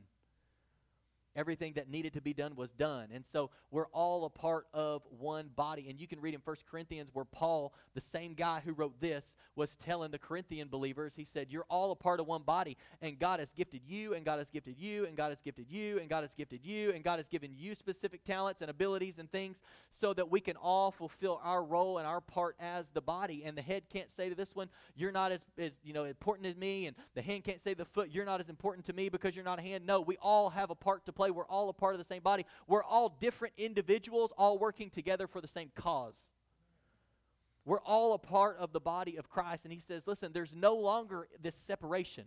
Everything 1.36 1.74
that 1.74 1.88
needed 1.88 2.14
to 2.14 2.20
be 2.20 2.32
done 2.32 2.56
was 2.56 2.72
done. 2.72 3.08
And 3.12 3.24
so 3.26 3.50
we're 3.70 3.88
all 3.88 4.24
a 4.24 4.30
part 4.30 4.66
of 4.72 5.02
one 5.10 5.50
body. 5.54 5.86
And 5.88 6.00
you 6.00 6.08
can 6.08 6.20
read 6.20 6.34
in 6.34 6.40
1 6.42 6.56
Corinthians 6.68 7.10
where 7.12 7.24
Paul, 7.24 7.74
the 7.94 8.00
same 8.00 8.34
guy 8.34 8.62
who 8.64 8.72
wrote 8.72 9.00
this, 9.00 9.36
was 9.54 9.76
telling 9.76 10.10
the 10.10 10.18
Corinthian 10.18 10.68
believers, 10.68 11.14
he 11.14 11.24
said, 11.24 11.48
You're 11.50 11.66
all 11.68 11.92
a 11.92 11.96
part 11.96 12.20
of 12.20 12.26
one 12.26 12.42
body. 12.42 12.76
And 13.02 13.18
God 13.18 13.40
has 13.40 13.52
gifted 13.52 13.82
you, 13.86 14.14
and 14.14 14.24
God 14.24 14.38
has 14.38 14.50
gifted 14.50 14.78
you, 14.78 15.04
and 15.06 15.16
God 15.16 15.30
has 15.30 15.42
gifted 15.42 15.70
you, 15.70 15.98
and 15.98 16.08
God 16.08 16.22
has 16.22 16.34
gifted 16.34 16.64
you, 16.64 16.90
and 16.92 17.04
God 17.04 17.18
has 17.18 17.28
given 17.28 17.52
you 17.54 17.74
specific 17.74 18.24
talents 18.24 18.62
and 18.62 18.70
abilities 18.70 19.18
and 19.18 19.30
things 19.30 19.62
so 19.90 20.14
that 20.14 20.30
we 20.30 20.40
can 20.40 20.56
all 20.56 20.90
fulfill 20.90 21.40
our 21.44 21.62
role 21.62 21.98
and 21.98 22.06
our 22.06 22.20
part 22.20 22.56
as 22.58 22.90
the 22.90 23.00
body. 23.00 23.42
And 23.44 23.56
the 23.56 23.62
head 23.62 23.84
can't 23.92 24.10
say 24.10 24.28
to 24.28 24.34
this 24.34 24.54
one, 24.54 24.68
You're 24.94 25.12
not 25.12 25.32
as, 25.32 25.44
as 25.58 25.78
you 25.84 25.92
know, 25.92 26.04
important 26.04 26.46
as 26.46 26.56
me. 26.56 26.86
And 26.86 26.96
the 27.14 27.22
hand 27.22 27.44
can't 27.44 27.60
say 27.60 27.72
to 27.72 27.78
the 27.78 27.84
foot, 27.84 28.10
You're 28.10 28.24
not 28.24 28.40
as 28.40 28.48
important 28.48 28.86
to 28.86 28.92
me 28.92 29.08
because 29.08 29.36
you're 29.36 29.44
not 29.44 29.58
a 29.58 29.62
hand. 29.62 29.86
No, 29.86 30.00
we 30.00 30.16
all 30.18 30.50
have 30.50 30.70
a 30.70 30.74
part 30.74 31.04
to 31.06 31.12
play 31.12 31.25
play. 31.26 31.30
We're 31.30 31.46
all 31.46 31.68
a 31.68 31.72
part 31.72 31.94
of 31.94 31.98
the 31.98 32.04
same 32.04 32.22
body. 32.22 32.46
We're 32.66 32.82
all 32.82 33.08
different 33.08 33.54
individuals, 33.56 34.32
all 34.36 34.58
working 34.58 34.90
together 34.90 35.26
for 35.26 35.40
the 35.40 35.48
same 35.48 35.70
cause. 35.74 36.28
We're 37.64 37.80
all 37.80 38.14
a 38.14 38.18
part 38.18 38.58
of 38.58 38.72
the 38.72 38.80
body 38.80 39.16
of 39.16 39.28
Christ. 39.28 39.64
And 39.64 39.72
he 39.72 39.80
says, 39.80 40.06
listen, 40.06 40.32
there's 40.32 40.54
no 40.54 40.76
longer 40.76 41.28
this 41.42 41.56
separation. 41.56 42.24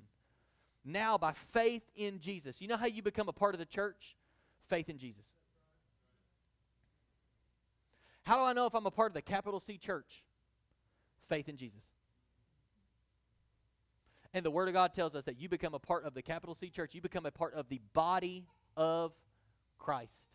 Now, 0.83 1.17
by 1.17 1.33
faith 1.33 1.83
in 1.95 2.19
Jesus. 2.19 2.61
You 2.61 2.67
know 2.67 2.77
how 2.77 2.87
you 2.87 3.01
become 3.01 3.29
a 3.29 3.33
part 3.33 3.55
of 3.55 3.59
the 3.59 3.65
church? 3.65 4.15
Faith 4.67 4.89
in 4.89 4.97
Jesus. 4.97 5.23
How 8.23 8.37
do 8.37 8.43
I 8.43 8.53
know 8.53 8.65
if 8.65 8.75
I'm 8.75 8.85
a 8.85 8.91
part 8.91 9.11
of 9.11 9.13
the 9.15 9.21
capital 9.21 9.59
C 9.59 9.77
church? 9.77 10.23
Faith 11.27 11.47
in 11.47 11.57
Jesus. 11.57 11.81
And 14.33 14.45
the 14.45 14.51
Word 14.51 14.67
of 14.67 14.73
God 14.73 14.93
tells 14.93 15.15
us 15.15 15.25
that 15.25 15.39
you 15.39 15.49
become 15.49 15.73
a 15.73 15.79
part 15.79 16.05
of 16.05 16.13
the 16.13 16.21
capital 16.21 16.53
C 16.53 16.69
church, 16.69 16.93
you 16.93 17.01
become 17.01 17.25
a 17.25 17.31
part 17.31 17.55
of 17.55 17.69
the 17.69 17.79
body 17.93 18.45
of 18.79 19.11
Christ. 19.77 20.31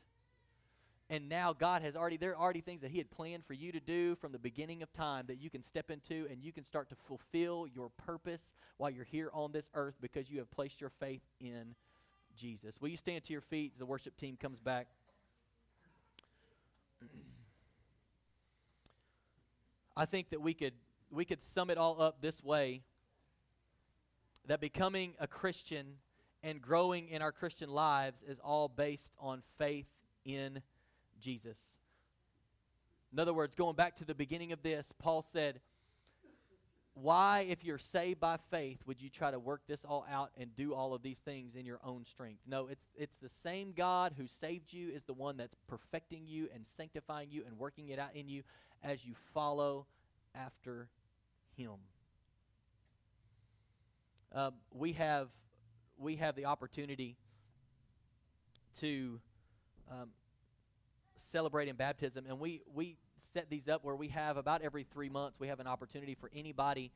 And 1.10 1.28
now 1.28 1.52
God 1.52 1.82
has 1.82 1.96
already, 1.96 2.16
there 2.16 2.30
are 2.32 2.38
already 2.38 2.60
things 2.60 2.82
that 2.82 2.90
He 2.90 2.98
had 2.98 3.10
planned 3.10 3.44
for 3.44 3.54
you 3.54 3.72
to 3.72 3.80
do 3.80 4.14
from 4.16 4.32
the 4.32 4.38
beginning 4.38 4.82
of 4.82 4.92
time 4.92 5.24
that 5.28 5.40
you 5.40 5.50
can 5.50 5.62
step 5.62 5.90
into 5.90 6.26
and 6.30 6.42
you 6.42 6.52
can 6.52 6.62
start 6.62 6.88
to 6.90 6.94
fulfill 6.94 7.66
your 7.74 7.90
purpose 8.06 8.54
while 8.76 8.90
you're 8.90 9.04
here 9.04 9.30
on 9.32 9.52
this 9.52 9.70
earth 9.74 9.94
because 10.00 10.30
you 10.30 10.38
have 10.38 10.50
placed 10.50 10.80
your 10.80 10.90
faith 10.90 11.22
in 11.40 11.74
Jesus. 12.36 12.80
Will 12.80 12.88
you 12.88 12.96
stand 12.96 13.24
to 13.24 13.32
your 13.32 13.42
feet 13.42 13.72
as 13.74 13.78
the 13.78 13.86
worship 13.86 14.16
team 14.16 14.36
comes 14.40 14.60
back? 14.60 14.86
I 19.96 20.04
think 20.06 20.30
that 20.30 20.40
we 20.40 20.54
could 20.54 20.74
we 21.10 21.24
could 21.24 21.42
sum 21.42 21.70
it 21.70 21.78
all 21.78 22.00
up 22.02 22.20
this 22.20 22.42
way 22.42 22.82
that 24.46 24.60
becoming 24.60 25.14
a 25.20 25.26
Christian 25.26 25.98
and 26.44 26.60
growing 26.60 27.08
in 27.08 27.22
our 27.22 27.32
Christian 27.32 27.70
lives 27.70 28.22
is 28.22 28.38
all 28.38 28.68
based 28.68 29.14
on 29.18 29.42
faith 29.58 29.86
in 30.26 30.60
Jesus. 31.18 31.58
In 33.12 33.18
other 33.18 33.32
words, 33.32 33.54
going 33.54 33.76
back 33.76 33.96
to 33.96 34.04
the 34.04 34.14
beginning 34.14 34.52
of 34.52 34.62
this, 34.62 34.92
Paul 34.98 35.22
said, 35.22 35.60
Why, 36.92 37.46
if 37.48 37.64
you're 37.64 37.78
saved 37.78 38.20
by 38.20 38.36
faith, 38.50 38.80
would 38.86 39.00
you 39.00 39.08
try 39.08 39.30
to 39.30 39.38
work 39.38 39.62
this 39.66 39.86
all 39.86 40.04
out 40.10 40.32
and 40.36 40.54
do 40.54 40.74
all 40.74 40.92
of 40.92 41.02
these 41.02 41.20
things 41.20 41.54
in 41.54 41.64
your 41.64 41.80
own 41.82 42.04
strength? 42.04 42.40
No, 42.46 42.66
it's, 42.66 42.88
it's 42.94 43.16
the 43.16 43.28
same 43.28 43.72
God 43.72 44.14
who 44.18 44.26
saved 44.26 44.70
you, 44.70 44.90
is 44.90 45.04
the 45.04 45.14
one 45.14 45.38
that's 45.38 45.56
perfecting 45.66 46.26
you 46.26 46.48
and 46.54 46.66
sanctifying 46.66 47.30
you 47.30 47.42
and 47.46 47.58
working 47.58 47.88
it 47.88 47.98
out 47.98 48.14
in 48.14 48.28
you 48.28 48.42
as 48.82 49.06
you 49.06 49.14
follow 49.32 49.86
after 50.34 50.88
Him. 51.56 51.70
Um, 54.34 54.54
we 54.72 54.92
have 54.92 55.28
we 55.98 56.16
have 56.16 56.36
the 56.36 56.46
opportunity 56.46 57.16
to 58.80 59.20
um, 59.90 60.10
celebrate 61.16 61.68
in 61.68 61.76
baptism, 61.76 62.24
and 62.28 62.38
we 62.38 62.62
we 62.74 62.96
set 63.18 63.48
these 63.48 63.68
up 63.68 63.84
where 63.84 63.96
we 63.96 64.08
have 64.08 64.36
about 64.36 64.62
every 64.62 64.84
three 64.84 65.08
months 65.08 65.40
we 65.40 65.48
have 65.48 65.60
an 65.60 65.66
opportunity 65.66 66.14
for 66.14 66.30
anybody 66.34 66.92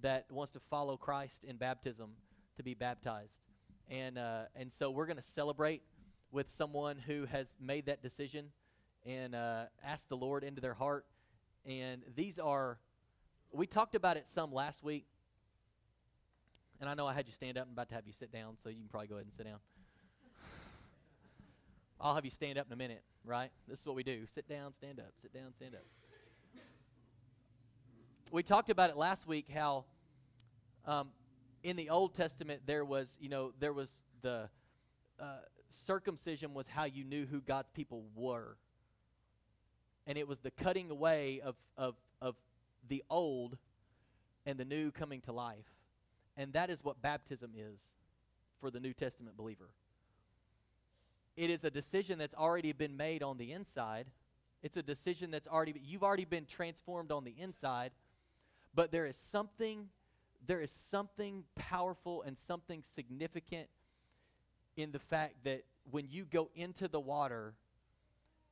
that 0.00 0.26
wants 0.30 0.52
to 0.52 0.60
follow 0.70 0.96
Christ 0.96 1.44
in 1.44 1.56
baptism 1.56 2.10
to 2.56 2.62
be 2.62 2.74
baptized, 2.74 3.34
and 3.88 4.18
uh, 4.18 4.42
and 4.56 4.72
so 4.72 4.90
we're 4.90 5.06
going 5.06 5.16
to 5.16 5.22
celebrate 5.22 5.82
with 6.30 6.48
someone 6.50 6.98
who 6.98 7.26
has 7.26 7.56
made 7.60 7.86
that 7.86 8.02
decision 8.02 8.46
and 9.06 9.34
uh, 9.34 9.64
asked 9.82 10.08
the 10.08 10.16
Lord 10.16 10.44
into 10.44 10.60
their 10.60 10.74
heart, 10.74 11.04
and 11.66 12.02
these 12.14 12.38
are 12.38 12.78
we 13.52 13.66
talked 13.66 13.94
about 13.94 14.16
it 14.16 14.28
some 14.28 14.52
last 14.52 14.82
week 14.82 15.06
and 16.80 16.88
I 16.88 16.94
know 16.94 17.06
I 17.06 17.14
had 17.14 17.26
you 17.26 17.32
stand 17.32 17.58
up. 17.58 17.66
I'm 17.66 17.72
about 17.72 17.88
to 17.88 17.94
have 17.94 18.06
you 18.06 18.12
sit 18.12 18.32
down, 18.32 18.56
so 18.62 18.68
you 18.68 18.76
can 18.76 18.88
probably 18.88 19.08
go 19.08 19.16
ahead 19.16 19.26
and 19.26 19.34
sit 19.34 19.44
down. 19.44 19.58
I'll 22.00 22.14
have 22.14 22.24
you 22.24 22.30
stand 22.30 22.58
up 22.58 22.66
in 22.66 22.72
a 22.72 22.76
minute, 22.76 23.02
right? 23.24 23.50
This 23.66 23.80
is 23.80 23.86
what 23.86 23.96
we 23.96 24.04
do 24.04 24.26
sit 24.26 24.48
down, 24.48 24.72
stand 24.72 25.00
up, 25.00 25.12
sit 25.20 25.32
down, 25.32 25.52
stand 25.54 25.74
up. 25.74 25.82
We 28.30 28.42
talked 28.42 28.70
about 28.70 28.90
it 28.90 28.96
last 28.96 29.26
week 29.26 29.46
how 29.52 29.86
um, 30.86 31.08
in 31.62 31.76
the 31.76 31.90
Old 31.90 32.14
Testament 32.14 32.62
there 32.66 32.84
was, 32.84 33.16
you 33.20 33.28
know, 33.28 33.52
there 33.58 33.72
was 33.72 34.04
the 34.22 34.48
uh, 35.18 35.24
circumcision 35.70 36.54
was 36.54 36.66
how 36.66 36.84
you 36.84 37.04
knew 37.04 37.26
who 37.26 37.40
God's 37.40 37.70
people 37.70 38.04
were. 38.14 38.56
And 40.06 40.16
it 40.16 40.28
was 40.28 40.40
the 40.40 40.50
cutting 40.50 40.90
away 40.90 41.40
of, 41.42 41.56
of, 41.76 41.96
of 42.20 42.36
the 42.86 43.02
old 43.10 43.56
and 44.46 44.58
the 44.58 44.64
new 44.64 44.90
coming 44.90 45.20
to 45.22 45.32
life. 45.32 45.66
And 46.38 46.52
that 46.52 46.70
is 46.70 46.84
what 46.84 47.02
baptism 47.02 47.50
is 47.56 47.96
for 48.60 48.70
the 48.70 48.78
New 48.78 48.92
Testament 48.92 49.36
believer. 49.36 49.70
It 51.36 51.50
is 51.50 51.64
a 51.64 51.70
decision 51.70 52.18
that's 52.18 52.34
already 52.34 52.72
been 52.72 52.96
made 52.96 53.24
on 53.24 53.38
the 53.38 53.52
inside. 53.52 54.06
It's 54.62 54.76
a 54.76 54.82
decision 54.82 55.32
that's 55.32 55.48
already 55.48 55.74
you've 55.84 56.04
already 56.04 56.24
been 56.24 56.46
transformed 56.46 57.10
on 57.10 57.24
the 57.24 57.34
inside, 57.38 57.90
but 58.72 58.92
there 58.92 59.04
is 59.04 59.16
something 59.16 59.88
there 60.46 60.60
is 60.60 60.70
something 60.70 61.44
powerful 61.56 62.22
and 62.22 62.38
something 62.38 62.82
significant 62.82 63.68
in 64.76 64.92
the 64.92 64.98
fact 65.00 65.44
that 65.44 65.64
when 65.90 66.06
you 66.08 66.24
go 66.24 66.50
into 66.54 66.86
the 66.86 67.00
water, 67.00 67.54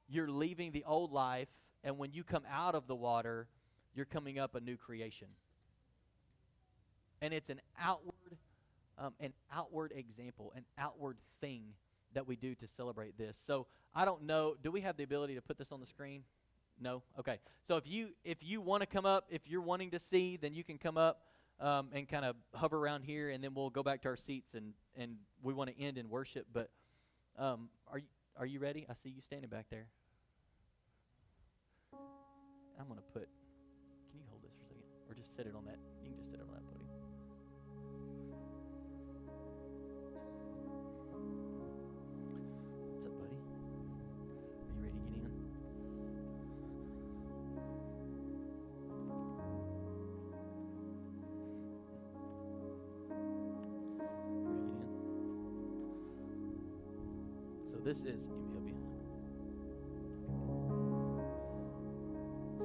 you're 0.09 0.29
leaving 0.29 0.73
the 0.73 0.85
old 0.85 1.13
life, 1.13 1.49
and 1.85 1.99
when 1.99 2.13
you 2.13 2.25
come 2.25 2.43
out 2.51 2.75
of 2.75 2.89
the 2.89 2.97
water, 2.97 3.47
you're 3.95 4.07
coming 4.07 4.39
up 4.39 4.57
a 4.57 4.61
new 4.61 4.77
creation 4.77 5.29
and 7.21 7.33
it's 7.33 7.51
an 7.51 7.61
outward 7.81 8.37
um, 8.99 9.13
an 9.21 9.33
outward 9.53 9.93
example 9.95 10.53
an 10.57 10.65
outward 10.79 11.19
thing 11.41 11.75
that 12.15 12.27
we 12.27 12.35
do 12.37 12.55
to 12.55 12.67
celebrate 12.67 13.19
this. 13.19 13.39
So 13.39 13.67
i 13.95 14.05
don't 14.05 14.25
know. 14.25 14.57
Do 14.63 14.71
we 14.71 14.81
have 14.83 14.97
the 14.97 15.05
ability 15.05 15.35
to 15.35 15.43
put 15.43 15.59
this 15.59 15.73
on 15.73 15.81
the 15.81 15.87
screen? 15.87 16.23
No? 16.81 17.03
Okay. 17.19 17.39
So 17.63 17.77
if 17.77 17.87
you 17.87 18.11
if 18.25 18.39
you 18.43 18.61
want 18.61 18.83
to 18.83 18.87
come 18.87 19.07
up 19.07 19.27
if 19.31 19.43
you're 19.47 19.63
wanting 19.63 19.91
to 19.91 19.99
see 19.99 20.37
then 20.37 20.55
you 20.55 20.65
can 20.65 20.79
come 20.79 20.97
up 20.97 21.23
um, 21.61 21.89
and 21.93 22.09
kind 22.09 22.25
of 22.25 22.37
hover 22.55 22.79
around 22.79 23.03
here 23.03 23.31
and 23.31 23.43
then 23.43 23.55
we'll 23.55 23.71
go 23.71 23.83
back 23.83 24.03
to 24.03 24.09
our 24.09 24.17
seats 24.17 24.55
and 24.55 24.73
and 24.97 25.17
we 25.43 25.55
want 25.55 25.71
to 25.71 25.81
end 25.81 25.99
in 25.99 26.09
worship 26.09 26.47
but 26.53 26.71
um, 27.39 27.69
are 27.91 27.99
you 27.99 28.07
are 28.39 28.47
you 28.47 28.61
ready? 28.61 28.87
I 28.89 28.95
see 28.95 29.09
you 29.09 29.23
standing 29.23 29.49
back 29.49 29.67
there. 29.71 29.87
I'm 32.79 32.87
going 32.87 32.99
to 32.99 33.13
put 33.13 33.29
can 34.11 34.21
you 34.21 34.27
hold 34.29 34.43
this 34.43 34.53
for 34.57 34.65
a 34.65 34.69
second? 34.69 34.83
Or 35.09 35.15
just 35.15 35.35
set 35.37 35.47
it 35.47 35.55
on 35.57 35.65
that 35.65 35.79
this 57.87 57.99
is. 57.99 58.23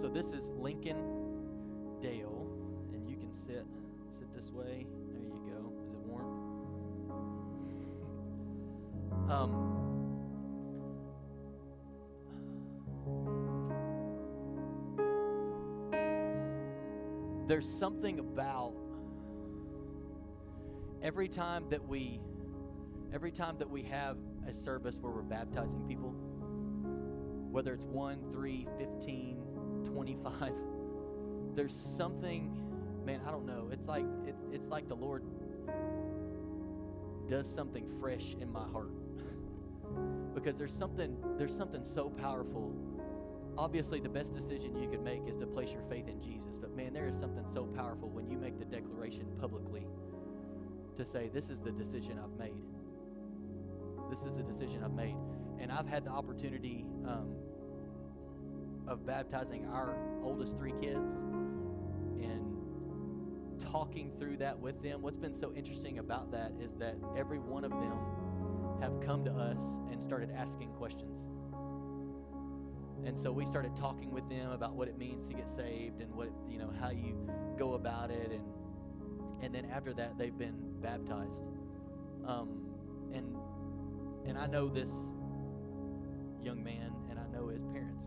So 0.01 0.07
this 0.07 0.31
is 0.31 0.49
Lincoln 0.57 0.97
Dale, 2.01 2.47
and 2.91 3.07
you 3.07 3.17
can 3.17 3.31
sit 3.45 3.63
sit 4.17 4.33
this 4.35 4.51
way. 4.51 4.87
There 5.13 5.21
you 5.21 5.43
go. 5.45 5.71
Is 5.85 5.93
it 5.93 5.99
warm? 6.07 6.25
Um. 9.29 9.77
There's 17.47 17.69
something 17.69 18.17
about 18.19 18.73
every 21.03 21.27
time 21.27 21.65
that 21.69 21.87
we 21.87 22.19
every 23.13 23.31
time 23.31 23.57
that 23.59 23.69
we 23.69 23.83
have 23.83 24.17
a 24.47 24.53
service 24.53 24.97
where 24.99 25.11
we're 25.11 25.21
baptizing 25.21 25.81
people. 25.87 26.13
Whether 27.51 27.73
it's 27.73 27.85
1 27.85 28.31
3 28.31 28.67
15 28.77 29.37
25 29.83 30.53
there's 31.55 31.77
something 31.97 32.57
man 33.05 33.19
i 33.25 33.31
don't 33.31 33.45
know. 33.45 33.69
It's 33.71 33.85
like 33.85 34.05
it's, 34.25 34.41
it's 34.53 34.67
like 34.67 34.87
the 34.87 34.95
lord 34.95 35.23
does 37.29 37.47
something 37.53 37.85
fresh 37.99 38.35
in 38.39 38.51
my 38.51 38.67
heart. 38.67 38.91
Because 40.33 40.57
there's 40.57 40.73
something 40.73 41.17
there's 41.37 41.55
something 41.55 41.83
so 41.83 42.09
powerful. 42.09 42.73
Obviously 43.57 43.99
the 43.99 44.09
best 44.09 44.33
decision 44.33 44.77
you 44.81 44.89
could 44.89 45.03
make 45.03 45.21
is 45.27 45.35
to 45.37 45.45
place 45.45 45.69
your 45.71 45.83
faith 45.89 46.07
in 46.07 46.21
jesus. 46.21 46.57
But 46.57 46.75
man 46.75 46.93
there 46.93 47.07
is 47.07 47.17
something 47.17 47.45
so 47.53 47.65
powerful 47.65 48.09
when 48.09 48.29
you 48.29 48.37
make 48.37 48.57
the 48.57 48.65
declaration 48.65 49.25
publicly 49.39 49.85
to 50.95 51.05
say 51.05 51.29
this 51.33 51.49
is 51.49 51.59
the 51.59 51.71
decision 51.71 52.19
i've 52.19 52.37
made 52.37 52.63
this 54.11 54.19
is 54.23 54.35
the 54.35 54.43
decision 54.43 54.83
i've 54.83 54.93
made. 54.93 55.15
And 55.59 55.71
i've 55.71 55.87
had 55.87 56.03
the 56.03 56.11
opportunity 56.11 56.85
um, 57.07 57.33
of 58.87 59.05
baptizing 59.05 59.65
our 59.67 59.95
oldest 60.23 60.57
three 60.57 60.73
kids 60.81 61.21
and 62.19 62.41
talking 63.71 64.11
through 64.19 64.37
that 64.37 64.59
with 64.59 64.81
them. 64.83 65.01
What's 65.01 65.17
been 65.17 65.33
so 65.33 65.53
interesting 65.53 65.99
about 65.99 66.31
that 66.31 66.51
is 66.61 66.73
that 66.75 66.97
every 67.17 67.39
one 67.39 67.63
of 67.63 67.71
them 67.71 67.97
have 68.81 68.99
come 69.05 69.23
to 69.25 69.31
us 69.31 69.61
and 69.91 70.01
started 70.01 70.31
asking 70.35 70.69
questions. 70.73 71.21
And 73.05 73.17
so 73.17 73.31
we 73.31 73.45
started 73.45 73.75
talking 73.75 74.11
with 74.11 74.27
them 74.29 74.51
about 74.51 74.75
what 74.75 74.87
it 74.87 74.97
means 74.97 75.23
to 75.27 75.33
get 75.33 75.47
saved 75.47 76.01
and 76.01 76.13
what 76.13 76.29
you 76.49 76.59
know 76.59 76.71
how 76.79 76.91
you 76.91 77.17
go 77.57 77.73
about 77.73 78.11
it. 78.11 78.31
And 78.31 78.43
and 79.41 79.55
then 79.55 79.65
after 79.65 79.93
that 79.93 80.17
they've 80.17 80.37
been 80.37 80.57
baptized. 80.81 81.43
Um, 82.27 82.49
and 83.13 83.35
and 84.27 84.37
I 84.37 84.47
know 84.47 84.67
this 84.67 84.91
young 86.43 86.63
man 86.63 86.91
and 87.09 87.19
I 87.19 87.27
know 87.31 87.47
his 87.47 87.63
parents 87.63 88.05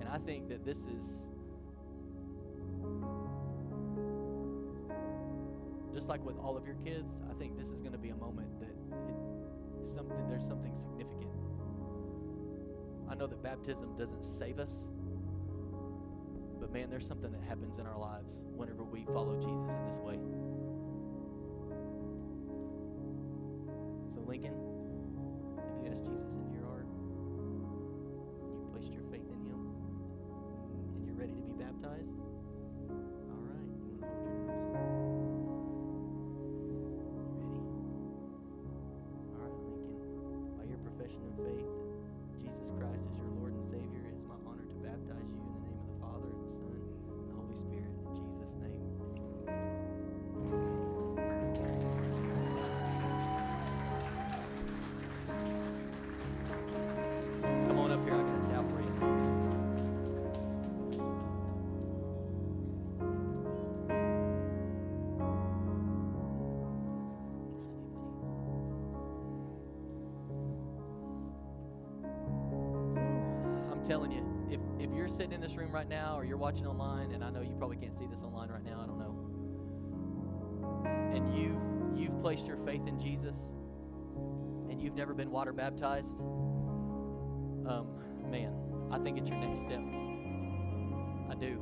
and 0.00 0.08
I 0.08 0.18
think 0.18 0.48
that 0.48 0.64
this 0.64 0.86
is 0.86 1.24
just 5.94 6.08
like 6.08 6.24
with 6.24 6.36
all 6.38 6.56
of 6.56 6.66
your 6.66 6.76
kids, 6.84 7.22
I 7.30 7.34
think 7.38 7.56
this 7.56 7.68
is 7.68 7.80
going 7.80 7.92
to 7.92 7.98
be 7.98 8.10
a 8.10 8.16
moment 8.16 8.48
that 8.60 8.68
it, 8.68 9.88
something 9.88 10.28
there's 10.28 10.46
something 10.46 10.76
significant. 10.76 11.32
I 13.08 13.14
know 13.14 13.26
that 13.26 13.42
baptism 13.42 13.96
doesn't 13.96 14.22
save 14.22 14.58
us, 14.58 14.84
man, 16.76 16.90
there's 16.90 17.06
something 17.06 17.32
that 17.32 17.40
happens 17.48 17.78
in 17.78 17.86
our 17.86 17.98
lives 17.98 18.38
whenever 18.54 18.84
we 18.84 19.06
follow 19.06 19.34
Jesus 19.36 19.70
in 19.70 19.88
this 19.88 19.96
way. 19.96 20.18
Telling 73.86 74.10
you, 74.10 74.24
if, 74.50 74.60
if 74.80 74.94
you're 74.94 75.08
sitting 75.08 75.32
in 75.32 75.40
this 75.40 75.54
room 75.54 75.70
right 75.70 75.88
now 75.88 76.18
or 76.18 76.24
you're 76.24 76.36
watching 76.36 76.66
online, 76.66 77.12
and 77.12 77.22
I 77.24 77.30
know 77.30 77.40
you 77.40 77.54
probably 77.56 77.76
can't 77.76 77.94
see 77.94 78.06
this 78.06 78.22
online 78.22 78.50
right 78.50 78.64
now, 78.64 78.80
I 78.82 78.86
don't 78.86 78.98
know. 78.98 79.14
And 81.14 81.34
you've 81.34 81.98
you've 81.98 82.20
placed 82.20 82.46
your 82.46 82.58
faith 82.58 82.86
in 82.86 82.98
Jesus 82.98 83.36
and 84.68 84.80
you've 84.80 84.94
never 84.94 85.14
been 85.14 85.30
water 85.30 85.52
baptized, 85.52 86.20
um, 87.66 87.86
man, 88.30 88.52
I 88.90 88.98
think 88.98 89.18
it's 89.18 89.28
your 89.28 89.38
next 89.38 89.60
step. 89.60 89.80
I 91.30 91.34
do. 91.34 91.60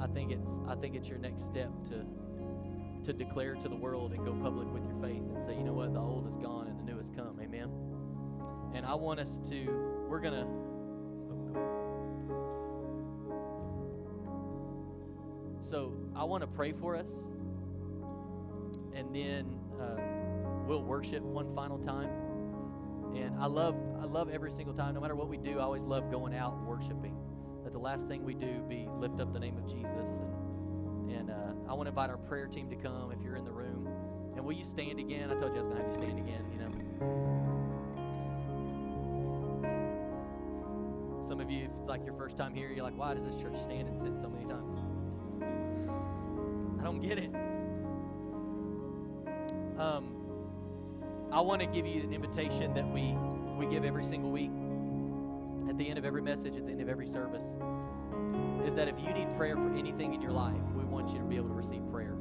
I 0.00 0.06
think 0.06 0.32
it's 0.32 0.60
I 0.68 0.74
think 0.74 0.94
it's 0.94 1.08
your 1.08 1.18
next 1.18 1.46
step 1.46 1.70
to 1.88 2.04
to 3.04 3.12
declare 3.12 3.54
to 3.54 3.68
the 3.68 3.76
world 3.76 4.12
and 4.12 4.24
go 4.24 4.32
public 4.32 4.72
with 4.72 4.84
your 4.84 4.94
faith 5.00 5.22
and 5.34 5.44
say, 5.46 5.54
you 5.54 5.64
know 5.64 5.72
what, 5.72 5.94
the 5.94 6.00
old 6.00 6.28
is 6.28 6.36
gone 6.36 6.66
and 6.66 6.78
the 6.78 6.84
new 6.84 6.98
has 6.98 7.10
come. 7.10 7.38
Amen. 7.40 7.70
And 8.74 8.84
I 8.84 8.94
want 8.94 9.18
us 9.18 9.38
to, 9.48 9.64
we're 10.08 10.20
going 10.20 10.34
so 15.68 15.92
I 16.16 16.24
want 16.24 16.42
to 16.42 16.46
pray 16.46 16.72
for 16.72 16.96
us. 16.96 17.10
And 18.94 19.14
then 19.14 19.54
uh, 19.80 20.00
we'll 20.66 20.82
worship 20.82 21.22
one 21.22 21.54
final 21.54 21.78
time. 21.78 22.10
And 23.14 23.36
I 23.38 23.46
love, 23.46 23.76
I 24.00 24.06
love 24.06 24.30
every 24.30 24.50
single 24.50 24.74
time, 24.74 24.94
no 24.94 25.00
matter 25.00 25.14
what 25.14 25.28
we 25.28 25.36
do, 25.36 25.58
I 25.58 25.62
always 25.62 25.82
love 25.82 26.10
going 26.10 26.34
out 26.34 26.58
worshiping. 26.64 27.16
That 27.64 27.72
the 27.72 27.78
last 27.78 28.08
thing 28.08 28.24
we 28.24 28.34
do 28.34 28.62
be 28.68 28.88
lift 28.98 29.20
up 29.20 29.32
the 29.32 29.40
name 29.40 29.56
of 29.58 29.66
Jesus. 29.66 30.08
And, 30.08 31.10
and 31.10 31.30
uh, 31.30 31.52
I 31.68 31.74
want 31.74 31.86
to 31.86 31.90
invite 31.90 32.10
our 32.10 32.16
prayer 32.16 32.46
team 32.46 32.70
to 32.70 32.76
come 32.76 33.12
if 33.12 33.22
you're 33.22 33.36
in 33.36 33.44
the 33.44 33.52
room. 33.52 33.88
And 34.36 34.44
will 34.44 34.54
you 34.54 34.64
stand 34.64 34.98
again? 34.98 35.30
I 35.30 35.34
told 35.34 35.54
you 35.54 35.60
I 35.60 35.64
was 35.64 35.72
going 35.72 35.76
to 35.76 35.82
have 35.82 35.90
you 35.90 35.94
stand 36.02 36.18
again, 36.18 36.44
you 36.52 36.58
know. 36.60 36.70
Some 41.26 41.40
of 41.40 41.50
you, 41.50 41.64
if 41.64 41.70
it's 41.78 41.86
like 41.86 42.04
your 42.06 42.14
first 42.14 42.38
time 42.38 42.54
here, 42.54 42.70
you're 42.70 42.84
like, 42.84 42.96
why 42.96 43.12
does 43.12 43.24
this 43.24 43.36
church 43.36 43.56
stand 43.64 43.88
and 43.88 43.98
sit 43.98 44.16
so 44.18 44.30
many 44.30 44.46
times? 44.46 44.87
Don't 46.88 47.02
get 47.02 47.18
it. 47.18 47.30
Um, 49.78 50.06
I 51.30 51.38
want 51.42 51.60
to 51.60 51.66
give 51.66 51.86
you 51.86 52.00
an 52.00 52.14
invitation 52.14 52.72
that 52.72 52.90
we, 52.90 53.14
we 53.58 53.70
give 53.70 53.84
every 53.84 54.04
single 54.04 54.30
week 54.30 54.50
at 55.68 55.76
the 55.76 55.86
end 55.86 55.98
of 55.98 56.06
every 56.06 56.22
message, 56.22 56.56
at 56.56 56.64
the 56.64 56.72
end 56.72 56.80
of 56.80 56.88
every 56.88 57.06
service, 57.06 57.44
is 58.66 58.74
that 58.74 58.88
if 58.88 58.98
you 59.00 59.12
need 59.12 59.28
prayer 59.36 59.54
for 59.54 59.70
anything 59.74 60.14
in 60.14 60.22
your 60.22 60.32
life, 60.32 60.56
we 60.74 60.82
want 60.84 61.12
you 61.12 61.18
to 61.18 61.24
be 61.24 61.36
able 61.36 61.48
to 61.48 61.54
receive 61.54 61.82
prayer. 61.92 62.16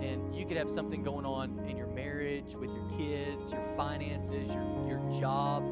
And 0.00 0.32
you 0.32 0.46
could 0.46 0.56
have 0.56 0.70
something 0.70 1.02
going 1.02 1.26
on 1.26 1.58
in 1.68 1.76
your 1.76 1.88
marriage, 1.88 2.54
with 2.54 2.70
your 2.70 2.88
kids, 2.90 3.50
your 3.50 3.66
finances, 3.76 4.48
your, 4.48 4.86
your 4.86 5.20
job, 5.20 5.64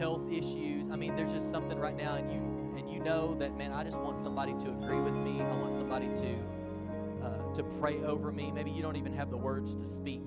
health 0.00 0.28
issues. 0.32 0.90
I 0.90 0.96
mean, 0.96 1.14
there's 1.14 1.30
just 1.30 1.48
something 1.48 1.78
right 1.78 1.96
now, 1.96 2.16
and 2.16 2.28
you 2.28 2.40
and 2.76 2.90
you 2.90 2.98
know 2.98 3.36
that 3.38 3.56
man, 3.56 3.70
I 3.70 3.84
just 3.84 4.00
want 4.00 4.18
somebody 4.18 4.52
to 4.64 4.70
agree 4.70 4.98
with 4.98 5.14
me. 5.14 5.40
I 5.40 5.56
want 5.60 5.76
somebody 5.76 6.08
to 6.08 6.53
to 7.54 7.62
pray 7.62 8.02
over 8.02 8.32
me. 8.32 8.50
Maybe 8.50 8.70
you 8.70 8.82
don't 8.82 8.96
even 8.96 9.12
have 9.12 9.30
the 9.30 9.36
words 9.36 9.74
to 9.74 9.88
speak. 9.88 10.22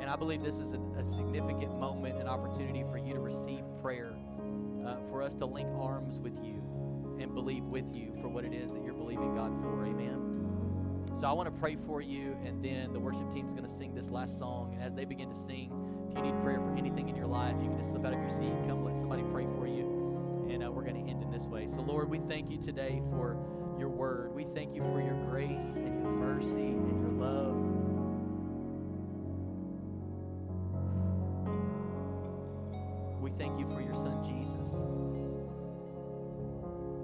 And 0.00 0.10
I 0.10 0.16
believe 0.16 0.42
this 0.42 0.58
is 0.58 0.72
a, 0.72 0.80
a 0.98 1.04
significant 1.04 1.78
moment, 1.78 2.20
an 2.20 2.28
opportunity 2.28 2.84
for 2.90 2.98
you 2.98 3.14
to 3.14 3.20
receive 3.20 3.64
prayer, 3.80 4.14
uh, 4.86 4.96
for 5.08 5.22
us 5.22 5.34
to 5.36 5.46
link 5.46 5.68
arms 5.78 6.18
with 6.18 6.36
you 6.44 6.62
and 7.20 7.34
believe 7.34 7.64
with 7.64 7.94
you 7.94 8.12
for 8.20 8.28
what 8.28 8.44
it 8.44 8.52
is 8.52 8.72
that 8.72 8.84
you're 8.84 8.94
believing 8.94 9.34
God 9.34 9.52
for. 9.62 9.86
Amen. 9.86 10.34
So 11.16 11.28
I 11.28 11.32
want 11.32 11.46
to 11.46 11.60
pray 11.60 11.76
for 11.86 12.02
you, 12.02 12.36
and 12.44 12.62
then 12.62 12.92
the 12.92 12.98
worship 12.98 13.32
team 13.32 13.46
is 13.46 13.52
going 13.52 13.66
to 13.66 13.72
sing 13.72 13.94
this 13.94 14.10
last 14.10 14.36
song. 14.36 14.72
And 14.74 14.82
as 14.82 14.94
they 14.94 15.04
begin 15.04 15.28
to 15.30 15.36
sing, 15.36 15.72
if 16.10 16.16
you 16.16 16.22
need 16.22 16.42
prayer 16.42 16.58
for 16.58 16.74
anything 16.76 17.08
in 17.08 17.14
your 17.14 17.28
life, 17.28 17.54
you 17.62 17.68
can 17.68 17.78
just 17.78 17.90
slip 17.90 18.04
out 18.04 18.12
of 18.12 18.18
your 18.18 18.28
seat, 18.28 18.52
come 18.66 18.84
let 18.84 18.98
somebody 18.98 19.22
pray 19.32 19.46
for 19.56 19.66
you, 19.66 20.48
and 20.50 20.64
uh, 20.64 20.70
we're 20.70 20.82
going 20.82 21.02
to 21.02 21.10
end 21.10 21.22
in 21.22 21.30
this 21.30 21.44
way. 21.44 21.68
So 21.68 21.80
Lord, 21.82 22.10
we 22.10 22.18
thank 22.18 22.50
you 22.50 22.58
today 22.58 23.00
for 23.10 23.38
your 23.78 23.88
word. 23.88 24.34
We 24.34 24.46
thank 24.54 24.74
you 24.74 24.82
for 24.82 25.00
your 25.00 25.14
grace 25.30 25.76
and 25.76 26.00
your 26.00 26.10
mercy 26.10 26.72
and 26.72 27.00
your 27.00 27.12
love. 27.26 27.56
We 33.20 33.30
thank 33.38 33.58
you 33.58 33.66
for 33.66 33.80
your 33.80 33.94
son 33.94 34.22
Jesus. 34.24 34.72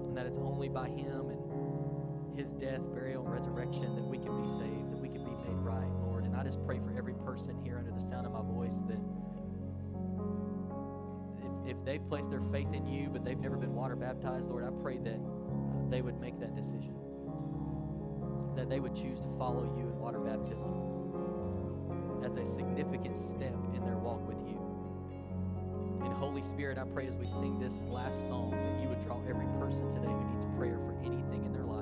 And 0.07 0.15
that 0.15 0.25
it's 0.25 0.37
only 0.37 0.69
by 0.69 0.87
him 0.89 1.29
and 1.29 2.37
his 2.37 2.53
death, 2.53 2.81
burial, 2.93 3.23
and 3.25 3.33
resurrection 3.33 3.95
that 3.95 4.05
we 4.05 4.17
can 4.17 4.41
be 4.41 4.47
saved, 4.47 4.91
that 4.91 4.97
we 4.97 5.09
can 5.09 5.23
be 5.23 5.31
made 5.31 5.57
right, 5.57 5.91
Lord. 6.05 6.25
And 6.25 6.35
I 6.35 6.43
just 6.43 6.63
pray 6.65 6.79
for 6.79 6.97
every 6.97 7.13
person 7.25 7.55
here 7.63 7.77
under 7.77 7.91
the 7.91 8.01
sound 8.01 8.25
of 8.25 8.33
my 8.33 8.41
voice 8.41 8.81
that 8.87 8.99
if, 11.65 11.77
if 11.77 11.85
they've 11.85 12.07
placed 12.07 12.29
their 12.29 12.41
faith 12.51 12.73
in 12.73 12.87
you, 12.87 13.09
but 13.11 13.25
they've 13.25 13.39
never 13.39 13.57
been 13.57 13.75
water 13.75 13.95
baptized, 13.95 14.49
Lord, 14.49 14.63
I 14.63 14.69
pray 14.81 14.97
that 14.99 15.19
they 15.91 16.01
would 16.01 16.19
make 16.21 16.39
that 16.39 16.55
decision. 16.55 16.95
That 18.55 18.69
they 18.69 18.79
would 18.79 18.95
choose 18.95 19.19
to 19.19 19.27
follow 19.37 19.63
you 19.77 19.83
in 19.83 19.99
water 19.99 20.19
baptism 20.19 20.71
as 22.25 22.37
a 22.37 22.45
significant 22.45 23.17
step 23.17 23.55
in 23.75 23.83
their 23.83 23.97
walk 23.97 24.25
with 24.27 24.37
you. 24.47 24.57
And 26.03 26.13
Holy 26.13 26.41
Spirit, 26.41 26.77
I 26.77 26.85
pray 26.85 27.07
as 27.07 27.17
we 27.17 27.27
sing 27.27 27.59
this 27.59 27.87
last 27.87 28.27
song 28.27 28.51
that 28.51 28.81
you 28.81 28.87
would 28.89 29.01
draw 29.01 29.19
every 29.29 29.47
person 29.59 29.89
today 29.89 30.07
who 30.07 30.33
needs 30.33 30.45
prayer 30.57 30.77
for 30.77 30.95
anything 31.03 31.45
in 31.45 31.51
their 31.51 31.65
life. 31.65 31.80